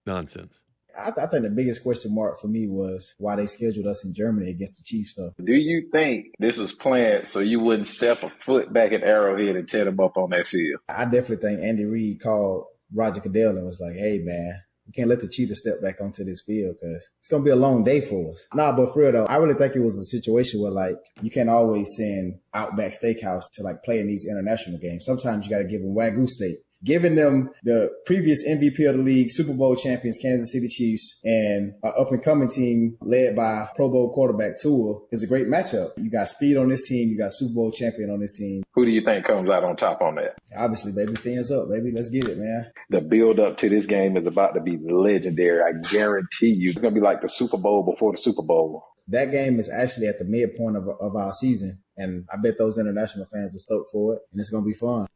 nonsense. 0.06 0.64
I, 0.98 1.12
th- 1.12 1.18
I, 1.20 1.28
think 1.28 1.44
the 1.44 1.52
biggest 1.52 1.84
question 1.84 2.16
mark 2.16 2.40
for 2.40 2.48
me 2.48 2.68
was 2.68 3.14
why 3.20 3.36
they 3.36 3.46
scheduled 3.46 3.86
us 3.86 4.04
in 4.04 4.16
Germany 4.16 4.50
against 4.50 4.80
the 4.80 4.84
Chiefs. 4.84 5.14
Though, 5.14 5.32
do 5.44 5.54
you 5.54 5.90
think 5.92 6.32
this 6.40 6.58
was 6.58 6.74
planned 6.74 7.28
so 7.28 7.40
you 7.40 7.60
wouldn't 7.60 7.86
step 7.86 8.24
a 8.24 8.32
foot 8.42 8.74
back 8.74 8.94
at 8.94 9.04
Arrowhead 9.04 9.56
and 9.56 9.70
tear 9.70 9.86
them 9.86 10.00
up 10.00 10.18
on 10.18 10.32
that 10.32 10.48
field? 10.48 10.80
I 10.90 11.04
definitely 11.04 11.38
think 11.38 11.62
Andy 11.62 11.86
Reid 11.86 12.20
called 12.20 12.66
Roger 12.94 13.22
Goodell 13.22 13.58
and 13.58 13.66
was 13.66 13.80
like, 13.80 13.96
"Hey, 13.96 14.20
man." 14.24 14.62
We 14.86 14.94
can't 14.94 15.10
let 15.10 15.20
the 15.20 15.28
cheetah 15.28 15.56
step 15.56 15.82
back 15.82 16.00
onto 16.00 16.24
this 16.24 16.42
field 16.42 16.78
because 16.80 17.10
it's 17.18 17.28
gonna 17.28 17.44
be 17.44 17.50
a 17.50 17.58
long 17.58 17.84
day 17.84 18.00
for 18.00 18.32
us. 18.32 18.48
Nah, 18.54 18.72
but 18.72 18.94
for 18.94 19.02
real 19.02 19.12
though, 19.12 19.26
I 19.26 19.36
really 19.36 19.54
think 19.54 19.76
it 19.76 19.82
was 19.82 19.98
a 19.98 20.06
situation 20.06 20.62
where 20.62 20.72
like 20.72 20.96
you 21.22 21.30
can't 21.30 21.50
always 21.50 21.94
send 21.98 22.40
Outback 22.54 22.94
Steakhouse 22.94 23.52
to 23.56 23.64
like 23.64 23.84
play 23.84 24.00
in 24.00 24.08
these 24.08 24.26
international 24.26 24.80
games. 24.80 25.04
Sometimes 25.04 25.46
you 25.46 25.52
got 25.52 25.58
to 25.58 25.66
give 25.66 25.82
them 25.82 25.94
Wagyu 25.94 26.26
steak 26.30 26.60
giving 26.84 27.16
them 27.16 27.50
the 27.64 27.90
previous 28.06 28.48
MVP 28.48 28.88
of 28.88 28.98
the 28.98 29.04
league, 29.04 29.32
Super 29.32 29.54
Bowl 29.54 29.76
champions, 29.76 30.18
Kansas 30.22 30.52
City 30.52 30.68
Chiefs, 30.68 31.20
and 31.24 31.74
an 31.84 31.94
up 31.98 32.12
and 32.12 32.24
coming 32.24 32.50
team 32.50 32.98
led 33.02 33.36
by 33.36 33.68
Pro 33.76 33.90
Bowl 33.90 34.14
quarterback 34.14 34.60
Tua 34.62 35.00
is 35.12 35.24
a 35.24 35.28
great 35.28 35.48
matchup. 35.48 35.92
You 35.98 36.10
got 36.10 36.30
speed 36.30 36.58
on 36.58 36.70
this 36.70 36.88
team. 36.88 37.10
You 37.10 37.18
got 37.18 37.34
Super 37.34 37.54
Bowl 37.54 37.72
champion 37.72 38.10
on 38.10 38.20
this 38.20 38.38
team. 38.38 38.64
Who 38.74 38.86
do 38.86 38.92
you 38.92 39.02
think 39.02 39.26
comes 39.26 39.50
out 39.50 39.64
on 39.64 39.76
top 39.76 40.02
on 40.02 40.16
that? 40.16 40.38
Obviously, 40.56 40.92
baby, 40.92 41.16
fans 41.16 41.52
up, 41.52 41.70
baby. 41.70 41.92
Let's 41.92 42.10
get 42.10 42.28
it, 42.28 42.38
man. 42.38 42.72
The 42.90 43.02
build 43.02 43.40
up 43.40 43.58
to 43.58 43.70
this 43.70 43.86
game 43.86 44.18
is 44.18 44.28
about 44.28 44.54
to 44.54 44.62
be 44.62 44.78
legendary. 44.78 45.62
I 45.62 45.80
guarantee 45.90 46.54
you, 46.54 46.72
it's 46.72 46.82
going 46.82 46.94
to 46.94 47.00
be 47.00 47.06
like 47.06 47.22
the 47.22 47.30
Super 47.30 47.58
Bowl 47.58 47.84
before 47.84 48.12
the 48.12 48.18
Super 48.18 48.44
Bowl. 48.44 48.86
That 49.10 49.32
game 49.32 49.60
is 49.60 49.70
actually 49.70 50.08
at 50.08 50.20
the 50.20 50.26
midpoint 50.26 50.76
of, 50.76 50.90
of 51.00 51.16
our 51.16 51.32
season, 51.32 51.82
and 51.96 52.26
I 52.32 52.36
bet 52.38 52.58
those 52.58 52.78
international 52.78 53.26
fans 53.32 53.56
are 53.56 53.60
stoked 53.60 53.90
for 53.92 54.16
it, 54.16 54.22
and 54.32 54.40
it's 54.40 54.50
going 54.50 54.64
to 54.64 54.68
be 54.68 54.74
fun. 54.74 55.08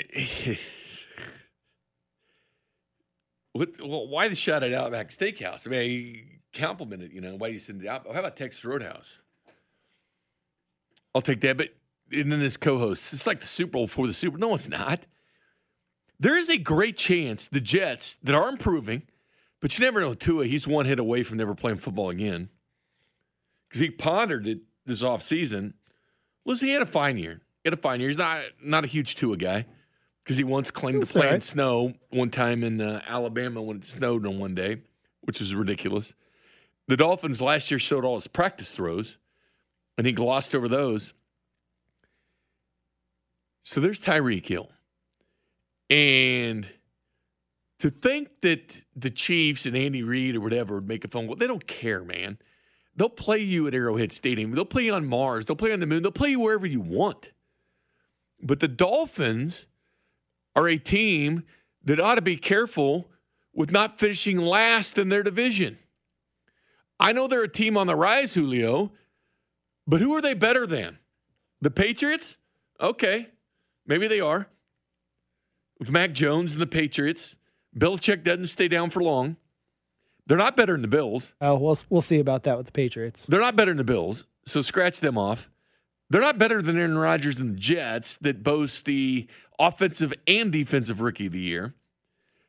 what, 3.53 3.71
well, 3.81 4.07
why 4.07 4.29
the 4.29 4.37
shot 4.37 4.63
at 4.63 4.73
Outback 4.73 5.09
Steakhouse? 5.11 5.67
I 5.67 5.71
mean, 5.71 5.83
he 5.83 6.25
complimented, 6.53 7.13
you 7.13 7.21
know, 7.21 7.35
why 7.35 7.49
do 7.49 7.55
you 7.55 7.59
send 7.59 7.83
it 7.83 7.89
out? 7.89 8.07
How 8.07 8.21
about 8.21 8.37
Texas 8.37 8.65
Roadhouse? 8.65 9.23
I'll 11.15 11.23
take 11.23 11.41
that. 11.41 11.57
But 11.57 11.71
and 12.13 12.31
then 12.31 12.39
this 12.39 12.57
co-host, 12.57 13.13
it's 13.13 13.27
like 13.27 13.41
the 13.41 13.47
Super 13.47 13.73
Bowl 13.73 13.89
for 13.89 14.07
the 14.07 14.15
Super. 14.15 14.39
No, 14.39 14.55
it's 14.55 14.69
not. 14.69 15.01
There 16.21 16.37
is 16.37 16.49
a 16.49 16.59
great 16.59 16.97
chance 16.97 17.49
the 17.49 17.61
Jets 17.61 18.17
that 18.23 18.35
are 18.35 18.49
improving, 18.49 19.03
but 19.61 19.77
you 19.77 19.85
never 19.85 20.01
know. 20.01 20.15
Tua, 20.15 20.47
he's 20.47 20.69
one 20.69 20.87
hit 20.87 21.01
away 21.01 21.25
from 21.25 21.39
never 21.39 21.55
playing 21.55 21.79
football 21.79 22.11
again 22.11 22.49
because 23.69 23.81
he 23.81 23.91
pondered 23.91 24.47
it 24.47 24.61
this 24.87 25.03
offseason. 25.03 25.73
Listen, 26.45 26.69
he 26.69 26.75
had 26.75 26.83
a 26.83 26.87
fine 26.87 27.19
year. 27.19 27.41
He 27.65 27.71
had 27.71 27.75
a 27.75 27.81
fine 27.83 27.99
year. 27.99 28.09
He's 28.09 28.19
not 28.19 28.43
not 28.63 28.85
a 28.85 28.89
huge 28.89 29.17
Tua 29.17 29.37
guy 29.37 29.67
because 30.25 30.37
he 30.37 30.45
once 30.45 30.71
claimed 30.71 31.03
That's 31.03 31.13
to 31.13 31.19
play 31.19 31.27
right. 31.27 31.35
in 31.37 31.41
snow 31.41 31.95
one 32.11 32.31
time 32.31 32.63
in 32.63 32.81
uh, 32.81 33.03
Alabama 33.07 33.63
when 33.63 33.79
it 33.79 33.85
snowed 33.85 34.27
on 34.27 34.39
one 34.39 34.55
day, 34.55 34.83
which 35.23 35.41
is 35.41 35.55
ridiculous. 35.55 36.15
The 36.89 36.97
Dolphins 36.97 37.41
last 37.41 37.71
year 37.71 37.79
showed 37.79 38.05
all 38.05 38.17
his 38.17 38.27
practice 38.27 38.73
throws, 38.73 39.19
and 39.97 40.07
he 40.07 40.13
glossed 40.13 40.55
over 40.55 40.69
those. 40.69 41.15
So 43.63 43.81
there's 43.81 44.01
Tyreek 44.01 44.47
Hill. 44.47 44.71
And 45.89 46.69
to 47.81 47.91
think 47.91 48.41
that 48.43 48.83
the 48.95 49.11
Chiefs 49.11 49.67
and 49.67 49.77
Andy 49.77 50.03
Reid 50.03 50.37
or 50.37 50.41
whatever 50.41 50.77
would 50.77 50.89
make 50.89 51.05
a 51.05 51.09
phone 51.09 51.27
call, 51.27 51.37
they 51.37 51.47
don't 51.47 51.67
care, 51.67 52.05
man. 52.05 52.39
They'll 52.95 53.09
play 53.09 53.39
you 53.39 53.67
at 53.67 53.75
Arrowhead 53.75 54.13
Stadium. 54.13 54.53
They'll 54.53 54.65
play 54.65 54.85
you 54.85 54.93
on 54.93 55.07
Mars. 55.07 55.45
They'll 55.45 55.57
play 55.57 55.71
you 55.71 55.75
on 55.75 55.81
the 55.81 55.87
moon. 55.87 56.03
They'll 56.03 56.13
play 56.13 56.31
you 56.31 56.41
wherever 56.41 56.67
you 56.67 56.81
want. 56.81 57.33
But 58.43 58.61
the 58.61 58.69
Dolphins 58.69 59.67
are 60.55 60.69
a 60.69 60.79
team 60.79 61.45
that 61.85 62.01
ought 62.01 62.17
to 62.17 62.23
be 62.23 62.37
careful 62.37 63.11
with 63.55 63.73
not 63.73 63.99
finishing 63.99 64.39
last 64.39 64.99
in 64.99 65.09
their 65.09 65.23
division. 65.23 65.79
I 66.99 67.13
know 67.13 67.27
they're 67.27 67.43
a 67.43 67.49
team 67.49 67.77
on 67.77 67.87
the 67.87 67.97
rise, 67.97 68.35
Julio, 68.35 68.93
but 69.87 70.01
who 70.01 70.15
are 70.15 70.21
they 70.21 70.35
better 70.35 70.67
than? 70.67 70.99
The 71.61 71.71
Patriots? 71.71 72.39
Okay, 72.81 73.29
maybe 73.87 74.07
they 74.07 74.21
are. 74.21 74.49
With 75.79 75.91
Mac 75.91 76.13
Jones 76.13 76.53
and 76.53 76.61
the 76.61 76.67
Patriots, 76.67 77.37
Belichick 77.77 78.23
doesn't 78.23 78.47
stay 78.47 78.69
down 78.69 78.91
for 78.91 79.03
long. 79.03 79.37
They're 80.27 80.39
not 80.39 80.57
better 80.57 80.75
than 80.75 80.83
the 80.83 80.89
Bills. 80.89 81.33
Oh, 81.41 81.59
we'll 81.59 81.79
we'll 81.89 82.01
see 82.03 82.21
about 82.21 82.45
that 82.45 82.57
with 82.57 82.67
the 82.67 82.73
Patriots. 82.73 83.25
They're 83.25 83.41
not 83.41 83.57
better 83.57 83.71
than 83.71 83.79
the 83.79 83.85
Bills, 83.85 84.27
so 84.45 84.63
scratch 84.63 85.01
them 85.01 85.19
off. 85.19 85.51
They're 86.11 86.21
not 86.21 86.39
better 86.39 86.61
than 86.61 86.77
Aaron 86.77 86.99
Rodgers 86.99 87.39
and 87.39 87.55
the 87.55 87.59
Jets 87.61 88.17
that 88.17 88.43
boast 88.43 88.85
the 88.85 89.29
offensive 89.59 90.13
and 90.27 90.51
defensive 90.51 91.01
rookie 91.01 91.27
of 91.27 91.33
the 91.33 91.41
year. 91.41 91.75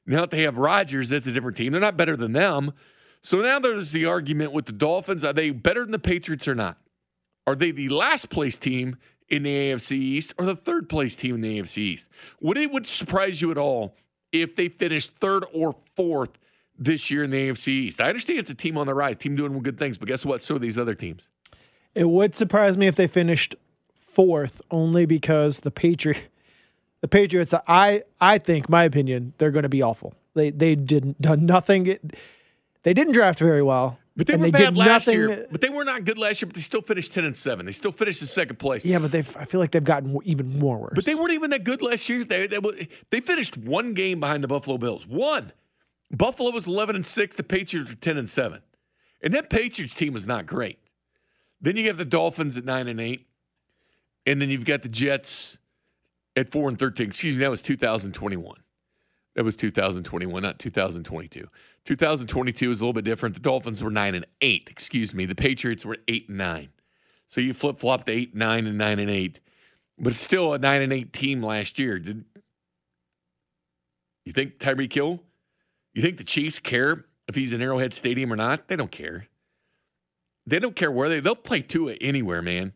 Now 0.06 0.22
that 0.22 0.32
they 0.32 0.42
have 0.42 0.58
Rodgers, 0.58 1.10
that's 1.10 1.28
a 1.28 1.32
different 1.32 1.58
team. 1.58 1.72
They're 1.72 1.80
not 1.80 1.96
better 1.96 2.18
than 2.18 2.34
them. 2.34 2.74
So 3.22 3.38
now 3.38 3.60
there's 3.60 3.92
the 3.92 4.06
argument 4.06 4.52
with 4.52 4.66
the 4.66 4.72
Dolphins. 4.72 5.24
Are 5.24 5.32
they 5.32 5.52
better 5.52 5.82
than 5.82 5.92
the 5.92 6.00
Patriots 6.00 6.48
or 6.48 6.56
not? 6.56 6.78
Are 7.46 7.56
they 7.56 7.70
the 7.70 7.90
last 7.90 8.30
place 8.30 8.58
team 8.58 8.98
in 9.30 9.44
the 9.44 9.54
AFC 9.54 9.92
East 9.92 10.34
or 10.40 10.46
the 10.46 10.56
third 10.56 10.90
place 10.90 11.16
team 11.16 11.36
in 11.36 11.42
the 11.42 11.60
AFC 11.60 11.78
East? 11.78 12.10
Would 12.42 12.58
it 12.58 12.72
would 12.72 12.88
surprise 12.88 13.42
you 13.42 13.52
at 13.52 13.58
all 13.60 13.96
if 14.32 14.56
they 14.56 14.70
finished 14.70 15.14
third 15.18 15.46
or 15.54 15.76
fourth 15.96 16.32
this 16.78 17.12
year 17.12 17.24
in 17.24 17.30
the 17.30 17.50
AFC 17.50 17.68
East? 17.68 18.02
I 18.02 18.08
understand 18.08 18.40
it's 18.40 18.50
a 18.50 18.56
team 18.56 18.76
on 18.76 18.88
the 18.88 18.96
rise, 18.96 19.18
team 19.18 19.36
doing 19.36 19.58
good 19.60 19.78
things, 19.78 20.00
but 20.00 20.08
guess 20.08 20.26
what? 20.26 20.42
So 20.42 20.56
are 20.56 20.60
these 20.60 20.80
other 20.80 20.96
teams. 20.96 21.30
It 21.94 22.10
would 22.10 22.36
surprise 22.36 22.78
me 22.78 22.88
if 22.88 22.96
they 22.96 23.08
finished 23.08 23.56
fourth, 23.96 24.62
only 24.72 25.06
because 25.06 25.60
the 25.60 25.72
Patriot, 25.72 26.24
the 27.02 27.08
Patriots. 27.08 27.54
I 27.68 28.04
I 28.20 28.38
think, 28.38 28.70
my 28.70 28.84
opinion, 28.84 29.34
they're 29.38 29.52
going 29.52 29.64
to 29.64 29.70
be 29.70 29.82
awful. 29.82 30.14
They 30.34 30.50
they 30.52 30.76
didn't 30.76 31.22
done 31.22 31.46
nothing. 31.46 31.98
They 32.84 32.94
didn't 32.94 33.14
draft 33.14 33.40
very 33.40 33.62
well. 33.62 33.98
But 34.16 34.28
they 34.28 34.36
were 34.36 34.46
they 34.46 34.52
bad 34.52 34.76
last 34.76 35.08
nothing. 35.08 35.20
year. 35.20 35.48
But 35.50 35.62
they 35.62 35.70
were 35.70 35.86
not 35.86 36.04
good 36.04 36.18
last 36.18 36.42
year. 36.42 36.48
But 36.48 36.56
they 36.56 36.62
still 36.62 36.82
finished 36.82 37.14
ten 37.14 37.24
and 37.24 37.36
seven. 37.36 37.66
They 37.66 37.72
still 37.72 37.94
finished 37.94 38.22
in 38.22 38.28
second 38.28 38.58
place. 38.58 38.84
Yeah, 38.84 39.00
but 39.00 39.12
they 39.12 39.20
I 39.20 39.46
feel 39.46 39.60
like 39.60 39.72
they've 39.72 39.84
gotten 39.84 40.18
even 40.26 40.60
more 40.60 40.78
worse. 40.78 40.92
But 40.96 41.06
they 41.06 41.16
weren't 41.16 41.32
even 41.32 41.50
that 41.52 41.64
good 41.64 41.82
last 41.82 42.10
year. 42.10 42.24
They 42.24 42.48
they, 42.48 42.60
they 43.10 43.22
finished 43.22 43.58
one 43.58 43.94
game 43.94 44.20
behind 44.20 44.44
the 44.44 44.48
Buffalo 44.48 44.78
Bills. 44.78 45.08
One. 45.08 45.54
Buffalo 46.12 46.52
was 46.52 46.68
eleven 46.68 46.96
and 46.96 47.06
six. 47.06 47.36
The 47.36 47.44
Patriots 47.44 47.90
were 47.92 47.96
ten 47.96 48.18
and 48.18 48.30
seven. 48.30 48.62
And 49.24 49.34
that 49.34 49.50
Patriots 49.50 49.96
team 49.96 50.14
was 50.14 50.28
not 50.28 50.46
great. 50.46 50.80
Then 51.62 51.78
you 51.78 51.88
have 51.88 51.98
the 51.98 52.06
Dolphins 52.06 52.58
at 52.58 52.66
nine 52.66 52.88
and 52.88 53.00
eight, 53.00 53.28
and 54.26 54.42
then 54.42 54.50
you've 54.50 54.66
got 54.66 54.82
the 54.82 54.90
Jets 54.90 55.58
at 56.36 56.50
four 56.50 56.68
and 56.70 56.78
thirteen. 56.78 57.08
Excuse 57.08 57.36
me, 57.36 57.42
that 57.42 57.52
was 57.52 57.62
2021. 57.62 58.58
That 59.36 59.46
was 59.46 59.56
2021, 59.56 60.44
not 60.44 60.60
2022. 60.60 61.48
2022 61.86 62.72
is 62.72 62.80
a 62.80 62.84
little 62.84 62.94
bit 62.94 63.06
different. 63.06 63.36
The 63.36 63.42
Dolphins 63.42 63.82
were 63.82 63.90
nine 63.90 64.14
and 64.14 64.26
eight. 64.42 64.68
Excuse 64.70 65.14
me. 65.14 65.26
The 65.26 65.36
Patriots 65.36 65.86
were 65.86 65.98
eight 66.08 66.28
and 66.28 66.38
nine. 66.38 66.70
So 67.28 67.40
you 67.40 67.54
flip 67.54 67.80
flop 67.80 68.06
to 68.06 68.12
eight, 68.12 68.36
nine, 68.36 68.68
and 68.68 68.78
nine 68.78 69.00
and 69.00 69.10
eight, 69.10 69.40
but 69.98 70.12
it's 70.12 70.22
still 70.22 70.54
a 70.54 70.60
nine 70.60 70.82
and 70.82 70.92
eight 70.92 71.14
team 71.14 71.42
last 71.42 71.80
year. 71.80 71.98
Did 71.98 72.26
you 74.26 74.34
think 74.34 74.60
Tyreek 74.60 74.92
Hill? 74.92 75.22
You 75.94 76.02
think 76.02 76.18
the 76.18 76.26
Chiefs 76.26 76.60
care 76.60 77.06
if 77.30 77.36
he's 77.36 77.54
in 77.54 77.62
Arrowhead 77.62 77.94
Stadium 77.94 78.34
or 78.34 78.36
not? 78.36 78.68
They 78.68 78.76
don't 78.76 78.92
care. 78.92 79.28
They 80.52 80.60
don't 80.60 80.76
care 80.76 80.92
where 80.92 81.08
they 81.08 81.22
they'll 81.22 81.34
play 81.34 81.62
Tua 81.62 81.94
anywhere, 82.02 82.42
man. 82.42 82.74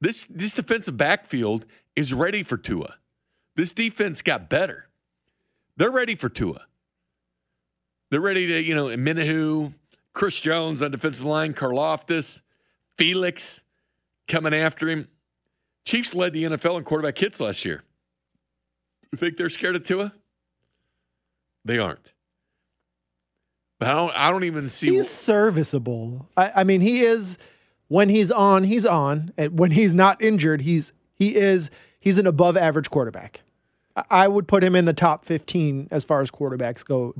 This 0.00 0.26
this 0.30 0.54
defensive 0.54 0.96
backfield 0.96 1.66
is 1.94 2.14
ready 2.14 2.42
for 2.42 2.56
Tua. 2.56 2.94
This 3.54 3.74
defense 3.74 4.22
got 4.22 4.48
better. 4.48 4.88
They're 5.76 5.90
ready 5.90 6.14
for 6.14 6.30
Tua. 6.30 6.62
They're 8.10 8.22
ready 8.22 8.46
to, 8.46 8.62
you 8.62 8.74
know, 8.74 8.86
Minahu, 8.86 9.74
Chris 10.14 10.40
Jones 10.40 10.80
on 10.80 10.90
defensive 10.90 11.26
line, 11.26 11.52
Karlaftis, 11.52 12.40
Felix 12.96 13.62
coming 14.26 14.54
after 14.54 14.88
him. 14.88 15.08
Chiefs 15.84 16.14
led 16.14 16.32
the 16.32 16.44
NFL 16.44 16.78
in 16.78 16.84
quarterback 16.84 17.18
hits 17.18 17.40
last 17.40 17.62
year. 17.66 17.82
You 19.10 19.18
think 19.18 19.36
they're 19.36 19.50
scared 19.50 19.76
of 19.76 19.86
Tua? 19.86 20.14
They 21.62 21.78
aren't. 21.78 22.11
But 23.82 23.90
I 23.90 23.94
don't, 23.94 24.12
I 24.16 24.30
don't 24.30 24.44
even 24.44 24.68
see. 24.68 24.90
He's 24.90 25.10
serviceable. 25.10 26.28
I, 26.36 26.52
I 26.56 26.64
mean, 26.64 26.80
he 26.80 27.00
is 27.00 27.38
when 27.88 28.08
he's 28.08 28.30
on, 28.30 28.64
he's 28.64 28.86
on, 28.86 29.32
and 29.36 29.58
when 29.58 29.72
he's 29.72 29.94
not 29.94 30.22
injured, 30.22 30.62
he's 30.62 30.92
he 31.14 31.34
is 31.34 31.70
he's 32.00 32.18
an 32.18 32.26
above 32.26 32.56
average 32.56 32.90
quarterback. 32.90 33.40
I 34.08 34.28
would 34.28 34.48
put 34.48 34.64
him 34.64 34.74
in 34.74 34.86
the 34.86 34.94
top 34.94 35.24
15 35.24 35.88
as 35.90 36.04
far 36.04 36.20
as 36.20 36.30
quarterbacks 36.30 36.84
go, 36.84 37.14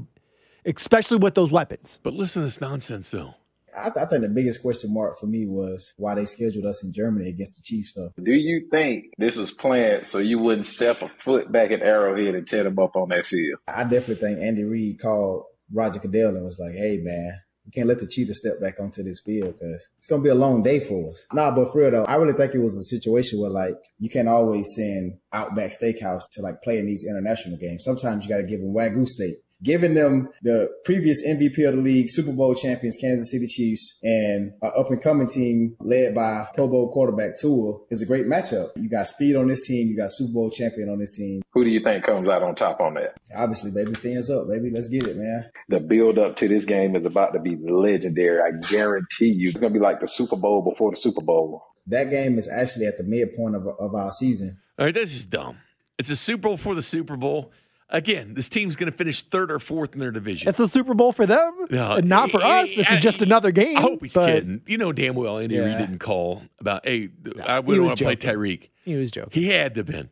especially 0.65 1.19
with 1.19 1.35
those 1.35 1.53
weapons. 1.53 2.01
But 2.03 2.15
listen 2.15 2.43
to 2.43 2.47
this 2.47 2.61
nonsense, 2.61 3.11
though. 3.11 3.35
I, 3.77 3.91
th- 3.91 3.97
I 3.97 4.07
think 4.07 4.23
the 4.23 4.29
biggest 4.29 4.63
question 4.63 4.93
mark 4.93 5.19
for 5.19 5.27
me 5.27 5.47
was 5.47 5.95
why 5.97 6.15
they 6.15 6.25
scheduled 6.25 6.67
us 6.67 6.83
in 6.83 6.93
Germany 6.93 7.29
against 7.29 7.57
the 7.57 7.63
Chiefs, 7.63 7.93
though. 7.95 8.13
Do 8.23 8.33
you 8.33 8.69
think 8.71 9.07
this 9.19 9.37
was 9.37 9.51
planned 9.51 10.07
so 10.07 10.19
you 10.19 10.39
wouldn't 10.39 10.67
step 10.67 11.03
a 11.03 11.11
foot 11.19 11.51
back 11.51 11.71
at 11.71 11.83
Arrowhead 11.83 12.35
and 12.35 12.47
tear 12.47 12.65
them 12.65 12.79
up 12.79 12.97
on 12.97 13.09
that 13.09 13.27
field? 13.27 13.59
I 13.69 13.83
definitely 13.83 14.15
think 14.17 14.41
Andy 14.41 14.65
Reid 14.65 15.01
called 15.01 15.45
Roger 15.73 16.01
Goodell 16.01 16.37
and 16.37 16.45
was 16.45 16.59
like, 16.59 16.75
"Hey, 16.75 16.99
man." 16.99 17.41
We 17.65 17.71
can't 17.71 17.87
let 17.87 18.01
the 18.01 18.09
cheetah 18.09 18.35
step 18.35 18.61
back 18.61 18.81
onto 18.81 19.05
this 19.05 19.21
field 19.21 19.55
because 19.55 19.89
it's 19.97 20.09
gonna 20.09 20.21
be 20.21 20.31
a 20.31 20.35
long 20.35 20.65
day 20.65 20.81
for 20.81 21.11
us. 21.11 21.25
Nah, 21.33 21.53
but 21.53 21.71
for 21.71 21.79
real 21.79 21.93
though, 21.93 22.05
I 22.05 22.17
really 22.17 22.33
think 22.33 22.57
it 22.57 22.59
was 22.59 22.77
a 22.77 22.83
situation 22.83 23.41
where 23.41 23.51
like 23.51 23.77
you 24.01 24.11
can't 24.11 24.27
always 24.27 24.75
send 24.75 25.19
Outback 25.33 25.71
Steakhouse 25.71 26.25
to 26.33 26.43
like 26.43 26.61
play 26.63 26.79
in 26.79 26.87
these 26.87 27.07
international 27.09 27.59
games. 27.59 27.85
Sometimes 27.85 28.25
you 28.25 28.31
got 28.31 28.39
to 28.39 28.43
give 28.43 28.59
them 28.59 28.75
Wagyu 28.75 29.07
steak 29.07 29.37
giving 29.63 29.95
them 29.95 30.29
the 30.43 30.69
previous 30.85 31.27
MVP 31.27 31.67
of 31.67 31.77
the 31.77 31.81
league, 31.81 32.11
Super 32.11 32.33
Bowl 32.33 32.55
champions, 32.55 32.97
Kansas 33.01 33.31
City 33.31 33.47
Chiefs, 33.47 33.99
and 34.03 34.53
an 34.63 34.73
up 34.77 34.91
and 34.91 35.01
coming 35.01 35.27
team 35.27 35.77
led 35.81 36.15
by 36.15 36.47
Pro 36.55 36.69
Bowl 36.69 36.91
quarterback 36.93 37.39
Tua 37.39 37.79
is 37.91 38.03
a 38.03 38.07
great 38.07 38.27
matchup. 38.27 38.71
You 38.77 38.89
got 38.89 39.09
speed 39.09 39.37
on 39.37 39.49
this 39.49 39.67
team. 39.67 39.89
You 39.89 39.97
got 39.97 40.13
Super 40.13 40.33
Bowl 40.33 40.51
champion 40.51 40.89
on 40.89 40.99
this 40.99 41.17
team. 41.17 41.43
Who 41.53 41.65
do 41.65 41.71
you 41.71 41.81
think 41.83 42.05
comes 42.05 42.29
out 42.29 42.43
on 42.43 42.55
top 42.55 42.81
on 42.81 42.95
that? 42.95 43.19
Obviously, 43.37 43.71
baby, 43.71 43.95
fans 43.95 44.31
up, 44.31 44.49
baby. 44.49 44.71
Let's 44.71 44.89
get 44.89 45.07
it, 45.07 45.17
man. 45.17 45.51
The 45.69 45.81
build 45.81 46.19
up 46.19 46.37
to 46.37 46.49
this 46.49 46.65
game 46.65 46.97
is 46.97 47.07
about 47.07 47.33
to 47.35 47.41
be 47.41 47.57
legendary. 47.57 48.41
I 48.41 48.59
guarantee 48.69 49.33
you. 49.33 49.51
It's 49.51 49.61
going 49.61 49.73
to 49.73 49.79
be 49.79 49.85
like 49.85 50.01
the 50.01 50.09
Super 50.09 50.37
Bowl 50.37 50.63
before 50.63 50.91
the 50.91 50.97
Super 50.97 51.23
Bowl. 51.23 51.65
That 51.87 52.11
game 52.11 52.39
is 52.39 52.49
actually 52.49 52.87
at 52.87 52.97
the 52.97 53.05
midpoint 53.05 53.57
of, 53.57 53.67
of 53.79 53.95
our 53.95 54.13
season. 54.13 54.59
All 54.79 54.87
right, 54.87 54.95
that's 54.95 55.13
just 55.13 55.31
dumb. 55.31 55.59
It's 55.99 56.11
a 56.11 56.17
Super 56.17 56.49
Bowl 56.49 56.57
for 56.57 56.75
the 56.75 56.83
Super 56.83 57.17
Bowl. 57.17 57.53
Again, 57.93 58.33
this 58.35 58.49
team's 58.49 58.75
going 58.75 58.91
to 58.91 58.97
finish 58.97 59.23
third 59.23 59.53
or 59.53 59.59
fourth 59.59 59.93
in 59.93 59.99
their 60.01 60.11
division. 60.11 60.49
It's 60.49 60.59
a 60.59 60.67
Super 60.67 60.95
Bowl 60.95 61.13
for 61.13 61.27
them, 61.27 61.67
No, 61.71 61.93
and 61.93 62.09
not 62.09 62.31
for 62.31 62.43
I- 62.43 62.63
us. 62.63 62.79
It's 62.79 62.91
I- 62.91 62.99
just 62.99 63.21
another 63.23 63.53
game. 63.53 63.77
I 63.77 63.83
hope 63.83 64.01
he's 64.03 64.15
but 64.15 64.27
kidding. 64.27 64.63
You 64.67 64.79
know 64.79 64.93
damn 64.93 65.15
well 65.15 65.39
Andy 65.39 65.59
Reid 65.59 65.77
didn't 65.79 65.99
call 65.99 66.43
about, 66.59 66.87
hey, 66.87 67.11
I 67.45 67.57
he 67.57 67.61
wouldn't 67.61 67.87
want 67.87 67.99
to 67.99 68.05
play. 68.05 68.17
Tyreek. 68.17 68.71
He 68.85 68.97
was 68.97 69.11
joking. 69.11 69.41
He 69.41 69.49
had 69.51 69.75
to 69.75 69.81
have 69.81 69.87
been. 69.87 70.09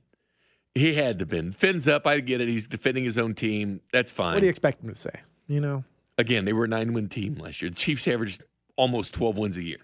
He 0.74 0.94
had 0.94 1.18
to 1.18 1.22
have 1.22 1.28
been. 1.30 1.50
Finn's 1.52 1.88
up. 1.88 2.06
I 2.06 2.20
get 2.20 2.40
it. 2.40 2.48
He's 2.48 2.66
defending 2.68 3.02
his 3.02 3.16
own 3.18 3.34
team. 3.34 3.80
That's 3.92 4.10
fine. 4.10 4.34
What 4.34 4.40
do 4.40 4.46
you 4.46 4.50
expect 4.50 4.84
him 4.84 4.90
to 4.90 4.96
say? 4.96 5.10
You 5.48 5.60
know, 5.60 5.84
Again, 6.18 6.44
they 6.44 6.52
were 6.52 6.64
a 6.64 6.68
nine 6.68 6.92
win 6.92 7.08
team 7.08 7.36
last 7.36 7.62
year. 7.62 7.70
The 7.70 7.76
Chiefs 7.76 8.06
averaged 8.06 8.42
almost 8.76 9.14
12 9.14 9.38
wins 9.38 9.56
a 9.56 9.62
year. 9.64 9.78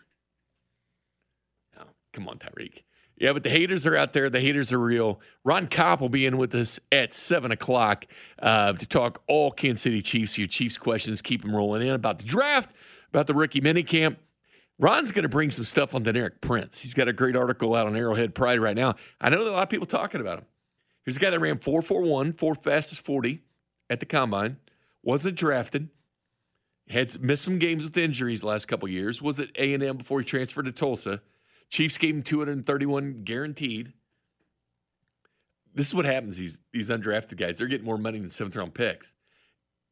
Oh, 1.79 1.85
come 2.13 2.29
on, 2.29 2.39
Tyreek. 2.39 2.83
Yeah, 3.19 3.33
but 3.33 3.43
the 3.43 3.51
haters 3.51 3.87
are 3.87 3.97
out 3.97 4.13
there. 4.13 4.29
The 4.29 4.41
haters 4.41 4.73
are 4.73 4.79
real. 4.79 5.21
Ron 5.43 5.69
Kopp 5.69 6.01
will 6.01 6.11
be 6.11 6.27
in 6.27 6.37
with 6.37 6.55
us 6.55 6.79
at 6.93 7.15
7 7.15 7.51
o'clock 7.51 8.07
uh, 8.41 8.75
to 8.75 8.87
talk 8.87 9.23
all 9.27 9.51
Kansas 9.51 9.83
City 9.83 10.03
Chiefs. 10.03 10.37
Your 10.37 10.47
Chiefs 10.47 10.77
questions, 10.77 11.23
keep 11.23 11.43
them 11.43 11.57
rolling 11.57 11.87
in 11.87 11.95
about 11.95 12.19
the 12.19 12.25
draft, 12.25 12.75
about 13.09 13.27
the 13.27 13.33
rookie 13.33 13.63
minicamp. 13.63 14.17
Ron's 14.79 15.13
going 15.13 15.23
to 15.23 15.31
bring 15.31 15.51
some 15.51 15.65
stuff 15.65 15.95
on 15.95 16.05
Deneric 16.05 16.43
Prince. 16.43 16.81
He's 16.81 16.93
got 16.93 17.09
a 17.09 17.13
great 17.13 17.35
article 17.35 17.75
out 17.75 17.87
on 17.87 17.97
Arrowhead 17.97 18.35
Pride 18.35 18.61
right 18.61 18.77
now. 18.77 18.97
I 19.19 19.31
know 19.31 19.41
a 19.41 19.49
lot 19.49 19.63
of 19.63 19.71
people 19.71 19.87
talking 19.87 20.21
about 20.21 20.41
him. 20.41 20.45
Here's 21.05 21.17
a 21.17 21.21
guy 21.21 21.31
that 21.31 21.39
ran 21.39 21.59
441, 21.59 22.35
fourth 22.35 22.63
fastest 22.63 23.01
40 23.03 23.41
at 23.89 24.01
the 24.01 24.07
combine, 24.07 24.59
wasn't 25.03 25.37
drafted, 25.37 25.89
had 26.89 27.21
missed 27.23 27.45
some 27.45 27.59
games 27.59 27.85
with 27.85 27.97
injuries 27.97 28.45
last 28.45 28.69
couple 28.69 28.89
years, 28.89 29.23
was 29.23 29.41
at 29.41 29.49
A&M 29.57 29.97
before 29.97 30.19
he 30.19 30.25
transferred 30.25 30.67
to 30.67 30.73
Tulsa. 30.73 31.23
Chiefs 31.71 31.99
gave 31.99 32.15
him 32.15 32.23
231 32.23 33.23
guaranteed. 33.25 33.93
This 35.75 35.89
is 35.89 35.95
what 35.95 36.05
happens, 36.05 36.39
these, 36.39 36.59
these 36.73 36.89
undrafted 36.89 37.37
guys. 37.37 37.59
They're 37.59 37.67
getting 37.67 37.85
more 37.85 37.99
money 37.99 38.19
than 38.19 38.31
seventh 38.31 38.57
round 38.57 38.75
picks. 38.75 39.13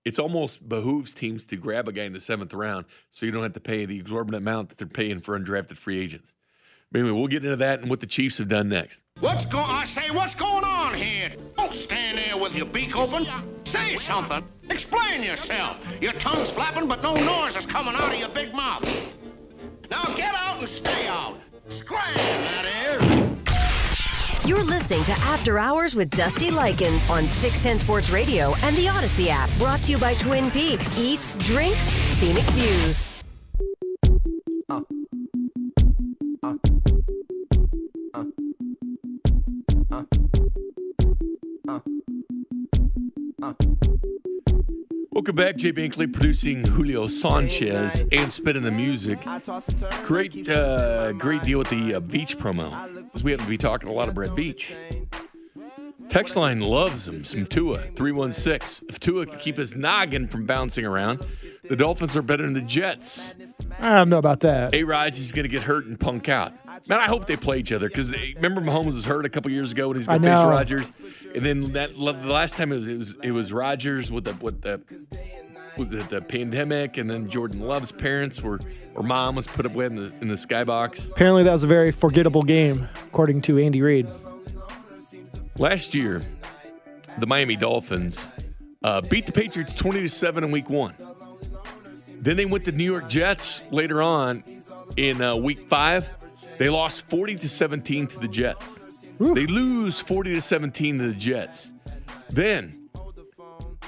It's 0.05 0.19
almost 0.19 0.69
behooves 0.69 1.13
teams 1.13 1.45
to 1.47 1.57
grab 1.57 1.89
a 1.89 1.93
guy 1.93 2.05
in 2.05 2.13
the 2.13 2.21
seventh 2.21 2.53
round 2.53 2.85
so 3.11 3.25
you 3.27 3.33
don't 3.33 3.43
have 3.43 3.55
to 3.55 3.61
pay 3.61 3.87
the 3.87 3.99
exorbitant 3.99 4.43
amount 4.43 4.69
that 4.69 4.79
they're 4.79 4.87
paying 4.87 5.21
for 5.21 5.39
undrafted 5.39 5.77
free 5.77 6.01
agents. 6.01 6.35
But 6.93 7.01
anyway, 7.01 7.19
we'll 7.19 7.27
get 7.29 7.45
into 7.45 7.57
that 7.57 7.81
and 7.81 7.91
what 7.91 8.01
the 8.01 8.07
Chiefs 8.07 8.39
have 8.39 8.49
done 8.49 8.69
next. 8.69 9.01
What's 9.19 9.47
going? 9.47 9.65
I 9.65 9.85
say, 9.87 10.11
what's 10.11 10.35
going 10.35 10.65
on 10.65 10.95
here? 10.95 11.33
Don't 11.57 11.73
stand 11.73 12.19
there 12.19 12.37
with 12.37 12.55
your 12.55 12.67
beak 12.67 12.97
open. 12.97 13.27
Say 13.65 13.97
something. 13.97 14.45
Explain 14.71 15.23
yourself. 15.23 15.81
Your 16.01 16.13
tongue's 16.15 16.51
flapping, 16.51 16.87
but 16.87 17.03
no 17.03 17.15
noise 17.15 17.57
is 17.57 17.67
coming 17.67 17.95
out 17.95 18.13
of 18.13 18.19
your 18.19 18.29
big 18.29 18.55
mouth. 18.55 18.87
Now 19.91 20.05
get 20.17 20.35
out 20.35 20.61
and 20.61 20.69
stay 20.69 21.09
out. 21.09 21.39
Scram, 21.75 22.15
that 22.15 22.65
is. 22.67 24.49
You're 24.49 24.63
listening 24.63 25.03
to 25.05 25.13
After 25.13 25.59
Hours 25.59 25.95
with 25.95 26.11
Dusty 26.11 26.51
Likens 26.51 27.09
on 27.11 27.29
610 27.29 27.79
Sports 27.81 28.11
Radio 28.11 28.55
and 28.63 28.77
the 28.77 28.87
Audacy 28.87 29.29
app. 29.29 29.51
Brought 29.59 29.83
to 29.85 29.93
you 29.93 29.99
by 29.99 30.15
Twin 30.15 30.51
Peaks 30.51 30.99
Eats, 30.99 31.37
Drinks, 31.39 31.87
Scenic 31.87 32.45
Views. 32.51 33.07
Welcome 45.25 45.37
back, 45.37 45.57
Jay 45.57 45.73
Binkley 45.73 46.13
producing 46.13 46.67
Julio 46.67 47.07
Sanchez 47.07 48.05
and 48.13 48.31
spinning 48.31 48.63
the 48.63 48.71
music. 48.71 49.19
Great, 50.05 50.51
uh, 50.51 51.13
great 51.13 51.43
deal 51.45 51.57
with 51.61 51.71
the 51.71 51.95
uh, 51.95 52.01
Veach 52.01 52.37
promo. 52.37 52.71
'Cause 53.11 53.25
we 53.25 53.31
happen 53.31 53.47
to 53.47 53.51
be 53.51 53.57
talking 53.57 53.89
a 53.89 53.93
lot 53.95 54.09
of 54.09 54.15
Brett 54.15 54.33
Veach. 54.33 54.77
Text 56.11 56.37
line 56.37 56.61
loves 56.61 57.09
him, 57.09 57.25
some 57.25 57.47
Tua, 57.47 57.85
316. 57.97 58.87
If 58.91 59.01
Tua 59.01 59.25
can 59.25 59.39
keep 59.39 59.57
his 59.57 59.75
noggin 59.75 60.29
from 60.29 60.45
bouncing 60.45 60.85
around, 60.85 61.27
the 61.71 61.75
Dolphins 61.77 62.15
are 62.19 62.23
better 62.23 62.43
than 62.43 62.53
the 62.53 62.61
Jets. 62.61 63.35
I 63.81 63.95
don't 63.95 64.11
know 64.11 64.19
about 64.19 64.41
that. 64.41 64.75
A 64.75 64.85
Rod's 64.85 65.19
is 65.21 65.33
going 65.33 65.45
to 65.45 65.49
get 65.49 65.63
hurt 65.63 65.87
and 65.87 65.99
punk 65.99 66.29
out. 66.29 66.53
Man, 66.89 67.01
I 67.01 67.05
hope 67.05 67.25
they 67.25 67.37
play 67.37 67.59
each 67.59 67.73
other 67.73 67.89
because 67.89 68.13
remember 68.13 68.61
Mahomes 68.61 68.95
was 68.95 69.05
hurt 69.05 69.25
a 69.25 69.31
couple 69.31 69.51
years 69.51 69.73
ago 69.73 69.89
when 69.89 69.97
he's 69.97 70.07
going 70.07 70.21
to 70.21 70.29
face. 70.29 70.45
Rodgers, 70.45 70.93
and 71.35 71.45
then 71.45 71.73
that 71.73 71.95
the 71.95 72.03
last 72.03 72.57
time 72.57 72.73
it 72.73 72.77
was 72.77 72.87
it 72.87 72.99
was, 72.99 73.15
it 73.23 73.31
was 73.31 73.53
Rodgers 73.53 74.11
with 74.11 74.25
the 74.25 74.35
with 74.35 74.61
the 74.61 74.81
was 75.79 75.93
it 75.93 76.09
the 76.11 76.21
pandemic, 76.21 76.99
and 76.99 77.09
then 77.09 77.29
Jordan 77.29 77.61
Love's 77.61 77.91
parents 77.91 78.43
were 78.43 78.61
or 78.95 79.03
mom 79.03 79.37
was 79.37 79.47
put 79.47 79.65
up 79.65 79.73
with 79.73 79.93
in 79.93 79.97
the 79.97 80.13
in 80.21 80.29
the 80.29 80.35
skybox. 80.35 81.11
Apparently, 81.11 81.43
that 81.43 81.53
was 81.53 81.65
a 81.65 81.69
very 81.69 81.91
forgettable 81.91 82.43
game, 82.43 82.89
according 83.07 83.41
to 83.43 83.59
Andy 83.59 83.81
Reid. 83.81 84.09
Last 85.57 85.95
year, 85.95 86.23
the 87.19 87.27
Miami 87.27 87.57
Dolphins 87.57 88.29
uh, 88.83 89.01
beat 89.01 89.27
the 89.27 89.33
Patriots 89.33 89.73
20 89.73 90.03
to 90.03 90.09
7 90.09 90.45
in 90.45 90.51
week 90.51 90.69
one. 90.69 90.95
Then 92.21 92.37
they 92.37 92.45
went 92.45 92.65
to 92.65 92.73
New 92.73 92.85
York 92.85 93.09
Jets 93.09 93.65
later 93.71 94.03
on 94.03 94.43
in 94.97 95.23
uh, 95.23 95.37
week 95.37 95.69
five. 95.69 96.11
They 96.59 96.69
lost 96.69 97.09
40 97.09 97.37
to 97.37 97.49
17 97.49 98.07
to 98.09 98.19
the 98.19 98.29
Jets. 98.29 98.81
They 99.19 99.47
lose 99.47 100.01
40 100.01 100.35
to 100.35 100.41
17 100.41 100.99
to 100.99 101.09
the 101.09 101.15
Jets. 101.15 101.73
Then 102.31 102.89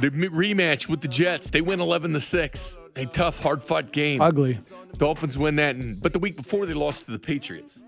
the 0.01 0.11
rematch 0.11 0.89
with 0.89 1.01
the 1.01 1.09
Jets, 1.09 1.51
they 1.51 1.61
win 1.61 1.81
11 1.81 2.13
to 2.13 2.21
6. 2.21 2.81
A 2.97 3.07
tough, 3.07 3.41
hard 3.41 3.63
fought 3.63 3.93
game. 3.93 4.21
Ugly. 4.21 4.59
Dolphins 4.97 5.37
win 5.37 5.57
that, 5.57 5.77
and, 5.77 6.01
but 6.03 6.13
the 6.13 6.19
week 6.19 6.37
before 6.37 6.65
they 6.65 6.75
lost 6.75 7.05
to 7.07 7.11
the 7.11 7.19
Patriots. 7.19 7.81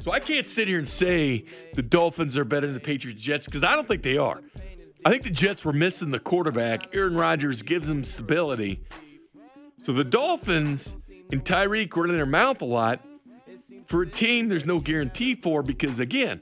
So 0.00 0.12
I 0.12 0.20
can't 0.20 0.46
sit 0.46 0.68
here 0.68 0.78
and 0.78 0.88
say 0.88 1.44
the 1.74 1.82
Dolphins 1.82 2.36
are 2.36 2.44
better 2.44 2.66
than 2.66 2.74
the 2.74 2.80
Patriots 2.80 3.20
Jets 3.20 3.46
because 3.46 3.64
I 3.64 3.74
don't 3.74 3.86
think 3.86 4.02
they 4.02 4.16
are. 4.16 4.40
I 5.04 5.10
think 5.10 5.22
the 5.22 5.30
Jets 5.30 5.64
were 5.64 5.72
missing 5.72 6.10
the 6.10 6.18
quarterback. 6.18 6.94
Aaron 6.94 7.14
Rodgers 7.14 7.62
gives 7.62 7.86
them 7.86 8.04
stability. 8.04 8.82
So 9.80 9.92
the 9.92 10.04
Dolphins 10.04 11.10
and 11.30 11.44
Tyreek 11.44 11.94
were 11.94 12.06
in 12.06 12.12
their 12.12 12.26
mouth 12.26 12.62
a 12.62 12.64
lot 12.64 13.04
for 13.94 14.02
a 14.02 14.10
team 14.10 14.48
there's 14.48 14.66
no 14.66 14.80
guarantee 14.80 15.36
for 15.36 15.62
because, 15.62 16.00
again, 16.00 16.40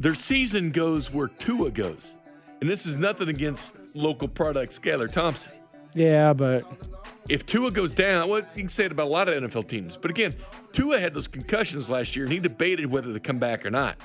their 0.00 0.12
season 0.12 0.72
goes 0.72 1.08
where 1.08 1.28
Tua 1.28 1.70
goes. 1.70 2.16
And 2.60 2.68
this 2.68 2.84
is 2.84 2.96
nothing 2.96 3.28
against 3.28 3.72
local 3.94 4.26
product 4.26 4.72
Skylar 4.72 5.08
Thompson 5.08 5.52
Yeah, 5.94 6.32
but 6.32 6.64
if 7.28 7.46
Tua 7.46 7.70
goes 7.70 7.92
down, 7.92 8.28
well, 8.28 8.40
you 8.56 8.62
can 8.62 8.68
say 8.68 8.86
it 8.86 8.90
about 8.90 9.06
a 9.06 9.10
lot 9.10 9.28
of 9.28 9.40
NFL 9.40 9.68
teams. 9.68 9.96
But 9.96 10.10
again, 10.10 10.34
Tua 10.72 10.98
had 10.98 11.14
those 11.14 11.28
concussions 11.28 11.88
last 11.88 12.16
year, 12.16 12.24
and 12.24 12.32
he 12.32 12.40
debated 12.40 12.86
whether 12.86 13.12
to 13.12 13.20
come 13.20 13.38
back 13.38 13.64
or 13.64 13.70
not. 13.70 13.96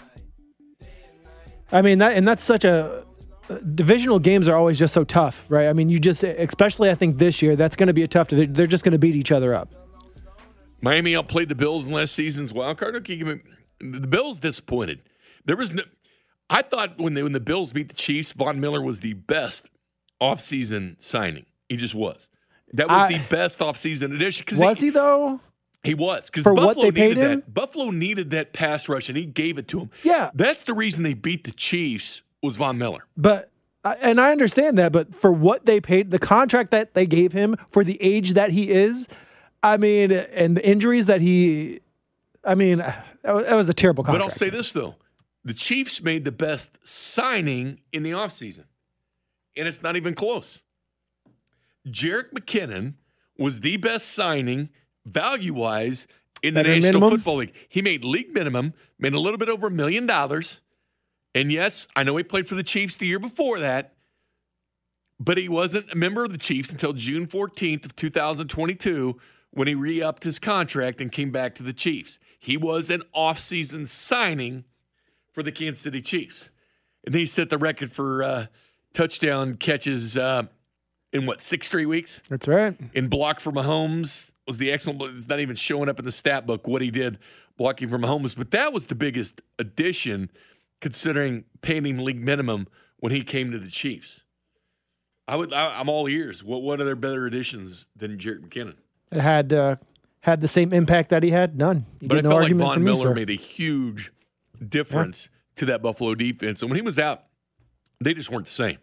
I 1.71 1.81
mean 1.81 1.97
that, 1.97 2.15
and 2.15 2.27
that's 2.27 2.43
such 2.43 2.63
a 2.63 3.03
divisional 3.73 4.19
games 4.19 4.47
are 4.47 4.55
always 4.55 4.77
just 4.77 4.93
so 4.93 5.03
tough, 5.03 5.47
right? 5.49 5.69
I 5.69 5.73
mean, 5.73 5.89
you 5.89 5.99
just, 5.99 6.21
especially 6.23 6.91
I 6.91 6.93
think 6.93 7.17
this 7.17 7.41
year, 7.41 7.55
that's 7.55 7.75
going 7.75 7.87
to 7.87 7.93
be 7.93 8.03
a 8.03 8.07
tough. 8.07 8.27
They're 8.27 8.67
just 8.67 8.83
going 8.83 8.91
to 8.91 8.99
beat 8.99 9.15
each 9.15 9.31
other 9.31 9.55
up. 9.55 9.86
Miami 10.81 11.15
outplayed 11.15 11.49
the 11.49 11.55
Bills 11.55 11.85
in 11.87 11.91
last 11.93 12.13
season's 12.13 12.53
wild 12.53 12.77
card. 12.77 12.95
Okay, 12.97 13.17
give 13.17 13.27
me- 13.27 13.41
the 13.79 14.07
Bills 14.07 14.37
disappointed. 14.39 15.01
There 15.45 15.55
was 15.55 15.71
no. 15.73 15.83
I 16.49 16.61
thought 16.61 16.97
when 16.97 17.13
they, 17.13 17.23
when 17.23 17.33
the 17.33 17.39
Bills 17.39 17.73
beat 17.73 17.89
the 17.89 17.95
Chiefs, 17.95 18.31
Von 18.31 18.59
Miller 18.59 18.81
was 18.81 19.01
the 19.01 19.13
best 19.13 19.69
offseason 20.21 21.01
signing. 21.01 21.45
He 21.69 21.77
just 21.77 21.95
was. 21.95 22.29
That 22.73 22.87
was 22.89 23.03
I- 23.03 23.17
the 23.17 23.23
best 23.29 23.59
offseason 23.59 24.15
addition. 24.15 24.45
Was 24.57 24.79
he 24.79 24.89
though? 24.89 25.39
He 25.83 25.93
was 25.93 26.29
because 26.29 26.43
Buffalo 26.43 26.89
needed 26.89 27.17
him? 27.17 27.39
that. 27.39 27.53
Buffalo 27.53 27.91
needed 27.91 28.31
that 28.31 28.51
pass 28.51 28.89
rush, 28.89 29.09
and 29.09 29.17
he 29.17 29.25
gave 29.25 29.57
it 29.57 29.67
to 29.69 29.79
him. 29.81 29.89
Yeah. 30.03 30.31
that's 30.33 30.63
the 30.63 30.73
reason 30.73 31.03
they 31.03 31.13
beat 31.13 31.43
the 31.45 31.51
Chiefs 31.51 32.23
was 32.41 32.57
Von 32.57 32.77
Miller. 32.77 33.05
But 33.15 33.51
and 34.01 34.19
I 34.19 34.31
understand 34.31 34.77
that, 34.79 34.91
but 34.91 35.15
for 35.15 35.31
what 35.31 35.65
they 35.65 35.79
paid, 35.79 36.09
the 36.11 36.19
contract 36.19 36.71
that 36.71 36.93
they 36.93 37.05
gave 37.05 37.31
him 37.31 37.55
for 37.69 37.85
the 37.85 37.97
age 38.01 38.33
that 38.33 38.51
he 38.51 38.69
is, 38.69 39.07
I 39.63 39.77
mean, 39.77 40.11
and 40.11 40.55
the 40.55 40.67
injuries 40.67 41.07
that 41.07 41.21
he, 41.21 41.81
I 42.43 42.55
mean, 42.55 42.79
that 42.79 43.55
was, 43.55 43.69
a 43.69 43.73
terrible 43.73 44.03
contract. 44.03 44.23
But. 44.23 44.31
I'll 44.31 44.37
say 44.37 44.49
this 44.49 44.71
though. 44.71 44.95
The 45.43 45.53
Chiefs 45.53 46.01
made 46.01 46.25
the 46.25 46.31
best 46.31 46.77
signing 46.83 47.79
in 47.91 48.03
the 48.03 48.11
offseason. 48.11 48.65
And 49.55 49.67
it's 49.67 49.81
not 49.81 49.95
even 49.95 50.13
close. 50.13 50.61
Jerick 51.87 52.31
McKinnon 52.31 52.95
was 53.37 53.61
the 53.61 53.77
best 53.77 54.09
signing 54.09 54.69
value 55.05 55.53
wise 55.53 56.07
in 56.43 56.53
the 56.53 56.63
National 56.63 56.81
minimum? 56.81 57.09
Football 57.11 57.35
League. 57.37 57.53
He 57.69 57.81
made 57.81 58.03
league 58.03 58.33
minimum, 58.33 58.73
made 58.99 59.13
a 59.13 59.19
little 59.19 59.37
bit 59.37 59.49
over 59.49 59.67
a 59.67 59.71
million 59.71 60.05
dollars. 60.05 60.61
And 61.33 61.51
yes, 61.51 61.87
I 61.95 62.03
know 62.03 62.17
he 62.17 62.23
played 62.23 62.47
for 62.47 62.55
the 62.55 62.63
Chiefs 62.63 62.95
the 62.95 63.07
year 63.07 63.19
before 63.19 63.59
that, 63.59 63.93
but 65.19 65.37
he 65.37 65.49
wasn't 65.49 65.91
a 65.91 65.95
member 65.95 66.23
of 66.23 66.31
the 66.31 66.37
Chiefs 66.37 66.71
until 66.71 66.93
June 66.93 67.27
14th 67.27 67.85
of 67.85 67.95
2022 67.95 69.17
when 69.57 69.67
he 69.67 69.73
re-upped 69.73 70.23
his 70.23 70.37
contract 70.37 71.01
and 71.01 71.11
came 71.11 71.31
back 71.31 71.55
to 71.55 71.63
the 71.63 71.73
Chiefs. 71.73 72.19
He 72.37 72.57
was 72.57 72.91
an 72.91 73.01
offseason 73.15 73.87
signing 73.87 74.65
for 75.33 75.41
the 75.41 75.51
Kansas 75.51 75.81
City 75.81 75.99
Chiefs. 75.99 76.51
And 77.03 77.15
he 77.15 77.25
set 77.25 77.49
the 77.49 77.57
record 77.57 77.91
for 77.91 78.21
uh, 78.21 78.45
touchdown 78.93 79.55
catches 79.55 80.15
uh, 80.15 80.43
in 81.11 81.25
what, 81.25 81.41
six 81.41 81.65
straight 81.65 81.87
weeks? 81.87 82.21
That's 82.29 82.47
right. 82.47 82.77
In 82.93 83.07
block 83.07 83.39
for 83.39 83.51
Mahomes 83.51 84.31
was 84.45 84.59
the 84.59 84.71
excellent. 84.71 85.01
It's 85.15 85.27
not 85.27 85.39
even 85.39 85.55
showing 85.55 85.89
up 85.89 85.97
in 85.97 86.05
the 86.05 86.11
stat 86.11 86.45
book 86.45 86.67
what 86.67 86.83
he 86.83 86.91
did 86.91 87.17
blocking 87.57 87.87
for 87.87 87.97
Mahomes, 87.97 88.37
but 88.37 88.51
that 88.51 88.71
was 88.71 88.85
the 88.85 88.95
biggest 88.95 89.41
addition 89.57 90.29
considering 90.81 91.45
paying 91.61 91.83
him 91.83 91.97
league 91.97 92.23
minimum 92.23 92.67
when 92.97 93.11
he 93.11 93.23
came 93.23 93.49
to 93.49 93.57
the 93.57 93.71
Chiefs. 93.71 94.21
I 95.27 95.35
would. 95.35 95.51
I, 95.51 95.79
I'm 95.79 95.89
all 95.89 96.07
ears. 96.07 96.43
What 96.43 96.61
What 96.61 96.79
are 96.79 96.85
there 96.85 96.95
better 96.95 97.25
additions 97.25 97.87
than 97.95 98.19
Jerick 98.19 98.47
McKinnon? 98.47 98.75
It 99.11 99.21
had 99.21 99.53
uh, 99.53 99.75
had 100.21 100.41
the 100.41 100.47
same 100.47 100.73
impact 100.73 101.09
that 101.09 101.23
he 101.23 101.31
had. 101.31 101.57
None. 101.57 101.85
You 101.99 102.07
But 102.07 102.17
I 102.19 102.21
no 102.21 102.29
felt 102.31 102.43
like 102.43 102.53
Von 102.55 102.73
from 102.75 102.83
me, 102.83 102.91
Miller 102.91 103.13
made 103.13 103.29
a 103.29 103.33
huge 103.33 104.11
difference 104.67 105.29
to 105.55 105.65
that 105.65 105.81
Buffalo 105.81 106.15
defense. 106.15 106.61
And 106.61 106.69
when 106.69 106.75
he 106.75 106.81
was 106.81 106.99
out, 106.99 107.23
they 107.99 108.13
just 108.13 108.31
weren't 108.31 108.45
the 108.45 108.51
same. 108.51 108.77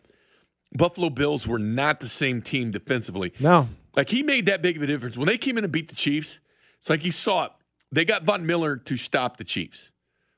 Buffalo 0.76 1.10
Bills 1.10 1.46
were 1.46 1.58
not 1.58 2.00
the 2.00 2.08
same 2.08 2.42
team 2.42 2.70
defensively. 2.70 3.32
No. 3.38 3.68
Like 3.96 4.08
he 4.08 4.22
made 4.22 4.46
that 4.46 4.60
big 4.60 4.76
of 4.76 4.82
a 4.82 4.86
difference. 4.86 5.16
When 5.16 5.26
they 5.26 5.38
came 5.38 5.56
in 5.56 5.64
and 5.64 5.72
beat 5.72 5.88
the 5.88 5.94
Chiefs, 5.94 6.40
it's 6.80 6.90
like 6.90 7.04
you 7.04 7.12
saw 7.12 7.44
it. 7.44 7.52
They 7.92 8.04
got 8.04 8.24
Von 8.24 8.44
Miller 8.44 8.76
to 8.76 8.96
stop 8.96 9.36
the 9.36 9.44
Chiefs. 9.44 9.92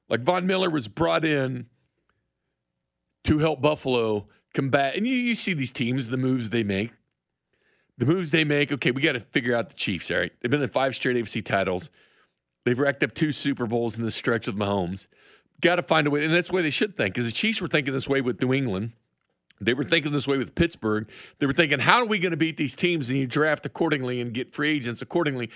Like 0.09 0.21
Von 0.21 0.47
Miller 0.47 0.69
was 0.69 0.89
brought 0.89 1.25
in 1.25 1.67
to 3.25 3.39
help 3.39 3.63
Buffalo 3.63 4.29
combat. 4.53 4.95
And 4.95 5.07
you, 5.07 5.15
you 5.15 5.35
see 5.35 5.55
these 5.55 5.73
teams, 5.73 6.09
the 6.09 6.17
moves 6.17 6.51
they 6.51 6.63
make. 6.63 6.93
The 7.99 8.07
moves 8.07 8.31
they 8.31 8.45
make, 8.45 8.73
okay, 8.73 8.91
we 8.91 9.01
got 9.01 9.13
to 9.13 9.21
figure 9.21 9.55
out 9.55 9.71
the 9.71 9.75
Chiefs, 9.75 10.11
all 10.11 10.19
right? 10.19 10.33
They've 10.41 10.51
been 10.51 10.63
in 10.63 10.69
five 10.69 10.95
straight 10.95 11.17
AFC 11.17 11.45
titles. 11.45 11.91
They've 12.65 12.79
racked 12.79 13.03
up 13.03 13.15
two 13.15 13.33
Super 13.33 13.67
Bowls 13.67 13.97
in 13.97 14.05
the 14.05 14.11
stretch 14.11 14.47
with 14.47 14.57
Mahomes. 14.57 15.07
Got 15.61 15.77
to 15.77 15.83
find 15.83 16.07
a 16.07 16.11
way, 16.11 16.25
and 16.25 16.35
that's 16.35 16.49
the 16.49 16.55
way 16.55 16.63
they 16.63 16.71
should 16.71 16.97
think, 16.97 17.15
because 17.15 17.27
the 17.27 17.33
Chiefs 17.33 17.61
were 17.61 17.69
thinking 17.69 17.95
this 17.95 18.09
way 18.09 18.21
with 18.21 18.41
New 18.43 18.53
England. 18.53 18.93
They 19.61 19.73
were 19.73 19.85
thinking 19.85 20.13
this 20.13 20.29
way 20.29 20.37
with 20.37 20.55
Pittsburgh. 20.55 21.09
They 21.39 21.47
were 21.47 21.55
thinking, 21.55 21.79
how 21.79 21.99
are 21.99 22.05
we 22.05 22.19
going 22.19 22.33
to 22.33 22.37
beat 22.37 22.59
these 22.59 22.75
teams? 22.75 23.09
And 23.09 23.19
you 23.19 23.27
draft 23.27 23.65
accordingly 23.65 24.21
and 24.21 24.35
get 24.35 24.53
free 24.53 24.71
agents 24.73 25.01
accordingly. 25.01 25.51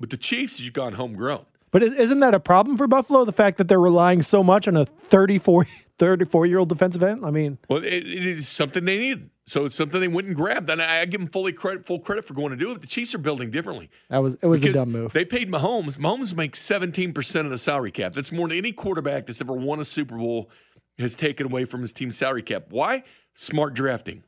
But 0.00 0.10
the 0.10 0.16
Chiefs, 0.16 0.60
you've 0.60 0.72
gone 0.72 0.94
homegrown. 0.94 1.46
But 1.70 1.82
isn't 1.82 2.20
that 2.20 2.34
a 2.34 2.40
problem 2.40 2.76
for 2.76 2.88
Buffalo? 2.88 3.24
The 3.24 3.32
fact 3.32 3.58
that 3.58 3.68
they're 3.68 3.78
relying 3.78 4.22
so 4.22 4.42
much 4.42 4.66
on 4.66 4.76
a 4.76 4.84
34, 4.84 5.66
34 5.98 6.46
year 6.46 6.58
old 6.58 6.68
defensive 6.68 7.02
end? 7.02 7.24
I 7.24 7.30
mean, 7.30 7.58
Well, 7.68 7.82
it, 7.82 7.92
it 7.92 8.26
is 8.26 8.48
something 8.48 8.84
they 8.84 8.98
need. 8.98 9.30
So 9.48 9.64
it's 9.64 9.76
something 9.76 10.00
they 10.00 10.08
went 10.08 10.26
and 10.26 10.34
grabbed. 10.34 10.68
And 10.70 10.82
I, 10.82 11.00
I 11.00 11.04
give 11.04 11.20
them 11.20 11.30
fully 11.30 11.52
credit, 11.52 11.86
full 11.86 12.00
credit 12.00 12.24
for 12.24 12.34
going 12.34 12.50
to 12.50 12.56
do 12.56 12.72
it. 12.72 12.80
The 12.80 12.86
Chiefs 12.86 13.14
are 13.14 13.18
building 13.18 13.50
differently. 13.50 13.90
that 14.08 14.18
was 14.18 14.36
it 14.42 14.46
was 14.46 14.62
a 14.62 14.66
Because 14.66 14.80
dumb 14.80 14.92
move. 14.92 15.12
They 15.12 15.24
paid 15.24 15.50
Mahomes. 15.50 15.98
Mahomes 15.98 16.34
makes 16.34 16.60
17% 16.66 17.40
of 17.40 17.50
the 17.50 17.58
salary 17.58 17.92
cap. 17.92 18.12
That's 18.12 18.32
more 18.32 18.48
than 18.48 18.56
any 18.58 18.72
quarterback 18.72 19.26
that's 19.26 19.40
ever 19.40 19.52
won 19.52 19.78
a 19.80 19.84
Super 19.84 20.16
Bowl 20.16 20.50
has 20.98 21.14
taken 21.14 21.46
away 21.46 21.64
from 21.64 21.82
his 21.82 21.92
team's 21.92 22.16
salary 22.16 22.42
cap. 22.42 22.66
Why? 22.70 23.04
Smart 23.34 23.74
drafting. 23.74 24.24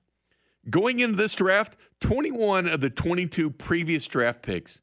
Going 0.68 1.00
into 1.00 1.16
this 1.16 1.34
draft, 1.34 1.76
21 2.00 2.68
of 2.68 2.80
the 2.80 2.90
22 2.90 3.50
previous 3.50 4.06
draft 4.06 4.42
picks 4.42 4.80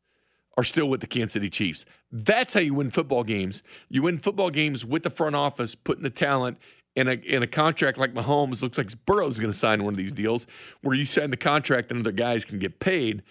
are 0.58 0.64
still 0.64 0.90
with 0.90 1.02
the 1.02 1.08
Kansas 1.08 1.34
City 1.34 1.50
Chiefs. 1.50 1.86
That's 2.12 2.54
how 2.54 2.62
you 2.62 2.74
win 2.74 2.90
football 2.90 3.24
games. 3.24 3.62
You 3.90 4.04
win 4.04 4.18
football 4.18 4.50
games 4.50 4.86
with 4.86 5.04
the 5.04 5.10
front 5.10 5.36
office, 5.36 5.76
putting 5.76 6.04
the 6.04 6.10
talent 6.10 6.58
in 6.96 7.08
a, 7.08 7.14
in 7.14 7.44
a 7.44 7.48
contract 7.48 7.98
like 7.98 8.14
Mahomes. 8.14 8.62
Looks 8.62 8.78
like 8.78 9.06
Burrow's 9.06 9.40
going 9.40 9.52
to 9.52 9.58
sign 9.58 9.84
one 9.84 9.94
of 9.94 9.98
these 9.98 10.14
deals 10.14 10.48
where 10.82 10.96
you 10.96 11.06
sign 11.06 11.30
the 11.30 11.38
contract 11.38 11.92
and 11.92 12.00
other 12.00 12.12
guys 12.12 12.46
can 12.46 12.60
get 12.60 12.80
paid 12.80 13.24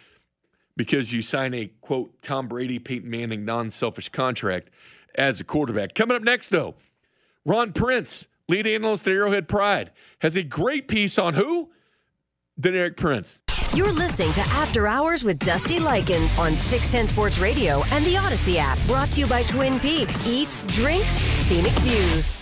because 0.77 1.13
you 1.13 1.23
sign 1.23 1.55
a 1.55 1.71
quote 1.81 2.21
Tom 2.23 2.49
Brady, 2.49 2.79
Peyton 2.79 3.09
Manning 3.11 3.45
non 3.45 3.71
selfish 3.71 4.09
contract 4.09 4.71
as 5.15 5.41
a 5.41 5.45
quarterback. 5.45 5.95
Coming 5.95 6.17
up 6.17 6.23
next, 6.23 6.49
though, 6.49 6.75
Ron 7.45 7.73
Prince, 7.73 8.29
lead 8.49 8.67
analyst 8.67 9.07
at 9.07 9.13
Arrowhead 9.13 9.49
Pride, 9.49 9.91
has 10.21 10.37
a 10.37 10.43
great 10.43 10.89
piece 10.89 11.19
on 11.19 11.35
who? 11.35 11.71
Deneric 12.61 12.97
Prince. 12.97 13.41
You're 13.75 13.93
listening 13.93 14.33
to 14.35 14.41
After 14.43 14.87
Hours 14.87 15.25
with 15.25 15.41
Dusty 15.41 15.81
Likens 15.81 16.39
on 16.39 16.57
610 16.57 17.09
Sports 17.09 17.39
Radio 17.39 17.83
and 17.91 18.05
the 18.05 18.15
Audacy 18.15 18.57
app. 18.57 18.79
Brought 18.87 19.11
to 19.13 19.21
you 19.21 19.27
by 19.27 19.43
Twin 19.43 19.81
Peaks 19.81 20.27
Eats, 20.29 20.65
Drinks, 20.67 21.17
Scenic 21.17 21.73
Views. 21.81 22.37